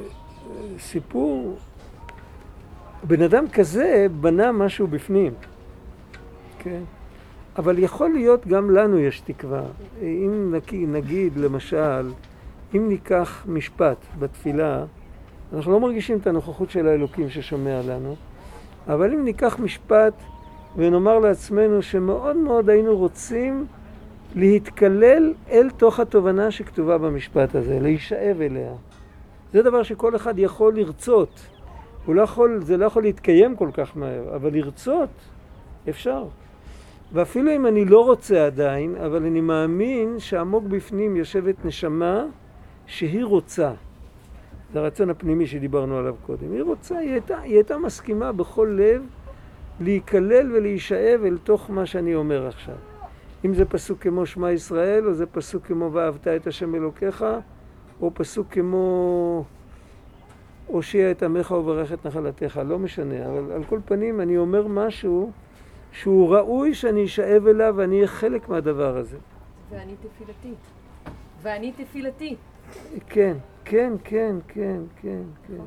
סיפור, 0.79 1.57
בן 3.03 3.21
אדם 3.21 3.49
כזה 3.49 4.07
בנה 4.21 4.51
משהו 4.51 4.87
בפנים, 4.87 5.33
כן? 6.59 6.81
אבל 7.57 7.79
יכול 7.79 8.09
להיות 8.09 8.47
גם 8.47 8.69
לנו 8.69 8.99
יש 8.99 9.19
תקווה. 9.19 9.63
אם 10.01 10.53
נגיד, 10.87 11.37
למשל, 11.37 12.11
אם 12.75 12.89
ניקח 12.89 13.45
משפט 13.47 13.97
בתפילה, 14.19 14.85
אנחנו 15.53 15.71
לא 15.71 15.79
מרגישים 15.79 16.17
את 16.17 16.27
הנוכחות 16.27 16.69
של 16.69 16.87
האלוקים 16.87 17.29
ששומע 17.29 17.81
לנו, 17.87 18.15
אבל 18.87 19.13
אם 19.13 19.25
ניקח 19.25 19.59
משפט 19.59 20.13
ונאמר 20.75 21.19
לעצמנו 21.19 21.81
שמאוד 21.81 22.35
מאוד 22.35 22.69
היינו 22.69 22.97
רוצים 22.97 23.65
להתקלל 24.35 25.33
אל 25.49 25.69
תוך 25.77 25.99
התובנה 25.99 26.51
שכתובה 26.51 26.97
במשפט 26.97 27.55
הזה, 27.55 27.79
להישאב 27.79 28.41
אליה. 28.41 28.73
זה 29.53 29.63
דבר 29.63 29.83
שכל 29.83 30.15
אחד 30.15 30.39
יכול 30.39 30.75
לרצות. 30.75 31.47
הוא 32.05 32.15
לא 32.15 32.21
יכול, 32.21 32.59
זה 32.63 32.77
לא 32.77 32.85
יכול 32.85 33.03
להתקיים 33.03 33.55
כל 33.55 33.69
כך 33.73 33.97
מהר, 33.97 34.35
אבל 34.35 34.53
לרצות 34.53 35.09
אפשר. 35.89 36.23
ואפילו 37.13 37.51
אם 37.55 37.67
אני 37.67 37.85
לא 37.85 38.05
רוצה 38.05 38.45
עדיין, 38.45 38.95
אבל 38.95 39.25
אני 39.25 39.41
מאמין 39.41 40.19
שעמוק 40.19 40.63
בפנים 40.63 41.15
יושבת 41.15 41.65
נשמה 41.65 42.25
שהיא 42.85 43.25
רוצה, 43.25 43.71
זה 44.73 44.79
הרצון 44.79 45.09
הפנימי 45.09 45.47
שדיברנו 45.47 45.97
עליו 45.97 46.15
קודם, 46.25 46.51
היא 46.51 46.63
רוצה, 46.63 46.97
היא 46.97 47.11
הייתה, 47.11 47.39
היא 47.39 47.55
הייתה 47.55 47.77
מסכימה 47.77 48.31
בכל 48.31 48.77
לב 48.79 49.01
להיכלל 49.79 50.51
ולהישאב 50.51 51.21
אל 51.25 51.37
תוך 51.43 51.69
מה 51.69 51.85
שאני 51.85 52.15
אומר 52.15 52.47
עכשיו. 52.47 52.75
אם 53.45 53.53
זה 53.53 53.65
פסוק 53.65 53.99
כמו 54.01 54.25
שמע 54.25 54.51
ישראל, 54.51 55.07
או 55.07 55.13
זה 55.13 55.25
פסוק 55.25 55.65
כמו 55.65 55.89
ואהבת 55.93 56.27
את 56.27 56.47
השם 56.47 56.75
אלוקיך, 56.75 57.25
או 58.01 58.11
פסוק 58.13 58.47
כמו 58.51 59.43
הושיע 60.67 61.11
את 61.11 61.23
עמך 61.23 61.51
וברך 61.51 61.93
את 61.93 62.07
נחלתך, 62.07 62.61
לא 62.65 62.79
משנה, 62.79 63.25
אבל 63.25 63.51
על 63.51 63.63
כל 63.63 63.79
פנים 63.85 64.21
אני 64.21 64.37
אומר 64.37 64.67
משהו 64.67 65.31
שהוא 65.91 66.35
ראוי 66.35 66.73
שאני 66.73 67.05
אשאב 67.05 67.47
אליו 67.47 67.73
ואני 67.77 67.95
אהיה 67.95 68.07
חלק 68.07 68.49
מהדבר 68.49 68.97
הזה. 68.97 69.17
ואני 69.69 69.93
תפילתי. 69.95 70.53
ואני 71.41 71.71
תפילתי. 71.71 72.35
כן, 73.09 73.37
כן, 73.65 73.93
כן, 74.03 74.35
כן, 74.47 74.81
כן, 75.01 75.21
כן. 75.47 75.63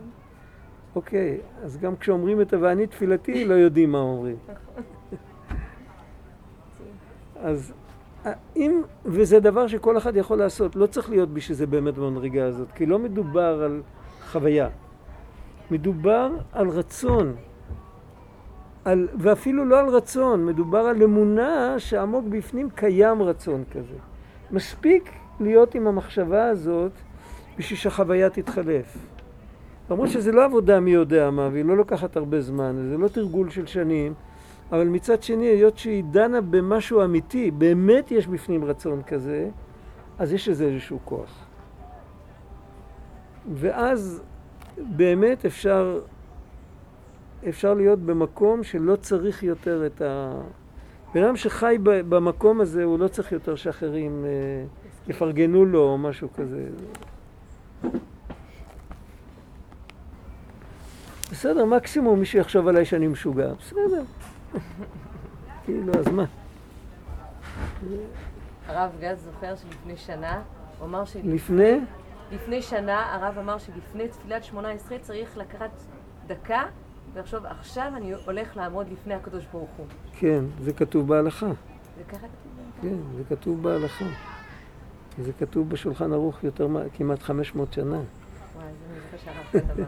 אוקיי, 0.95 1.41
אז 1.63 1.77
גם 1.77 1.97
כשאומרים 1.97 2.41
את 2.41 2.53
ה"ואני 2.53 2.87
תפילתי" 2.87 3.45
לא 3.45 3.55
יודעים 3.55 3.93
מה 3.93 3.99
אומרים. 3.99 4.37
אז 7.37 7.73
אם, 8.57 8.83
וזה 9.05 9.41
דבר 9.41 9.67
שכל 9.67 9.99
אחד 9.99 10.17
יכול 10.17 10.39
לעשות, 10.39 10.77
לא 10.77 10.87
צריך 10.87 11.11
להיות 11.11 11.29
בשביל 11.29 11.57
זה 11.57 11.67
באמת 11.67 11.95
במדרגה 11.95 12.45
הזאת, 12.45 12.73
כי 12.73 12.87
לא 12.87 12.99
מדובר 12.99 13.63
על 13.63 13.83
חוויה, 14.33 14.69
מדובר 15.71 16.31
על 16.53 16.69
רצון, 16.69 17.37
על, 18.85 19.09
ואפילו 19.19 19.65
לא 19.65 19.81
על 19.81 19.89
רצון, 19.89 20.47
מדובר 20.47 20.79
על 20.79 21.03
אמונה 21.03 21.75
שעמוק 21.79 22.25
בפנים 22.29 22.71
קיים 22.71 23.23
רצון 23.23 23.65
כזה. 23.71 23.95
מספיק 24.51 25.11
להיות 25.41 25.75
עם 25.75 25.87
המחשבה 25.87 26.49
הזאת 26.49 26.93
בשביל 27.59 27.79
שהחוויה 27.79 28.31
תתחלף. 28.31 28.97
למרות 29.91 30.09
שזה 30.09 30.33
לא 30.33 30.45
עבודה 30.45 30.81
מי 30.81 30.91
יודע 30.91 31.31
מה, 31.31 31.49
והיא 31.53 31.65
לא 31.65 31.77
לוקחת 31.77 32.17
הרבה 32.17 32.41
זמן, 32.41 32.77
זה 32.91 32.99
לא 32.99 33.09
תרגול 33.09 33.51
של 33.51 33.67
שנים, 33.67 34.15
אבל 34.73 34.87
מצד 34.87 35.23
שני, 35.23 35.47
היות 35.47 35.79
שהיא 35.79 36.05
דנה 36.11 36.41
במשהו 36.41 37.05
אמיתי, 37.05 37.51
באמת 37.51 38.11
יש 38.11 38.27
בפנים 38.27 38.65
רצון 38.65 39.03
כזה, 39.03 39.49
אז 40.19 40.33
יש 40.33 40.49
לזה 40.49 40.65
איזשהו 40.65 40.99
כוח. 41.05 41.47
ואז 43.55 44.23
באמת 44.79 45.45
אפשר, 45.45 45.99
אפשר 47.49 47.75
להיות 47.75 47.99
במקום 47.99 48.63
שלא 48.63 48.97
צריך 48.97 49.43
יותר 49.43 49.87
את 49.87 50.03
ה... 50.03 50.33
בן 51.15 51.25
אדם 51.25 51.37
שחי 51.37 51.77
במקום 51.83 52.61
הזה, 52.61 52.85
הוא 52.85 52.99
לא 52.99 53.09
צריך 53.09 53.33
יותר 53.33 53.57
שאחרים 53.57 54.25
אה, 54.25 54.31
יפרגנו 55.09 55.65
לו 55.65 55.83
או 55.83 55.99
משהו 55.99 56.29
כזה. 56.37 56.69
בסדר, 61.31 61.65
מקסימום 61.65 62.19
מישהו 62.19 62.39
יחשוב 62.39 62.69
עליי 62.69 62.85
שאני 62.85 63.07
משוגע, 63.07 63.53
בסדר. 63.55 64.03
כאילו, 65.65 65.93
אז 65.99 66.09
מה? 66.09 66.25
הרב 68.67 68.91
גז 69.01 69.25
זוכר 69.25 69.57
שלפני 69.57 69.97
שנה, 69.97 70.43
הוא 70.79 70.87
אמר 70.87 71.05
ש... 71.05 71.17
לפני? 71.25 71.81
לפני 72.33 72.63
שנה 72.63 73.15
הרב 73.15 73.39
אמר 73.39 73.59
שלפני 73.59 74.09
תפילת 74.09 74.45
שמונה 74.45 74.71
עשרה 74.71 74.99
צריך 74.99 75.37
לקחת 75.37 75.71
דקה 76.27 76.63
ולחשוב, 77.15 77.47
עכשיו 77.47 77.93
אני 77.97 78.13
הולך 78.27 78.57
לעמוד 78.57 78.87
לפני 78.93 79.15
הקדוש 79.15 79.45
ברוך 79.53 79.71
הוא. 79.77 79.87
כן, 80.19 80.45
זה 80.61 80.73
כתוב 80.73 81.09
בהלכה. 81.09 81.47
זה 81.47 82.05
ככה 82.09 82.19
כתוב? 82.19 82.83
כן, 82.83 82.97
זה 83.17 83.37
כתוב 83.37 83.63
בהלכה. 83.63 84.05
זה 85.19 85.33
כתוב 85.33 85.71
בשולחן 85.71 86.13
ערוך 86.13 86.45
יותר, 86.45 86.69
כמעט 86.95 87.23
500 87.23 87.73
שנה. 87.73 88.01
וואי, 88.57 88.67
זה. 89.53 89.85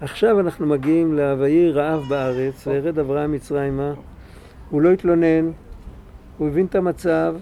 עכשיו 0.00 0.40
אנחנו 0.40 0.66
מגיעים 0.66 1.14
ל"ויהי 1.14 1.70
רעב 1.72 2.02
בארץ, 2.08 2.66
וירד 2.66 2.98
אברהם 2.98 3.32
מצרימה". 3.32 3.92
הוא 4.70 4.82
לא 4.82 4.92
התלונן, 4.92 5.50
הוא 6.38 6.48
הבין 6.48 6.66
את 6.66 6.74
המצב, 6.74 7.36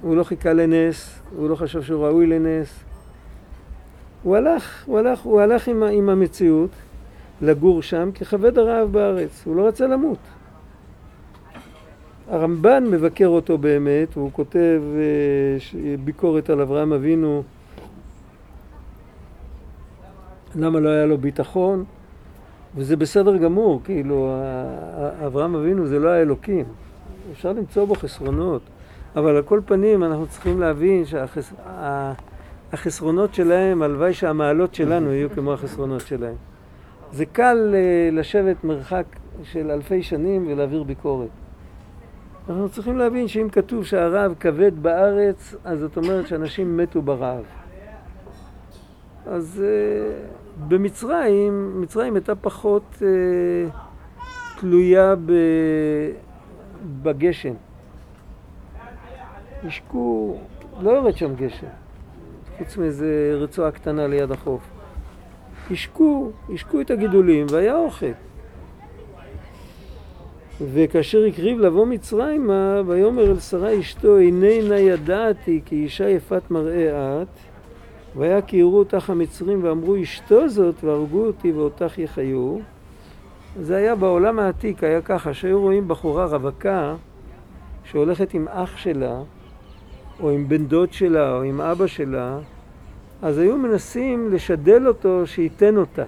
הוא 0.00 0.16
לא 0.16 0.24
חיכה 0.24 0.52
לנס, 0.52 1.22
הוא 1.36 1.48
לא 1.48 1.56
חשב 1.56 1.82
שהוא 1.82 2.06
ראוי 2.06 2.26
לנס. 2.26 2.84
הוא 4.22 4.36
הלך, 4.36 4.84
הוא 4.86 4.98
הלך, 4.98 5.20
הוא 5.20 5.40
הלך 5.40 5.68
עם, 5.68 5.82
עם 5.82 6.08
המציאות 6.08 6.70
לגור 7.42 7.82
שם 7.82 8.10
ככבד 8.12 8.58
הרעב 8.58 8.92
בארץ, 8.92 9.42
הוא 9.46 9.56
לא 9.56 9.68
רצה 9.68 9.86
למות. 9.86 10.18
הרמב"ן 12.30 12.84
מבקר 12.90 13.26
אותו 13.26 13.58
באמת, 13.58 14.14
הוא 14.14 14.30
כותב 14.32 14.82
אה, 14.94 15.94
ביקורת 16.04 16.50
על 16.50 16.60
אברהם 16.60 16.92
אבינו, 16.92 17.42
למה 20.54 20.80
לא 20.80 20.88
היה 20.88 21.06
לו 21.06 21.18
ביטחון, 21.18 21.84
וזה 22.76 22.96
בסדר 22.96 23.36
גמור, 23.36 23.80
כאילו, 23.84 24.36
אברהם 25.26 25.54
אבינו 25.54 25.86
זה 25.86 25.98
לא 25.98 26.08
האלוקים. 26.08 26.64
אפשר 27.32 27.52
למצוא 27.52 27.84
בו 27.84 27.94
חסרונות, 27.94 28.62
אבל 29.16 29.36
על 29.36 29.42
כל 29.42 29.60
פנים 29.66 30.04
אנחנו 30.04 30.26
צריכים 30.26 30.60
להבין 30.60 31.04
שהחסרונות 31.04 32.16
שלהם, 33.34 33.82
הלוואי 33.82 34.14
שהמעלות 34.14 34.74
שלנו 34.74 35.12
יהיו 35.12 35.30
כמו 35.30 35.52
החסרונות 35.52 36.00
שלהם. 36.00 36.36
זה 37.12 37.26
קל 37.26 37.74
אה, 37.74 38.10
לשבת 38.12 38.64
מרחק 38.64 39.04
של 39.42 39.70
אלפי 39.70 40.02
שנים 40.02 40.46
ולהעביר 40.48 40.82
ביקורת. 40.82 41.28
אנחנו 42.48 42.68
צריכים 42.68 42.98
להבין 42.98 43.28
שאם 43.28 43.48
כתוב 43.52 43.84
שהרעב 43.84 44.34
כבד 44.40 44.82
בארץ, 44.82 45.54
אז 45.64 45.78
זאת 45.78 45.96
אומרת 45.96 46.26
שאנשים 46.26 46.76
מתו 46.76 47.02
ברעב. 47.02 47.44
אז 49.26 49.62
uh, 49.64 50.68
במצרים, 50.68 51.80
מצרים 51.80 52.14
הייתה 52.14 52.34
פחות 52.34 52.82
uh, 52.94 54.60
תלויה 54.60 55.14
ב, 55.26 55.32
בגשם. 57.02 57.54
השקו, 59.64 60.38
לא 60.80 60.90
יורד 60.90 61.16
שם 61.16 61.34
גשם, 61.34 61.66
חוץ 62.58 62.76
מאיזה 62.76 63.32
רצועה 63.40 63.70
קטנה 63.70 64.06
ליד 64.06 64.32
החוף. 64.32 64.62
השקו, 65.70 66.30
השקו 66.54 66.80
את 66.80 66.90
הגידולים 66.90 67.46
והיה 67.50 67.76
אוכל. 67.76 68.12
וכאשר 70.60 71.24
הקריב 71.24 71.58
לבוא 71.58 71.86
מצרימה, 71.86 72.80
ויאמר 72.86 73.30
אל 73.30 73.38
שרה 73.38 73.78
אשתו, 73.80 74.18
הנה 74.18 74.68
נא 74.68 74.74
ידעתי 74.74 75.60
כי 75.64 75.76
אישה 75.76 76.08
יפת 76.08 76.50
מראה 76.50 77.22
את, 77.22 77.28
והיה 78.16 78.42
כי 78.42 78.56
יראו 78.56 78.78
אותך 78.78 79.10
המצרים 79.10 79.64
ואמרו 79.64 80.02
אשתו 80.02 80.48
זאת 80.48 80.84
והרגו 80.84 81.26
אותי 81.26 81.52
ואותך 81.52 81.98
יחיו. 81.98 82.58
זה 83.60 83.76
היה 83.76 83.94
בעולם 83.94 84.38
העתיק, 84.38 84.84
היה 84.84 85.02
ככה, 85.02 85.34
שהיו 85.34 85.60
רואים 85.60 85.88
בחורה 85.88 86.24
רווקה 86.24 86.94
שהולכת 87.84 88.34
עם 88.34 88.48
אח 88.48 88.76
שלה, 88.76 89.20
או 90.20 90.30
עם 90.30 90.48
בן 90.48 90.66
דוד 90.66 90.92
שלה, 90.92 91.36
או 91.36 91.42
עם 91.42 91.60
אבא 91.60 91.86
שלה, 91.86 92.38
אז 93.22 93.38
היו 93.38 93.56
מנסים 93.56 94.32
לשדל 94.32 94.88
אותו 94.88 95.26
שייתן 95.26 95.76
אותה. 95.76 96.04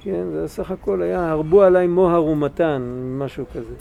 כן, 0.00 0.24
זה 0.32 0.48
סך 0.48 0.70
הכל 0.70 1.02
היה 1.02 1.30
הרבו 1.30 1.62
עליי 1.62 1.86
מוהר 1.86 2.24
ומתן, 2.24 2.82
משהו 3.18 3.44
כזה. 3.54 3.74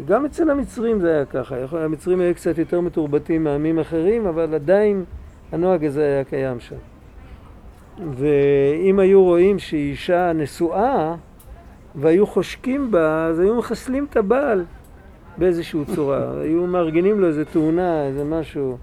וגם 0.00 0.24
אצל 0.24 0.50
המצרים 0.50 1.00
זה 1.00 1.14
היה 1.14 1.24
ככה. 1.24 1.56
המצרים 1.72 2.20
היו 2.20 2.34
קצת 2.34 2.58
יותר 2.58 2.80
מתורבתים 2.80 3.44
מעמים 3.44 3.78
אחרים, 3.78 4.26
אבל 4.26 4.54
עדיין 4.54 5.04
הנוהג 5.52 5.84
הזה 5.84 6.02
היה 6.02 6.24
קיים 6.24 6.60
שם. 6.60 6.76
ואם 8.10 8.98
היו 8.98 9.22
רואים 9.22 9.58
שהיא 9.58 9.90
אישה 9.90 10.32
נשואה 10.32 11.14
והיו 11.94 12.26
חושקים 12.26 12.90
בה, 12.90 13.26
אז 13.26 13.40
היו 13.40 13.54
מחסלים 13.58 14.06
את 14.10 14.16
הבעל 14.16 14.64
באיזושהי 15.38 15.84
צורה. 15.94 16.40
היו 16.40 16.66
מארגנים 16.66 17.20
לו 17.20 17.26
איזה 17.26 17.44
תאונה, 17.44 18.06
איזה 18.06 18.24
משהו. 18.24 18.76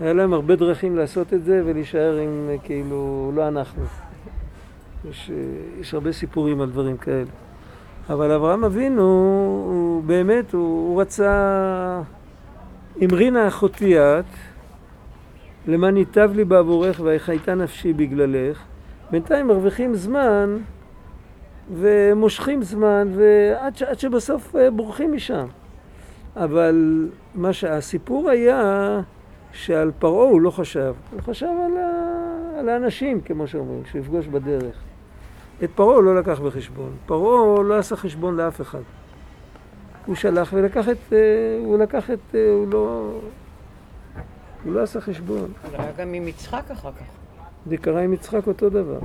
היה 0.00 0.12
להם 0.12 0.32
הרבה 0.32 0.56
דרכים 0.56 0.96
לעשות 0.96 1.34
את 1.34 1.44
זה 1.44 1.62
ולהישאר 1.66 2.16
עם 2.16 2.50
כאילו, 2.62 3.32
לא 3.34 3.48
אנחנו. 3.48 3.82
יש, 5.10 5.30
יש 5.80 5.94
הרבה 5.94 6.12
סיפורים 6.12 6.60
על 6.60 6.70
דברים 6.70 6.96
כאלה. 6.96 7.30
אבל 8.10 8.30
אברהם 8.30 8.64
אבינו, 8.64 9.02
הוא 9.66 10.04
באמת, 10.04 10.52
הוא, 10.52 10.62
הוא 10.62 11.00
רצה, 11.00 12.02
אמרינה 13.04 13.48
אחותי 13.48 13.98
את, 13.98 14.24
למען 15.66 15.96
ייטב 15.96 16.30
לי 16.34 16.44
בעבורך 16.44 17.00
והחייתה 17.04 17.54
נפשי 17.54 17.92
בגללך. 17.92 18.62
בינתיים 19.10 19.46
מרוויחים 19.46 19.94
זמן 19.94 20.56
ומושכים 21.74 22.62
זמן 22.62 23.08
ועד 23.16 23.76
ש, 23.76 23.82
שבסוף 23.96 24.56
אה, 24.56 24.70
בורחים 24.70 25.12
משם. 25.12 25.46
אבל 26.36 27.08
מה 27.34 27.52
שהסיפור 27.52 28.30
היה 28.30 29.00
שעל 29.52 29.90
פרעה 29.98 30.28
הוא 30.28 30.40
לא 30.40 30.50
חשב, 30.50 30.94
הוא 31.12 31.20
חשב 31.20 31.46
על, 31.46 31.76
ה... 31.76 32.58
על 32.58 32.68
האנשים, 32.68 33.20
כמו 33.20 33.46
שאומרים, 33.46 33.82
שהוא 33.84 34.00
יפגוש 34.00 34.26
בדרך. 34.26 34.76
את 35.64 35.70
פרעה 35.74 35.94
הוא 35.94 36.02
לא 36.02 36.16
לקח 36.16 36.40
בחשבון. 36.40 36.90
פרעה 37.06 37.62
לא 37.62 37.78
עשה 37.78 37.96
חשבון 37.96 38.36
לאף 38.36 38.60
אחד. 38.60 38.82
הוא 40.06 40.14
שלח 40.14 40.50
ולקח 40.52 40.88
את... 40.88 41.12
אה, 41.12 41.18
הוא 41.64 41.78
לקח 41.78 42.10
את... 42.10 42.34
אה, 42.34 42.50
הוא 42.50 42.68
לא... 42.68 43.12
הוא 44.64 44.72
לא 44.74 44.82
עשה 44.82 45.00
חשבון. 45.00 45.52
זה 45.70 45.76
היה 45.82 45.92
גם 45.98 46.14
עם 46.14 46.28
יצחק 46.28 46.70
אחר 46.70 46.92
כך. 46.92 47.04
זה 47.66 47.76
קרה 47.76 48.00
עם 48.00 48.12
יצחק 48.12 48.46
אותו 48.46 48.70
דבר. 48.70 48.98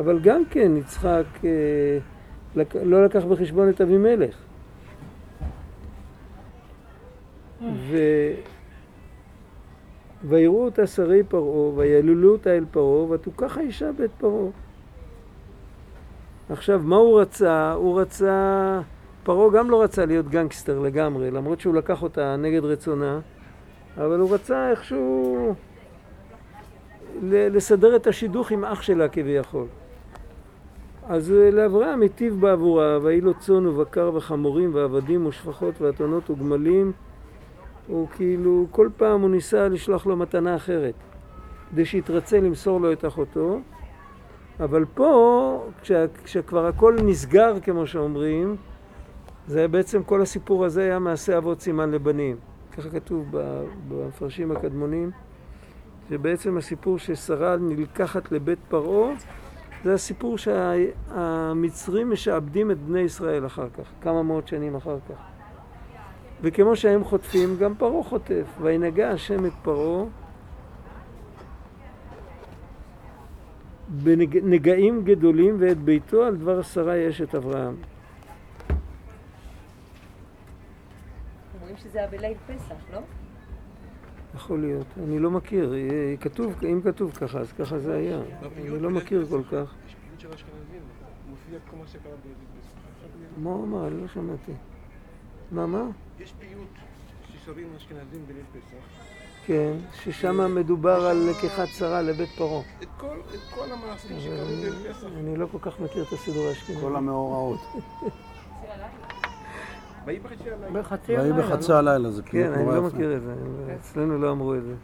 אבל 0.00 0.20
גם 0.20 0.42
כן 0.50 0.76
יצחק 0.76 1.24
אה, 1.44 1.98
לא 2.84 3.04
לקח 3.04 3.24
בחשבון 3.24 3.68
את 3.68 3.80
אבימלך. 3.80 4.36
ו... 7.62 7.96
ויראו 10.24 10.64
אותה 10.64 10.86
שרי 10.86 11.22
פרעה, 11.22 11.74
וילולו 11.74 12.32
אותה 12.32 12.50
אל 12.50 12.64
פרעה, 12.70 13.10
ותוכח 13.10 13.58
האישה 13.58 13.92
בית 13.92 14.10
פרעה. 14.18 14.50
עכשיו, 16.50 16.80
מה 16.84 16.96
הוא 16.96 17.20
רצה? 17.20 17.72
הוא 17.72 18.00
רצה 18.00 18.80
פרעה 19.22 19.50
גם 19.58 19.70
לא 19.70 19.82
רצה 19.82 20.04
להיות 20.06 20.28
גנגסטר 20.28 20.78
לגמרי, 20.78 21.30
למרות 21.30 21.60
שהוא 21.60 21.74
לקח 21.74 22.02
אותה 22.02 22.36
נגד 22.36 22.64
רצונה, 22.64 23.20
אבל 23.96 24.20
הוא 24.20 24.34
רצה 24.34 24.70
איכשהו 24.70 25.54
לסדר 27.22 27.96
את 27.96 28.06
השידוך 28.06 28.50
עם 28.50 28.64
אח 28.64 28.82
שלה 28.82 29.08
כביכול. 29.08 29.66
אז 31.08 31.32
אה, 31.32 31.50
לאברהם 31.50 32.02
היטיב 32.02 32.40
בעבורה, 32.40 32.98
ויהי 33.02 33.20
לו 33.20 33.34
צאן 33.34 33.66
ובקר 33.66 34.10
וחמורים 34.14 34.74
ועבדים 34.74 35.26
ושפחות 35.26 35.80
ואתונות 35.80 36.30
וגמלים. 36.30 36.92
הוא 37.86 38.08
כאילו, 38.08 38.66
כל 38.70 38.88
פעם 38.96 39.20
הוא 39.20 39.30
ניסה 39.30 39.68
לשלוח 39.68 40.06
לו 40.06 40.16
מתנה 40.16 40.56
אחרת, 40.56 40.94
כדי 41.70 41.84
שיתרצה 41.84 42.40
למסור 42.40 42.80
לו 42.80 42.92
את 42.92 43.04
אחותו. 43.04 43.60
אבל 44.60 44.84
פה, 44.94 45.68
כשה, 45.82 46.04
כשכבר 46.24 46.66
הכל 46.66 46.96
נסגר, 47.04 47.60
כמו 47.60 47.86
שאומרים, 47.86 48.56
זה 49.46 49.68
בעצם, 49.68 50.02
כל 50.02 50.22
הסיפור 50.22 50.64
הזה 50.64 50.82
היה 50.82 50.98
מעשה 50.98 51.38
אבות 51.38 51.60
סימן 51.60 51.90
לבנים. 51.90 52.36
ככה 52.76 52.90
כתוב 52.90 53.26
במפרשים 53.88 54.52
הקדמונים, 54.52 55.10
שבעצם 56.08 56.56
הסיפור 56.56 56.98
ששרה 56.98 57.56
נלקחת 57.56 58.32
לבית 58.32 58.58
פרעה, 58.68 59.14
זה 59.84 59.94
הסיפור 59.94 60.38
שהמצרים 60.38 62.10
משעבדים 62.10 62.70
את 62.70 62.78
בני 62.78 63.00
ישראל 63.00 63.46
אחר 63.46 63.68
כך, 63.70 63.88
כמה 64.00 64.22
מאות 64.22 64.48
שנים 64.48 64.76
אחר 64.76 64.98
כך. 65.08 65.18
וכמו 66.42 66.76
שהם 66.76 67.04
חוטפים, 67.04 67.56
גם 67.58 67.74
פרעה 67.74 68.02
חוטף. 68.02 68.46
וינגע 68.60 69.10
השם 69.10 69.46
את 69.46 69.52
פרעה 69.62 70.04
בנגעים 73.88 75.04
גדולים 75.04 75.56
ואת 75.60 75.78
ביתו 75.78 76.24
על 76.24 76.36
דבר 76.36 76.62
שרה 76.62 77.08
אשת 77.08 77.34
אברהם. 77.34 77.76
אומרים 81.60 81.76
שזה 81.76 81.98
היה 81.98 82.08
בליל 82.08 82.34
פסח, 82.46 82.74
לא? 82.92 83.00
יכול 84.34 84.60
להיות, 84.60 84.86
אני 85.04 85.18
לא 85.18 85.30
מכיר, 85.30 85.74
אה, 85.74 85.78
כתוב, 86.20 86.52
אם 86.64 86.80
כתוב 86.84 87.10
ככה, 87.12 87.38
אז 87.40 87.52
ככה 87.52 87.78
זה 87.78 87.94
היה. 87.96 88.20
אני 88.56 88.80
לא 88.80 88.90
מכיר 88.90 89.26
כל 89.30 89.42
כך. 89.52 89.74
יש 89.86 89.94
פיוט 89.94 90.20
של 90.20 90.28
אשכנזים, 90.28 90.80
מופיע 91.30 91.58
כל 91.70 91.76
מה 91.76 91.86
שקרה 91.86 92.02
בליל 92.24 92.34
מה 93.44 93.50
הוא 93.50 93.64
אמר? 93.64 93.86
אני 93.88 94.00
לא 94.00 94.08
שמעתי. 94.08 94.52
מה, 95.52 95.66
מה? 95.66 95.82
יש 96.20 96.32
פיוט 96.40 96.68
ששרים 97.32 97.66
אשכנזים 97.76 98.24
בליל 98.28 98.44
פסח. 98.52 99.04
כן, 99.46 99.72
ששם 100.02 100.54
מדובר 100.54 101.06
על 101.06 101.16
לקיחת 101.30 101.66
שרה 101.68 102.02
לבית 102.02 102.28
פרעה. 102.28 102.62
את 102.82 102.86
כל, 103.54 103.66
המעשים 103.72 104.20
שקרו 104.20 104.32
אני- 104.34 104.56
בליל 104.56 104.92
פסח. 104.92 105.06
אני 105.16 105.36
לא 105.36 105.46
כל 105.52 105.58
כך 105.62 105.80
מכיר 105.80 106.02
את 106.02 106.12
הסידור 106.12 106.46
האשכנזי. 106.48 106.80
כל 106.80 106.96
המאורעות. 106.96 107.60
ויהי 110.08 110.20
בחצי 110.20 110.50
הלילה. 110.50 110.80
בחצי 110.80 111.12
ויהי 111.12 111.30
הלילה. 111.30 111.46
בחצי 111.48 111.72
הלילה, 111.72 112.10
זה 112.10 112.22
כן, 112.22 112.30
פיוט 112.30 112.54
אני 112.56 112.66
לא. 112.66 112.82
מכיר 112.82 113.16
את 113.16 113.22
זה, 113.22 113.34
אצלנו 113.80 114.18
לא 114.18 114.30
אמרו 114.32 114.54
את 114.54 114.62
זה. 114.62 114.74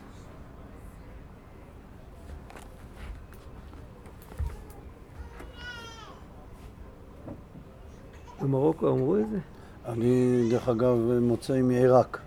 במרוקו 8.42 8.88
אמרו 8.88 9.16
את 9.16 9.30
זה? 9.30 9.38
אני, 9.86 10.46
דרך 10.50 10.68
אגב, 10.68 10.96
מוצא 11.20 11.62
מעיראק. 11.62 12.18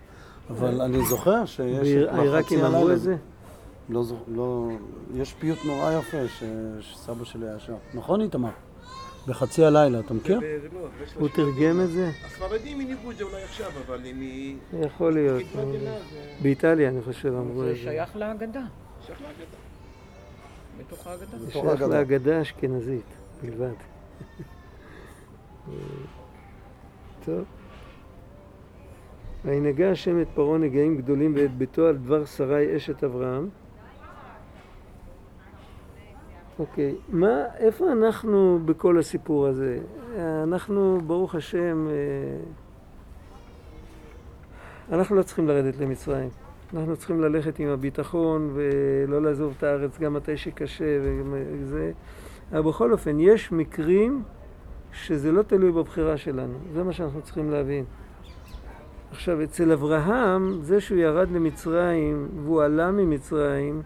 אבל 0.49 0.81
אני 0.81 1.05
זוכר 1.05 1.45
שיש... 1.45 1.87
העיראקים 2.09 2.65
אמרו 2.65 2.91
את 2.91 2.99
זה? 3.01 3.15
לא, 3.89 4.03
זוכ- 4.03 4.27
לא... 4.27 4.69
יש 5.15 5.33
פיוט 5.33 5.57
נורא 5.65 5.91
יפה 5.91 6.27
ש... 6.27 6.43
שסבא 6.81 7.23
שלי 7.25 7.49
היה 7.49 7.59
שר. 7.59 7.75
נכון, 7.93 8.21
איתמר? 8.21 8.49
בחצי 9.27 9.65
הלילה, 9.65 9.99
אתה 9.99 10.13
מכיר? 10.13 10.39
זה- 10.39 10.59
זה 10.61 10.67
זה 10.99 11.07
של 11.07 11.19
הוא 11.19 11.29
תרגם 11.29 11.81
את 11.83 11.89
זה? 11.89 12.11
הספרדים 12.25 12.79
הניחו 12.81 13.11
את 13.11 13.17
זה 13.17 13.23
אולי 13.23 13.43
עכשיו, 13.43 13.71
אבל 13.87 14.05
אם 14.05 14.19
היא... 14.19 14.57
יכול 14.81 15.13
להיות. 15.13 15.43
זה 15.53 15.99
באיטליה 16.41 16.89
אני 16.89 17.01
חושב 17.01 17.27
אמרו 17.33 17.63
זה 17.63 17.71
את 17.71 17.75
זה. 17.75 17.81
שייך 17.81 18.15
להגדה. 18.15 18.61
שייך 19.05 19.21
להגדה. 19.21 19.43
בתוך 20.79 21.07
ההגדה. 21.07 21.37
זה 21.39 21.51
שייך 21.51 21.65
אגדה. 21.65 21.87
להגדה 21.87 22.37
האשכנזית 22.37 23.05
בלבד. 23.41 23.73
טוב. 27.25 27.43
וינגע 29.45 29.91
השם 29.91 30.21
את 30.21 30.27
פרעה 30.35 30.57
נגעים 30.57 30.97
גדולים 30.97 31.33
ואת 31.35 31.57
ביתו 31.57 31.85
על 31.85 31.97
דבר 31.97 32.25
שרי 32.25 32.77
אשת 32.77 33.03
אברהם. 33.03 33.49
אוקיי, 36.59 36.95
מה, 37.09 37.43
איפה 37.57 37.91
אנחנו 37.91 38.59
בכל 38.65 38.99
הסיפור 38.99 39.47
הזה? 39.47 39.79
אנחנו, 40.43 41.01
ברוך 41.07 41.35
השם, 41.35 41.87
אה, 41.87 41.93
אנחנו 44.91 45.15
לא 45.15 45.23
צריכים 45.23 45.47
לרדת 45.47 45.77
למצרים. 45.77 46.29
אנחנו 46.73 46.97
צריכים 46.97 47.21
ללכת 47.21 47.59
עם 47.59 47.67
הביטחון 47.67 48.53
ולא 48.53 49.21
לעזוב 49.21 49.53
את 49.57 49.63
הארץ 49.63 49.99
גם 49.99 50.13
מתי 50.13 50.37
שקשה 50.37 50.99
וזה. 51.61 51.91
אבל 52.51 52.61
בכל 52.61 52.91
אופן, 52.91 53.19
יש 53.19 53.51
מקרים 53.51 54.23
שזה 54.91 55.31
לא 55.31 55.41
תלוי 55.41 55.71
בבחירה 55.71 56.17
שלנו. 56.17 56.57
זה 56.73 56.83
מה 56.83 56.93
שאנחנו 56.93 57.21
צריכים 57.21 57.51
להבין. 57.51 57.85
עכשיו, 59.11 59.43
אצל 59.43 59.71
אברהם, 59.71 60.59
זה 60.61 60.81
שהוא 60.81 60.97
ירד 60.97 61.31
למצרים 61.31 62.27
והוא 62.43 62.63
עלה 62.63 62.91
ממצרים, 62.91 63.81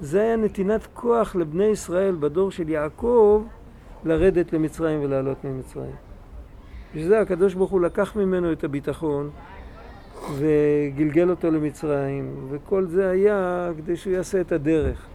זה 0.00 0.22
היה 0.22 0.36
נתינת 0.36 0.86
כוח 0.94 1.36
לבני 1.36 1.64
ישראל 1.64 2.16
בדור 2.20 2.50
של 2.50 2.68
יעקב 2.68 3.42
לרדת 4.04 4.52
למצרים 4.52 5.00
ולעלות 5.02 5.44
ממצרים. 5.44 5.94
בשביל 6.90 7.08
זה 7.08 7.20
הקדוש 7.20 7.54
ברוך 7.54 7.70
הוא 7.70 7.80
לקח 7.80 8.16
ממנו 8.16 8.52
את 8.52 8.64
הביטחון 8.64 9.30
וגלגל 10.38 11.30
אותו 11.30 11.50
למצרים, 11.50 12.46
וכל 12.50 12.86
זה 12.86 13.10
היה 13.10 13.70
כדי 13.76 13.96
שהוא 13.96 14.12
יעשה 14.12 14.40
את 14.40 14.52
הדרך. 14.52 15.06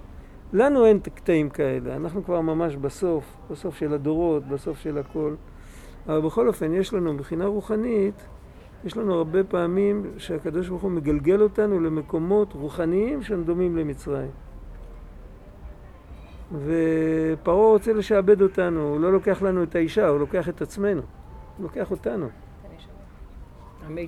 לנו 0.53 0.85
אין 0.85 0.99
קטעים 0.99 1.49
כאלה, 1.49 1.95
אנחנו 1.95 2.23
כבר 2.23 2.41
ממש 2.41 2.75
בסוף, 2.75 3.37
בסוף 3.51 3.75
של 3.75 3.93
הדורות, 3.93 4.47
בסוף 4.47 4.79
של 4.79 4.97
הכל. 4.97 5.35
אבל 6.07 6.21
בכל 6.21 6.47
אופן, 6.47 6.73
יש 6.73 6.93
לנו 6.93 7.13
מבחינה 7.13 7.45
רוחנית, 7.45 8.25
יש 8.85 8.97
לנו 8.97 9.13
הרבה 9.13 9.43
פעמים 9.43 10.05
שהקדוש 10.17 10.67
ברוך 10.69 10.81
הוא 10.81 10.91
מגלגל 10.91 11.41
אותנו 11.41 11.79
למקומות 11.79 12.53
רוחניים 12.53 13.23
שהם 13.23 13.43
דומים 13.43 13.77
למצרים. 13.77 14.29
ופרעה 16.51 17.67
רוצה 17.71 17.93
לשעבד 17.93 18.41
אותנו, 18.41 18.81
הוא 18.81 18.99
לא 18.99 19.11
לוקח 19.13 19.41
לנו 19.41 19.63
את 19.63 19.75
האישה, 19.75 20.07
הוא 20.07 20.19
לוקח 20.19 20.49
את 20.49 20.61
עצמנו, 20.61 21.01
הוא 21.57 21.63
לוקח 21.63 21.91
אותנו. 21.91 22.27
המי- 23.85 24.07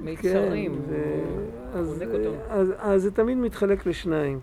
מיצרים. 0.00 0.74
כן, 0.74 0.80
ו... 0.88 1.78
אז, 1.78 1.98
חונק 1.98 2.14
אותו. 2.14 2.34
אז, 2.48 2.72
אז 2.78 3.02
זה 3.02 3.10
תמיד 3.10 3.38
מתחלק 3.38 3.86
לשניים. 3.86 4.40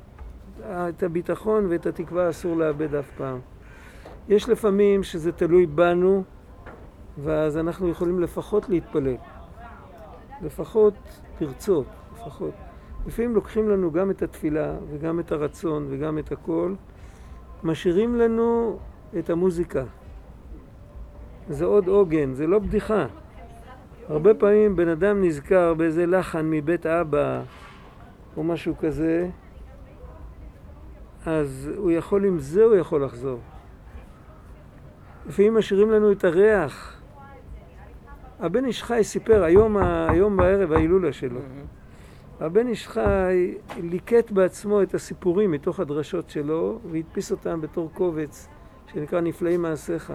את 0.61 1.03
הביטחון 1.03 1.65
ואת 1.69 1.85
התקווה 1.85 2.29
אסור 2.29 2.57
לאבד 2.57 2.95
אף 2.95 3.11
פעם. 3.17 3.39
יש 4.29 4.49
לפעמים 4.49 5.03
שזה 5.03 5.31
תלוי 5.31 5.65
בנו, 5.65 6.23
ואז 7.23 7.57
אנחנו 7.57 7.89
יכולים 7.89 8.19
לפחות 8.21 8.69
להתפלל. 8.69 9.15
לפחות 10.41 10.93
לרצות, 11.41 11.85
לפחות. 12.13 12.53
לפעמים 13.07 13.35
לוקחים 13.35 13.69
לנו 13.69 13.91
גם 13.91 14.11
את 14.11 14.21
התפילה 14.21 14.75
וגם 14.91 15.19
את 15.19 15.31
הרצון 15.31 15.87
וגם 15.89 16.17
את 16.17 16.31
הכל, 16.31 16.73
משאירים 17.63 18.15
לנו 18.15 18.79
את 19.19 19.29
המוזיקה. 19.29 19.83
זה 21.49 21.65
עוד 21.65 21.87
עוגן, 21.87 22.33
זה 22.33 22.47
לא 22.47 22.59
בדיחה. 22.59 23.05
הרבה 24.09 24.33
פעמים 24.33 24.75
בן 24.75 24.87
אדם 24.87 25.23
נזכר 25.23 25.73
באיזה 25.73 26.05
לחן 26.05 26.49
מבית 26.49 26.85
אבא 26.85 27.41
או 28.37 28.43
משהו 28.43 28.77
כזה, 28.77 29.29
אז 31.25 31.71
הוא 31.77 31.91
יכול, 31.91 32.25
עם 32.25 32.39
זה 32.39 32.63
הוא 32.63 32.75
יכול 32.75 33.03
לחזור. 33.03 33.39
לפעמים 35.27 35.57
משאירים 35.57 35.91
לנו 35.91 36.11
את 36.11 36.23
הריח. 36.23 37.01
הבן 38.39 38.65
איש 38.65 38.83
חי 38.83 39.03
סיפר, 39.03 39.43
היום, 39.43 39.77
היום 40.09 40.37
בערב 40.37 40.71
ההילולה 40.71 41.13
שלו, 41.13 41.39
הבן 42.39 42.67
איש 42.67 42.87
חי 42.87 43.55
ליקט 43.77 44.31
בעצמו 44.31 44.81
את 44.81 44.93
הסיפורים 44.93 45.51
מתוך 45.51 45.79
הדרשות 45.79 46.29
שלו 46.29 46.79
והדפיס 46.91 47.31
אותם 47.31 47.61
בתור 47.61 47.89
קובץ 47.93 48.47
שנקרא 48.93 49.21
נפלאים 49.21 49.61
מעשיך. 49.61 50.13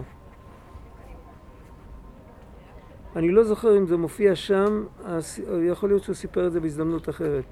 אני 3.16 3.30
לא 3.30 3.44
זוכר 3.44 3.78
אם 3.78 3.86
זה 3.86 3.96
מופיע 3.96 4.34
שם, 4.34 4.84
יכול 5.62 5.88
להיות 5.88 6.02
שהוא 6.02 6.14
סיפר 6.14 6.46
את 6.46 6.52
זה 6.52 6.60
בהזדמנות 6.60 7.08
אחרת. 7.08 7.44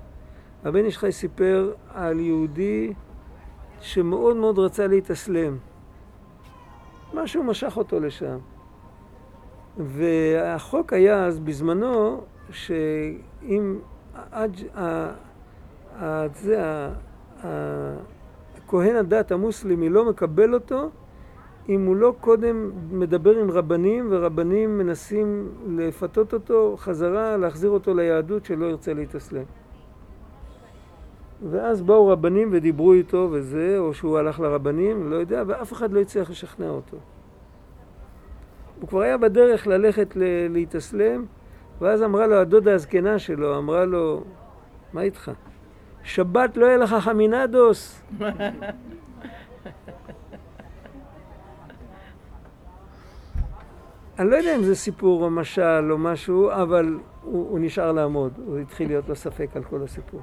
הבן 0.65 0.85
איש 0.85 0.99
חי 0.99 1.13
סיפר 1.13 1.73
על 1.89 2.21
יהודי 2.21 2.93
שמאוד 3.81 4.37
מאוד 4.37 4.59
רצה 4.59 4.87
להתאסלם. 4.87 5.59
משהו 7.15 7.43
משך 7.43 7.77
אותו 7.77 8.01
לשם. 8.01 8.39
והחוק 9.79 10.93
היה 10.93 11.27
אז 11.27 11.41
בזמנו, 11.41 12.21
שאם 12.51 13.79
זה, 16.35 16.65
ה- 16.65 16.93
ה- 17.45 17.97
הכהן 18.57 18.97
הדת 18.97 19.33
המוסלמי 19.33 19.89
לא 19.89 20.05
מקבל 20.05 20.55
אותו, 20.55 20.91
אם 21.69 21.87
הוא 21.87 21.97
לא 21.97 22.15
קודם 22.21 22.71
מדבר 22.91 23.37
עם 23.39 23.51
רבנים, 23.51 24.07
ורבנים 24.11 24.79
מנסים 24.79 25.49
לפתות 25.69 26.35
אותו 26.35 26.77
חזרה, 26.79 27.37
להחזיר 27.37 27.71
אותו 27.71 27.95
ליהדות 27.95 28.45
שלא 28.45 28.67
ירצה 28.67 28.95
להתאסלם. 28.95 29.45
ואז 31.51 31.83
באו 31.83 32.09
רבנים 32.09 32.49
ודיברו 32.53 32.93
איתו 32.93 33.29
וזה, 33.33 33.79
או 33.79 33.95
שהוא 33.95 34.19
הלך 34.19 34.41
לרבנים, 34.41 35.11
לא 35.11 35.17
יודע, 35.17 35.43
ואף 35.47 35.73
אחד 35.73 35.93
לא 35.93 36.01
הצליח 36.01 36.31
לשכנע 36.31 36.69
אותו. 36.69 36.97
הוא 38.81 38.89
כבר 38.89 39.01
היה 39.01 39.19
בדרך 39.19 39.67
ללכת 39.67 40.17
להתאסלם, 40.51 41.25
ואז 41.81 42.03
אמרה 42.03 42.27
לו 42.27 42.37
הדודה 42.37 42.75
הזקנה 42.75 43.19
שלו, 43.19 43.59
אמרה 43.59 43.85
לו, 43.85 44.25
מה 44.93 45.03
איתך? 45.03 45.31
שבת 46.03 46.57
לא 46.57 46.67
יהיה 46.67 46.77
לך 46.77 46.95
חמינדוס. 47.01 48.03
אני 54.19 54.31
לא 54.31 54.37
יודע 54.37 54.57
אם 54.57 54.63
זה 54.63 54.75
סיפור 54.75 55.25
או 55.25 55.31
משל 55.31 55.89
או 55.91 55.99
משהו, 55.99 56.51
אבל 56.51 56.99
הוא, 57.23 57.51
הוא 57.51 57.59
נשאר 57.59 57.93
לעמוד, 57.93 58.33
הוא 58.47 58.59
התחיל 58.59 58.89
להיות 58.89 59.09
לו 59.09 59.17
ספק 59.17 59.49
על 59.55 59.63
כל 59.63 59.83
הסיפור. 59.83 60.21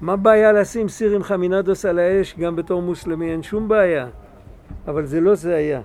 מה 0.00 0.16
בעיה 0.16 0.52
לשים 0.52 0.88
סיר 0.88 1.14
עם 1.14 1.22
חמינדוס 1.22 1.84
על 1.84 1.98
האש 1.98 2.38
גם 2.38 2.56
בתור 2.56 2.82
מוסלמי? 2.82 3.32
אין 3.32 3.42
שום 3.42 3.68
בעיה. 3.68 4.08
אבל 4.88 5.06
זה 5.06 5.20
לא 5.20 5.34
זה 5.34 5.54
היה. 5.54 5.80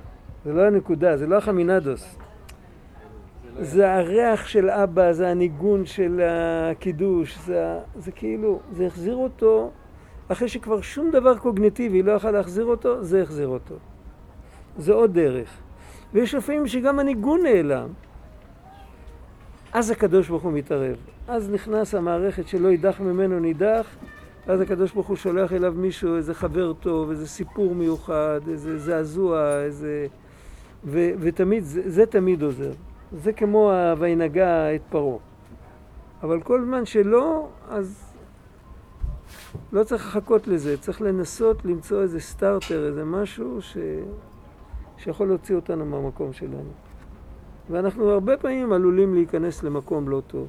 זה 0.45 0.53
לא 0.53 0.61
הנקודה, 0.61 1.17
זה 1.17 1.28
לא 1.28 1.38
החמינדוס. 1.38 2.17
זה 3.60 3.93
הריח 3.93 4.47
של 4.47 4.70
אבא, 4.70 5.14
זה 5.14 5.30
הניגון 5.30 5.86
של 5.86 6.22
הקידוש, 6.24 7.38
זה, 7.45 7.80
זה 7.95 8.12
כאילו, 8.12 8.60
זה 8.72 8.86
החזיר 8.86 9.16
אותו, 9.16 9.72
אחרי 10.28 10.47
שכבר 10.47 10.82
שום 10.82 11.12
דבר 11.12 11.38
קוגניטיבי 11.38 12.01
לא 12.04 12.12
יכל 12.12 12.32
להחזיר 12.32 12.66
אותו, 12.66 13.04
זה 13.04 13.22
החזיר 13.22 13.47
אותו. 13.47 13.76
זה 14.78 14.93
עוד 14.93 15.14
דרך. 15.14 15.49
ויש 16.14 16.36
לפעמים 16.36 16.68
שגם 16.68 16.99
הניגון 16.99 17.43
נעלם. 17.43 17.89
אז 19.74 19.91
הקדוש 19.91 20.30
ברוך 20.30 20.43
הוא 20.43 20.51
מתערב. 20.51 20.95
אז 21.28 21.49
נכנס 21.49 21.95
המערכת 21.95 22.47
שלא 22.47 22.68
יידח 22.68 22.99
ממנו 22.99 23.39
נידח, 23.39 23.88
ואז 24.47 24.62
הקדוש 24.62 24.91
ברוך 24.93 25.08
הוא 25.08 25.16
שולח 25.18 25.54
אליו 25.54 25.74
מישהו, 25.78 26.16
איזה 26.16 26.34
חבר 26.34 26.74
טוב, 26.74 27.10
איזה 27.10 27.28
סיפור 27.28 27.76
מיוחד, 27.76 28.39
איזה 28.51 28.78
זעזוע, 28.78 29.64
איזה... 29.64 30.08
ו- 30.86 31.12
ותמיד, 31.20 31.64
זה, 31.64 31.82
זה 31.89 32.06
תמיד 32.06 32.41
עוזר. 32.41 32.72
זה 33.14 33.34
כמו 33.34 33.72
ה- 33.72 33.93
וינגע 33.99 34.76
את 34.76 34.82
פרעה. 34.89 35.18
אבל 36.24 36.41
כל 36.41 36.61
זמן 36.66 36.86
שלא, 36.86 37.47
אז 37.70 38.14
לא 39.74 39.84
צריך 39.84 40.07
לחכות 40.07 40.47
לזה, 40.47 40.78
צריך 40.78 41.01
לנסות 41.01 41.66
למצוא 41.66 42.01
איזה 42.01 42.20
סטארטר, 42.20 42.86
איזה 42.86 43.05
משהו 43.05 43.61
ש... 43.61 43.78
שיכול 44.97 45.28
להוציא 45.28 45.55
אותנו 45.55 45.86
מהמקום 45.86 46.34
שלנו. 46.34 46.72
ואנחנו 47.70 48.09
הרבה 48.09 48.38
פעמים 48.38 48.74
עלולים 48.74 49.14
להיכנס 49.14 49.64
למקום 49.64 50.09
לא 50.09 50.22
טוב. 50.28 50.47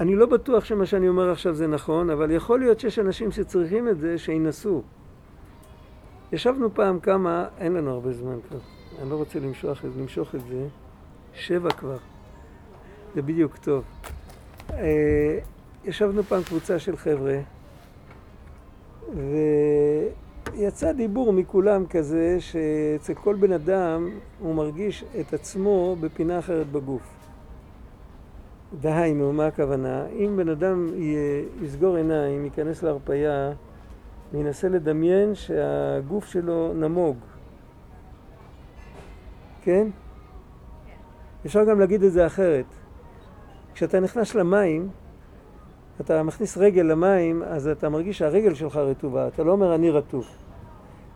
אני 0.00 0.16
לא 0.16 0.26
בטוח 0.26 0.64
שמה 0.64 0.86
שאני 0.86 1.08
אומר 1.08 1.30
עכשיו 1.30 1.54
זה 1.54 1.66
נכון, 1.66 2.10
אבל 2.10 2.30
יכול 2.30 2.60
להיות 2.60 2.80
שיש 2.80 2.98
אנשים 2.98 3.30
שצריכים 3.30 3.88
את 3.88 4.00
זה, 4.00 4.18
שינסו. 4.18 4.82
ישבנו 6.32 6.74
פעם 6.74 7.00
כמה, 7.00 7.46
אין 7.58 7.72
לנו 7.72 7.90
הרבה 7.90 8.12
זמן 8.12 8.36
כבר, 8.48 8.58
אני 9.02 9.10
לא 9.10 9.16
רוצה 9.16 9.38
למשוך, 9.38 9.78
למשוך 9.98 10.34
את 10.34 10.40
זה, 10.40 10.66
שבע 11.34 11.70
כבר, 11.70 11.96
זה 13.14 13.22
בדיוק 13.22 13.56
טוב. 13.56 13.84
אה, 14.70 15.38
ישבנו 15.84 16.22
פעם 16.22 16.42
קבוצה 16.42 16.78
של 16.78 16.96
חבר'ה, 16.96 17.38
ויצא 20.54 20.92
דיבור 20.92 21.32
מכולם 21.32 21.86
כזה, 21.86 22.36
שאצל 22.40 23.14
כל 23.14 23.34
בן 23.34 23.52
אדם 23.52 24.10
הוא 24.38 24.54
מרגיש 24.54 25.04
את 25.20 25.34
עצמו 25.34 25.96
בפינה 26.00 26.38
אחרת 26.38 26.72
בגוף. 26.72 27.17
דהיינו, 28.80 29.32
מה 29.32 29.46
הכוונה? 29.46 30.06
אם 30.06 30.36
בן 30.36 30.48
אדם 30.48 30.88
יסגור 31.62 31.96
עיניים, 31.96 32.44
ייכנס 32.44 32.82
להרפייה, 32.82 33.52
וינסה 34.32 34.68
לדמיין 34.68 35.34
שהגוף 35.34 36.26
שלו 36.26 36.72
נמוג. 36.74 37.16
כן? 39.62 39.88
אפשר 41.46 41.64
גם 41.64 41.80
להגיד 41.80 42.02
את 42.02 42.12
זה 42.12 42.26
אחרת. 42.26 42.64
כשאתה 43.74 44.00
נכנס 44.00 44.34
למים, 44.34 44.88
אתה 46.00 46.22
מכניס 46.22 46.58
רגל 46.58 46.82
למים, 46.82 47.42
אז 47.42 47.68
אתה 47.68 47.88
מרגיש 47.88 48.18
שהרגל 48.18 48.54
שלך 48.54 48.76
רטובה, 48.76 49.28
אתה 49.28 49.44
לא 49.44 49.52
אומר 49.52 49.74
אני 49.74 49.90
רטוב. 49.90 50.26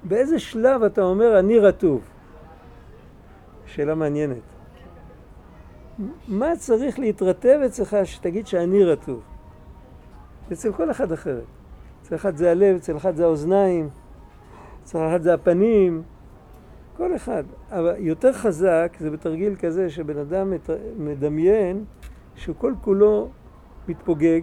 באיזה 0.05 0.39
שלב 0.39 0.83
אתה 0.83 1.03
אומר 1.03 1.39
אני 1.39 1.59
רטוב? 1.59 2.09
שאלה 3.67 3.95
מעניינת. 3.95 4.52
מה 6.29 6.57
צריך 6.57 6.99
להתרטב 6.99 7.61
אצלך 7.67 7.97
שתגיד 8.05 8.47
שאני 8.47 8.85
רטוב? 8.85 9.21
אצל 10.53 10.73
כל 10.73 10.91
אחד 10.91 11.13
אחרת. 11.13 11.45
אצל 12.03 12.15
אחד 12.15 12.37
זה 12.37 12.51
הלב, 12.51 12.77
אצל 12.77 12.97
אחד 12.97 13.17
זה 13.17 13.25
האוזניים, 13.25 13.89
אצל 14.85 14.99
אחד 15.09 15.23
זה 15.23 15.35
הפנים, 15.35 16.03
כל 16.97 17.17
אחד. 17.17 17.45
אבל 17.71 17.95
יותר 17.99 18.33
חזק 18.33 18.97
זה 19.01 19.11
בתרגיל 19.11 19.57
כזה 19.57 19.91
שבן 19.91 20.19
אדם 20.19 20.53
מדמיין 20.99 21.85
שהוא 22.35 22.57
כל 22.59 22.75
כולו 22.81 23.29
מתפוגג. 23.89 24.41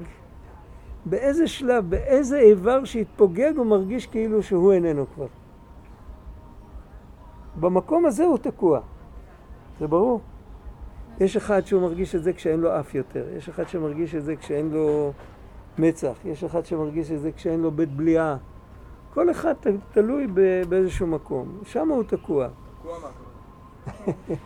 באיזה 1.05 1.47
שלב, 1.47 1.89
באיזה 1.89 2.39
איבר 2.39 2.85
שהתפוגג 2.85 3.53
הוא 3.57 3.65
מרגיש 3.65 4.07
כאילו 4.07 4.43
שהוא 4.43 4.73
איננו 4.73 5.05
כבר. 5.15 5.27
במקום 7.59 8.05
הזה 8.05 8.23
הוא 8.23 8.37
תקוע. 8.37 8.79
זה 9.79 9.87
ברור. 9.87 10.21
יש 11.19 11.37
אחד 11.37 11.65
שהוא 11.65 11.81
מרגיש 11.81 12.15
את 12.15 12.23
זה 12.23 12.33
כשאין 12.33 12.59
לו 12.59 12.79
אף 12.79 12.95
יותר, 12.95 13.25
יש 13.37 13.49
אחד 13.49 13.67
שמרגיש 13.67 14.15
את 14.15 14.23
זה 14.23 14.35
כשאין 14.35 14.71
לו 14.71 15.11
מצח, 15.77 16.13
יש 16.25 16.43
אחד 16.43 16.65
שמרגיש 16.65 17.11
את 17.11 17.21
זה 17.21 17.31
כשאין 17.31 17.61
לו 17.61 17.71
בית 17.71 17.91
בליעה. 17.91 18.37
כל 19.13 19.31
אחד 19.31 19.53
תלוי 19.91 20.27
באיזשהו 20.69 21.07
מקום, 21.07 21.57
שם 21.65 21.89
הוא 21.89 22.03
תקוע. 22.03 22.47
תקוע 22.79 22.99
מה 22.99 23.07
הכוונה? 23.07 24.17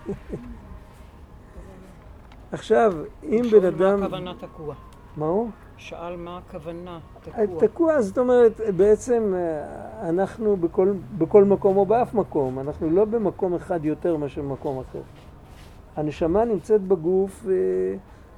עכשיו, 2.51 2.93
אם 3.24 3.41
בן 3.51 3.65
אדם... 3.65 3.99
מה 3.99 4.05
הכוונה 4.05 4.34
תקוע? 4.39 4.76
מה 5.17 5.26
הוא? 5.26 5.49
שאל 5.78 6.15
מה 6.15 6.38
הכוונה 6.38 6.99
תקוע. 7.21 7.67
תקוע, 7.67 8.01
זאת 8.01 8.17
אומרת, 8.17 8.61
בעצם 8.78 9.34
אה, 9.36 10.09
אנחנו 10.09 10.57
בכל, 10.57 10.93
בכל 11.17 11.43
מקום 11.43 11.78
או 11.78 11.86
באף 11.86 12.13
מקום, 12.13 12.59
אנחנו 12.59 12.89
לא 12.89 13.05
במקום 13.05 13.53
אחד 13.53 13.86
יותר 13.86 14.17
מאשר 14.17 14.41
במקום 14.41 14.80
אחר. 14.80 15.01
הנשמה 15.95 16.45
נמצאת 16.45 16.81
בגוף, 16.81 17.45
אה, 17.49 17.53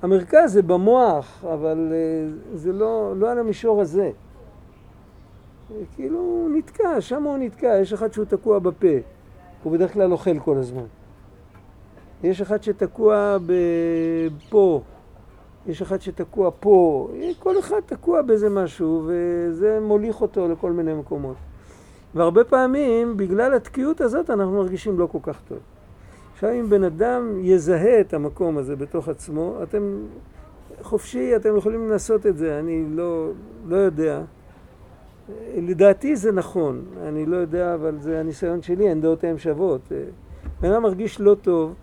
המרכז 0.02 0.54
זה 0.54 0.62
במוח, 0.62 1.46
אבל 1.54 1.92
אה, 1.92 2.34
זה 2.54 2.74
לא, 2.74 3.14
לא 3.18 3.32
על 3.32 3.40
המישור 3.40 3.82
הזה. 3.82 4.12
אה, 5.72 5.76
כאילו 5.96 6.20
הוא 6.20 6.50
נתקע, 6.50 7.02
שם 7.02 7.24
הוא 7.24 7.38
נתקע, 7.38 7.78
יש 7.82 7.94
אחד 7.94 8.14
שהוא 8.14 8.26
תקוע 8.26 8.60
בפה, 8.60 8.88
הוא 9.64 9.74
בדרך 9.74 9.94
כלל 9.94 10.12
אוכל 10.12 10.40
כל 10.40 10.58
הזמן. 10.58 10.86
יש 12.24 12.42
אחד 12.42 12.64
שתקוע 12.64 13.38
פה, 14.50 14.82
יש 15.68 15.82
אחד 15.82 16.02
שתקוע 16.02 16.52
פה, 16.60 17.10
כל 17.40 17.60
אחד 17.60 17.80
תקוע 17.86 18.22
באיזה 18.22 18.50
משהו, 18.50 19.04
וזה 19.08 19.80
מוליך 19.82 20.22
אותו 20.22 20.48
לכל 20.48 20.72
מיני 20.72 20.94
מקומות. 20.94 21.36
והרבה 22.16 22.44
פעמים, 22.44 23.18
בגלל 23.18 23.54
התקיעות 23.54 24.02
הזאת, 24.02 24.30
אנחנו 24.30 24.52
מרגישים 24.52 25.00
לא 25.00 25.08
כל 25.12 25.20
כך 25.24 25.40
טוב. 25.48 25.58
עכשיו, 26.36 26.52
אם 26.52 26.70
בן 26.70 26.84
אדם 26.84 27.40
יזהה 27.42 28.02
את 28.02 28.14
המקום 28.14 28.58
הזה 28.58 28.76
בתוך 28.76 29.10
עצמו, 29.10 29.58
אתם 29.64 29.98
חופשי, 30.82 31.36
אתם 31.36 31.58
יכולים 31.58 31.90
לנסות 31.90 32.26
את 32.26 32.38
זה, 32.38 32.60
אני 32.60 32.86
לא, 32.90 33.32
לא 33.68 33.76
יודע. 33.76 34.22
לדעתי 35.58 36.16
זה 36.16 36.32
נכון, 36.32 36.86
אני 37.04 37.26
לא 37.26 37.36
יודע, 37.36 37.74
אבל 37.74 37.96
זה 38.00 38.20
הניסיון 38.20 38.62
שלי, 38.62 38.90
אין 38.90 39.02
דעותיהם 39.02 39.38
שוות. 39.38 39.92
בן 40.62 40.72
אדם 40.72 40.84
מרגיש 40.84 41.22
לא 41.22 41.36
טוב, 41.42 41.74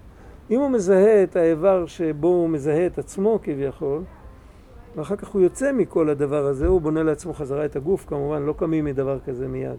אם 0.51 0.61
הוא 0.61 0.71
מזהה 0.71 1.23
את 1.23 1.37
האיבר 1.37 1.87
שבו 1.87 2.29
הוא 2.29 2.49
מזהה 2.49 2.87
את 2.87 2.99
עצמו 2.99 3.39
כביכול, 3.43 4.03
ואחר 4.97 5.17
כך 5.17 5.29
הוא 5.29 5.43
יוצא 5.43 5.73
מכל 5.73 6.09
הדבר 6.09 6.47
הזה, 6.47 6.67
הוא 6.67 6.81
בונה 6.81 7.03
לעצמו 7.03 7.35
חזרה 7.35 7.65
את 7.65 7.77
הגוף, 7.77 8.07
כמובן 8.07 8.43
לא 8.43 8.55
קמים 8.59 8.85
מדבר 8.85 9.19
כזה 9.27 9.49
מיד. 9.49 9.79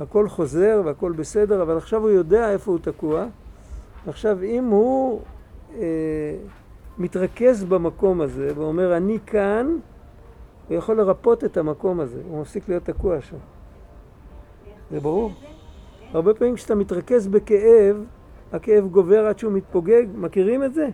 הכל 0.00 0.28
חוזר 0.28 0.82
והכל 0.84 1.12
בסדר, 1.12 1.62
אבל 1.62 1.76
עכשיו 1.76 2.02
הוא 2.02 2.10
יודע 2.10 2.50
איפה 2.50 2.70
הוא 2.70 2.78
תקוע. 2.82 3.26
עכשיו 4.06 4.42
אם 4.42 4.64
הוא 4.64 5.20
אה, 5.74 6.36
מתרכז 6.98 7.64
במקום 7.64 8.20
הזה 8.20 8.50
ואומר 8.56 8.96
אני 8.96 9.18
כאן, 9.26 9.78
הוא 10.68 10.76
יכול 10.76 10.96
לרפות 10.96 11.44
את 11.44 11.56
המקום 11.56 12.00
הזה, 12.00 12.20
הוא 12.28 12.40
מפסיק 12.40 12.68
להיות 12.68 12.84
תקוע 12.84 13.20
שם. 13.20 13.36
זה 14.90 15.00
ברור? 15.00 15.30
הרבה 16.12 16.34
פעמים 16.34 16.54
כשאתה 16.54 16.74
מתרכז 16.74 17.26
בכאב, 17.26 18.04
הכאב 18.52 18.86
גובר 18.86 19.26
עד 19.26 19.38
שהוא 19.38 19.52
מתפוגג, 19.52 20.06
מכירים 20.14 20.64
את 20.64 20.74
זה? 20.74 20.88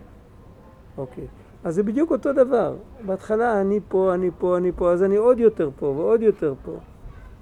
אוקיי. 0.97 1.27
אז 1.63 1.75
זה 1.75 1.83
בדיוק 1.83 2.11
אותו 2.11 2.33
דבר. 2.33 2.75
בהתחלה 3.05 3.61
אני 3.61 3.79
פה, 3.87 4.13
אני 4.13 4.29
פה, 4.37 4.57
אני 4.57 4.71
פה, 4.71 4.91
אז 4.91 5.03
אני 5.03 5.15
עוד 5.15 5.39
יותר 5.39 5.69
פה 5.79 5.85
ועוד 5.85 6.21
יותר 6.21 6.53
פה. 6.65 6.77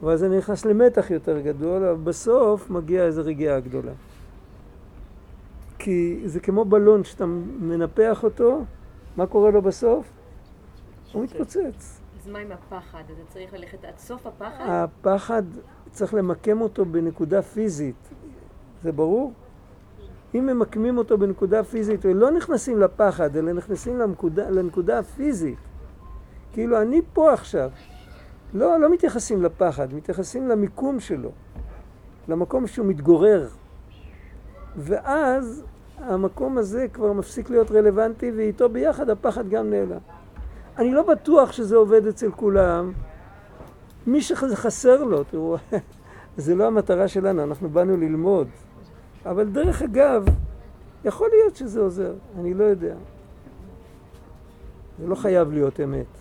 ואז 0.04 0.24
אני 0.24 0.38
נכנס 0.38 0.66
למתח 0.66 1.12
יותר 1.12 1.40
גדול, 1.40 1.86
אבל 1.86 2.04
בסוף 2.04 2.70
מגיעה 2.70 3.06
איזו 3.06 3.22
רגיעה 3.26 3.60
גדולה. 3.60 3.92
כי 5.80 6.22
זה 6.26 6.40
כמו 6.40 6.66
בלון 6.66 7.04
שאתה 7.04 7.26
מנפח 7.60 8.24
אותו, 8.24 8.64
מה 9.18 9.28
קורה 9.28 9.52
לו 9.52 9.62
בסוף? 9.62 10.08
הוא 11.12 11.24
מתפוצץ. 11.24 12.00
אז 12.22 12.28
מה 12.28 12.40
עם 12.40 12.52
הפחד? 12.52 13.04
אתה 13.06 13.34
צריך 13.34 13.54
ללכת 13.54 13.86
עד 13.86 13.98
סוף 13.98 14.28
הפחד? 14.28 14.64
הפחד, 14.68 15.44
צריך 15.92 16.14
למקם 16.14 16.62
אותו 16.62 16.86
בנקודה 16.86 17.42
פיזית. 17.42 18.10
זה 18.84 18.92
ברור? 18.92 19.34
אם 20.36 20.46
ממקמים 20.46 20.98
אותו 20.98 21.18
בנקודה 21.18 21.64
פיזית, 21.64 22.06
ולא 22.06 22.32
נכנסים 22.32 22.80
לפחד, 22.80 23.38
אלא 23.38 23.54
נכנסים 23.54 24.00
לנקודה, 24.00 24.50
לנקודה 24.50 25.00
הפיזית. 25.00 25.58
כאילו, 26.54 26.82
אני 26.82 27.02
פה 27.14 27.34
עכשיו. 27.34 27.70
לא, 28.54 28.80
לא 28.80 28.92
מתייחסים 28.92 29.42
לפחד, 29.44 29.94
מתייחסים 29.94 30.48
למיקום 30.48 31.00
שלו, 31.00 31.32
למקום 32.28 32.68
שהוא 32.68 32.86
מתגורר. 32.86 33.48
ואז 34.76 35.64
המקום 35.98 36.58
הזה 36.58 36.88
כבר 36.94 37.14
מפסיק 37.14 37.50
להיות 37.50 37.72
רלוונטי, 37.72 38.32
ואיתו 38.32 38.70
ביחד 38.70 39.10
הפחד 39.10 39.50
גם 39.50 39.70
נעלם. 39.70 40.00
אני 40.78 40.92
לא 40.92 41.04
בטוח 41.04 41.52
שזה 41.52 41.76
עובד 41.76 42.08
אצל 42.08 42.32
כולם. 42.32 42.92
מי 44.08 44.22
שזה 44.22 44.56
חסר 44.56 45.04
לו, 45.04 45.24
תראו, 45.24 45.58
זה 46.38 46.56
לא 46.56 46.68
המטרה 46.68 47.08
שלנו, 47.08 47.44
אנחנו 47.44 47.70
באנו 47.70 47.98
ללמוד. 47.98 48.48
אבל 49.26 49.50
דרך 49.50 49.82
אגב, 49.82 50.26
יכול 51.06 51.30
להיות 51.34 51.56
שזה 51.56 51.80
עוזר, 51.80 52.14
אני 52.40 52.54
לא 52.54 52.64
יודע. 52.64 52.96
זה 55.00 55.08
לא 55.08 55.16
חייב 55.16 55.52
להיות 55.52 55.80
אמת. 55.80 56.21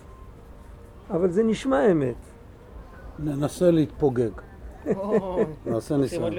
אבל 1.11 1.31
זה 1.31 1.43
נשמע 1.43 1.91
אמת. 1.91 2.15
ננסה 3.19 3.71
להתפוגג. 3.71 4.31
נעשה 5.65 5.97
ניסיון. 5.97 6.33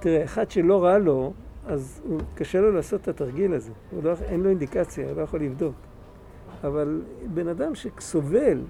תראה, 0.00 0.24
אחד 0.24 0.50
שלא 0.50 0.84
רע 0.84 0.98
לו, 0.98 1.32
אז 1.66 2.02
הוא, 2.08 2.20
קשה 2.34 2.60
לו 2.60 2.72
לעשות 2.72 3.00
את 3.00 3.08
התרגיל 3.08 3.54
הזה. 3.54 3.72
לא, 4.02 4.12
אין 4.22 4.40
לו 4.40 4.50
אינדיקציה, 4.50 5.08
הוא 5.08 5.16
לא 5.16 5.22
יכול 5.22 5.40
לבדוק. 5.40 5.74
אבל 6.64 7.02
בן 7.34 7.48
אדם 7.48 7.74
שסובל, 7.74 8.60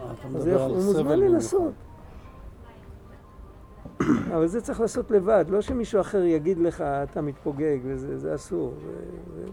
אה, 0.00 0.10
אז 0.36 0.46
הוא 0.46 0.74
מוזמן 0.74 1.18
לנסות. 1.18 1.72
אבל 4.34 4.46
זה 4.46 4.60
צריך 4.60 4.80
לעשות 4.80 5.10
לבד, 5.10 5.44
לא 5.48 5.60
שמישהו 5.60 6.00
אחר 6.00 6.22
יגיד 6.22 6.58
לך, 6.58 6.80
אתה 6.80 7.20
מתפוגג, 7.20 7.78
וזה 7.82 8.18
זה 8.18 8.34
אסור. 8.34 8.74
זה, 8.86 8.92
זה, 9.34 9.50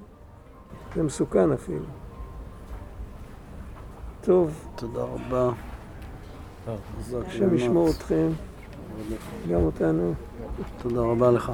זה 0.95 1.03
מסוכן 1.03 1.51
אפילו. 1.51 1.86
טוב, 4.24 4.51
תודה 4.76 5.01
רבה. 5.01 5.49
השם 7.28 7.55
ישמור. 7.55 7.89
אתכם, 7.89 8.30
גם 9.49 9.61
אותנו. 9.61 10.13
תודה 10.82 11.01
רבה 11.01 11.32
לך. 11.32 11.51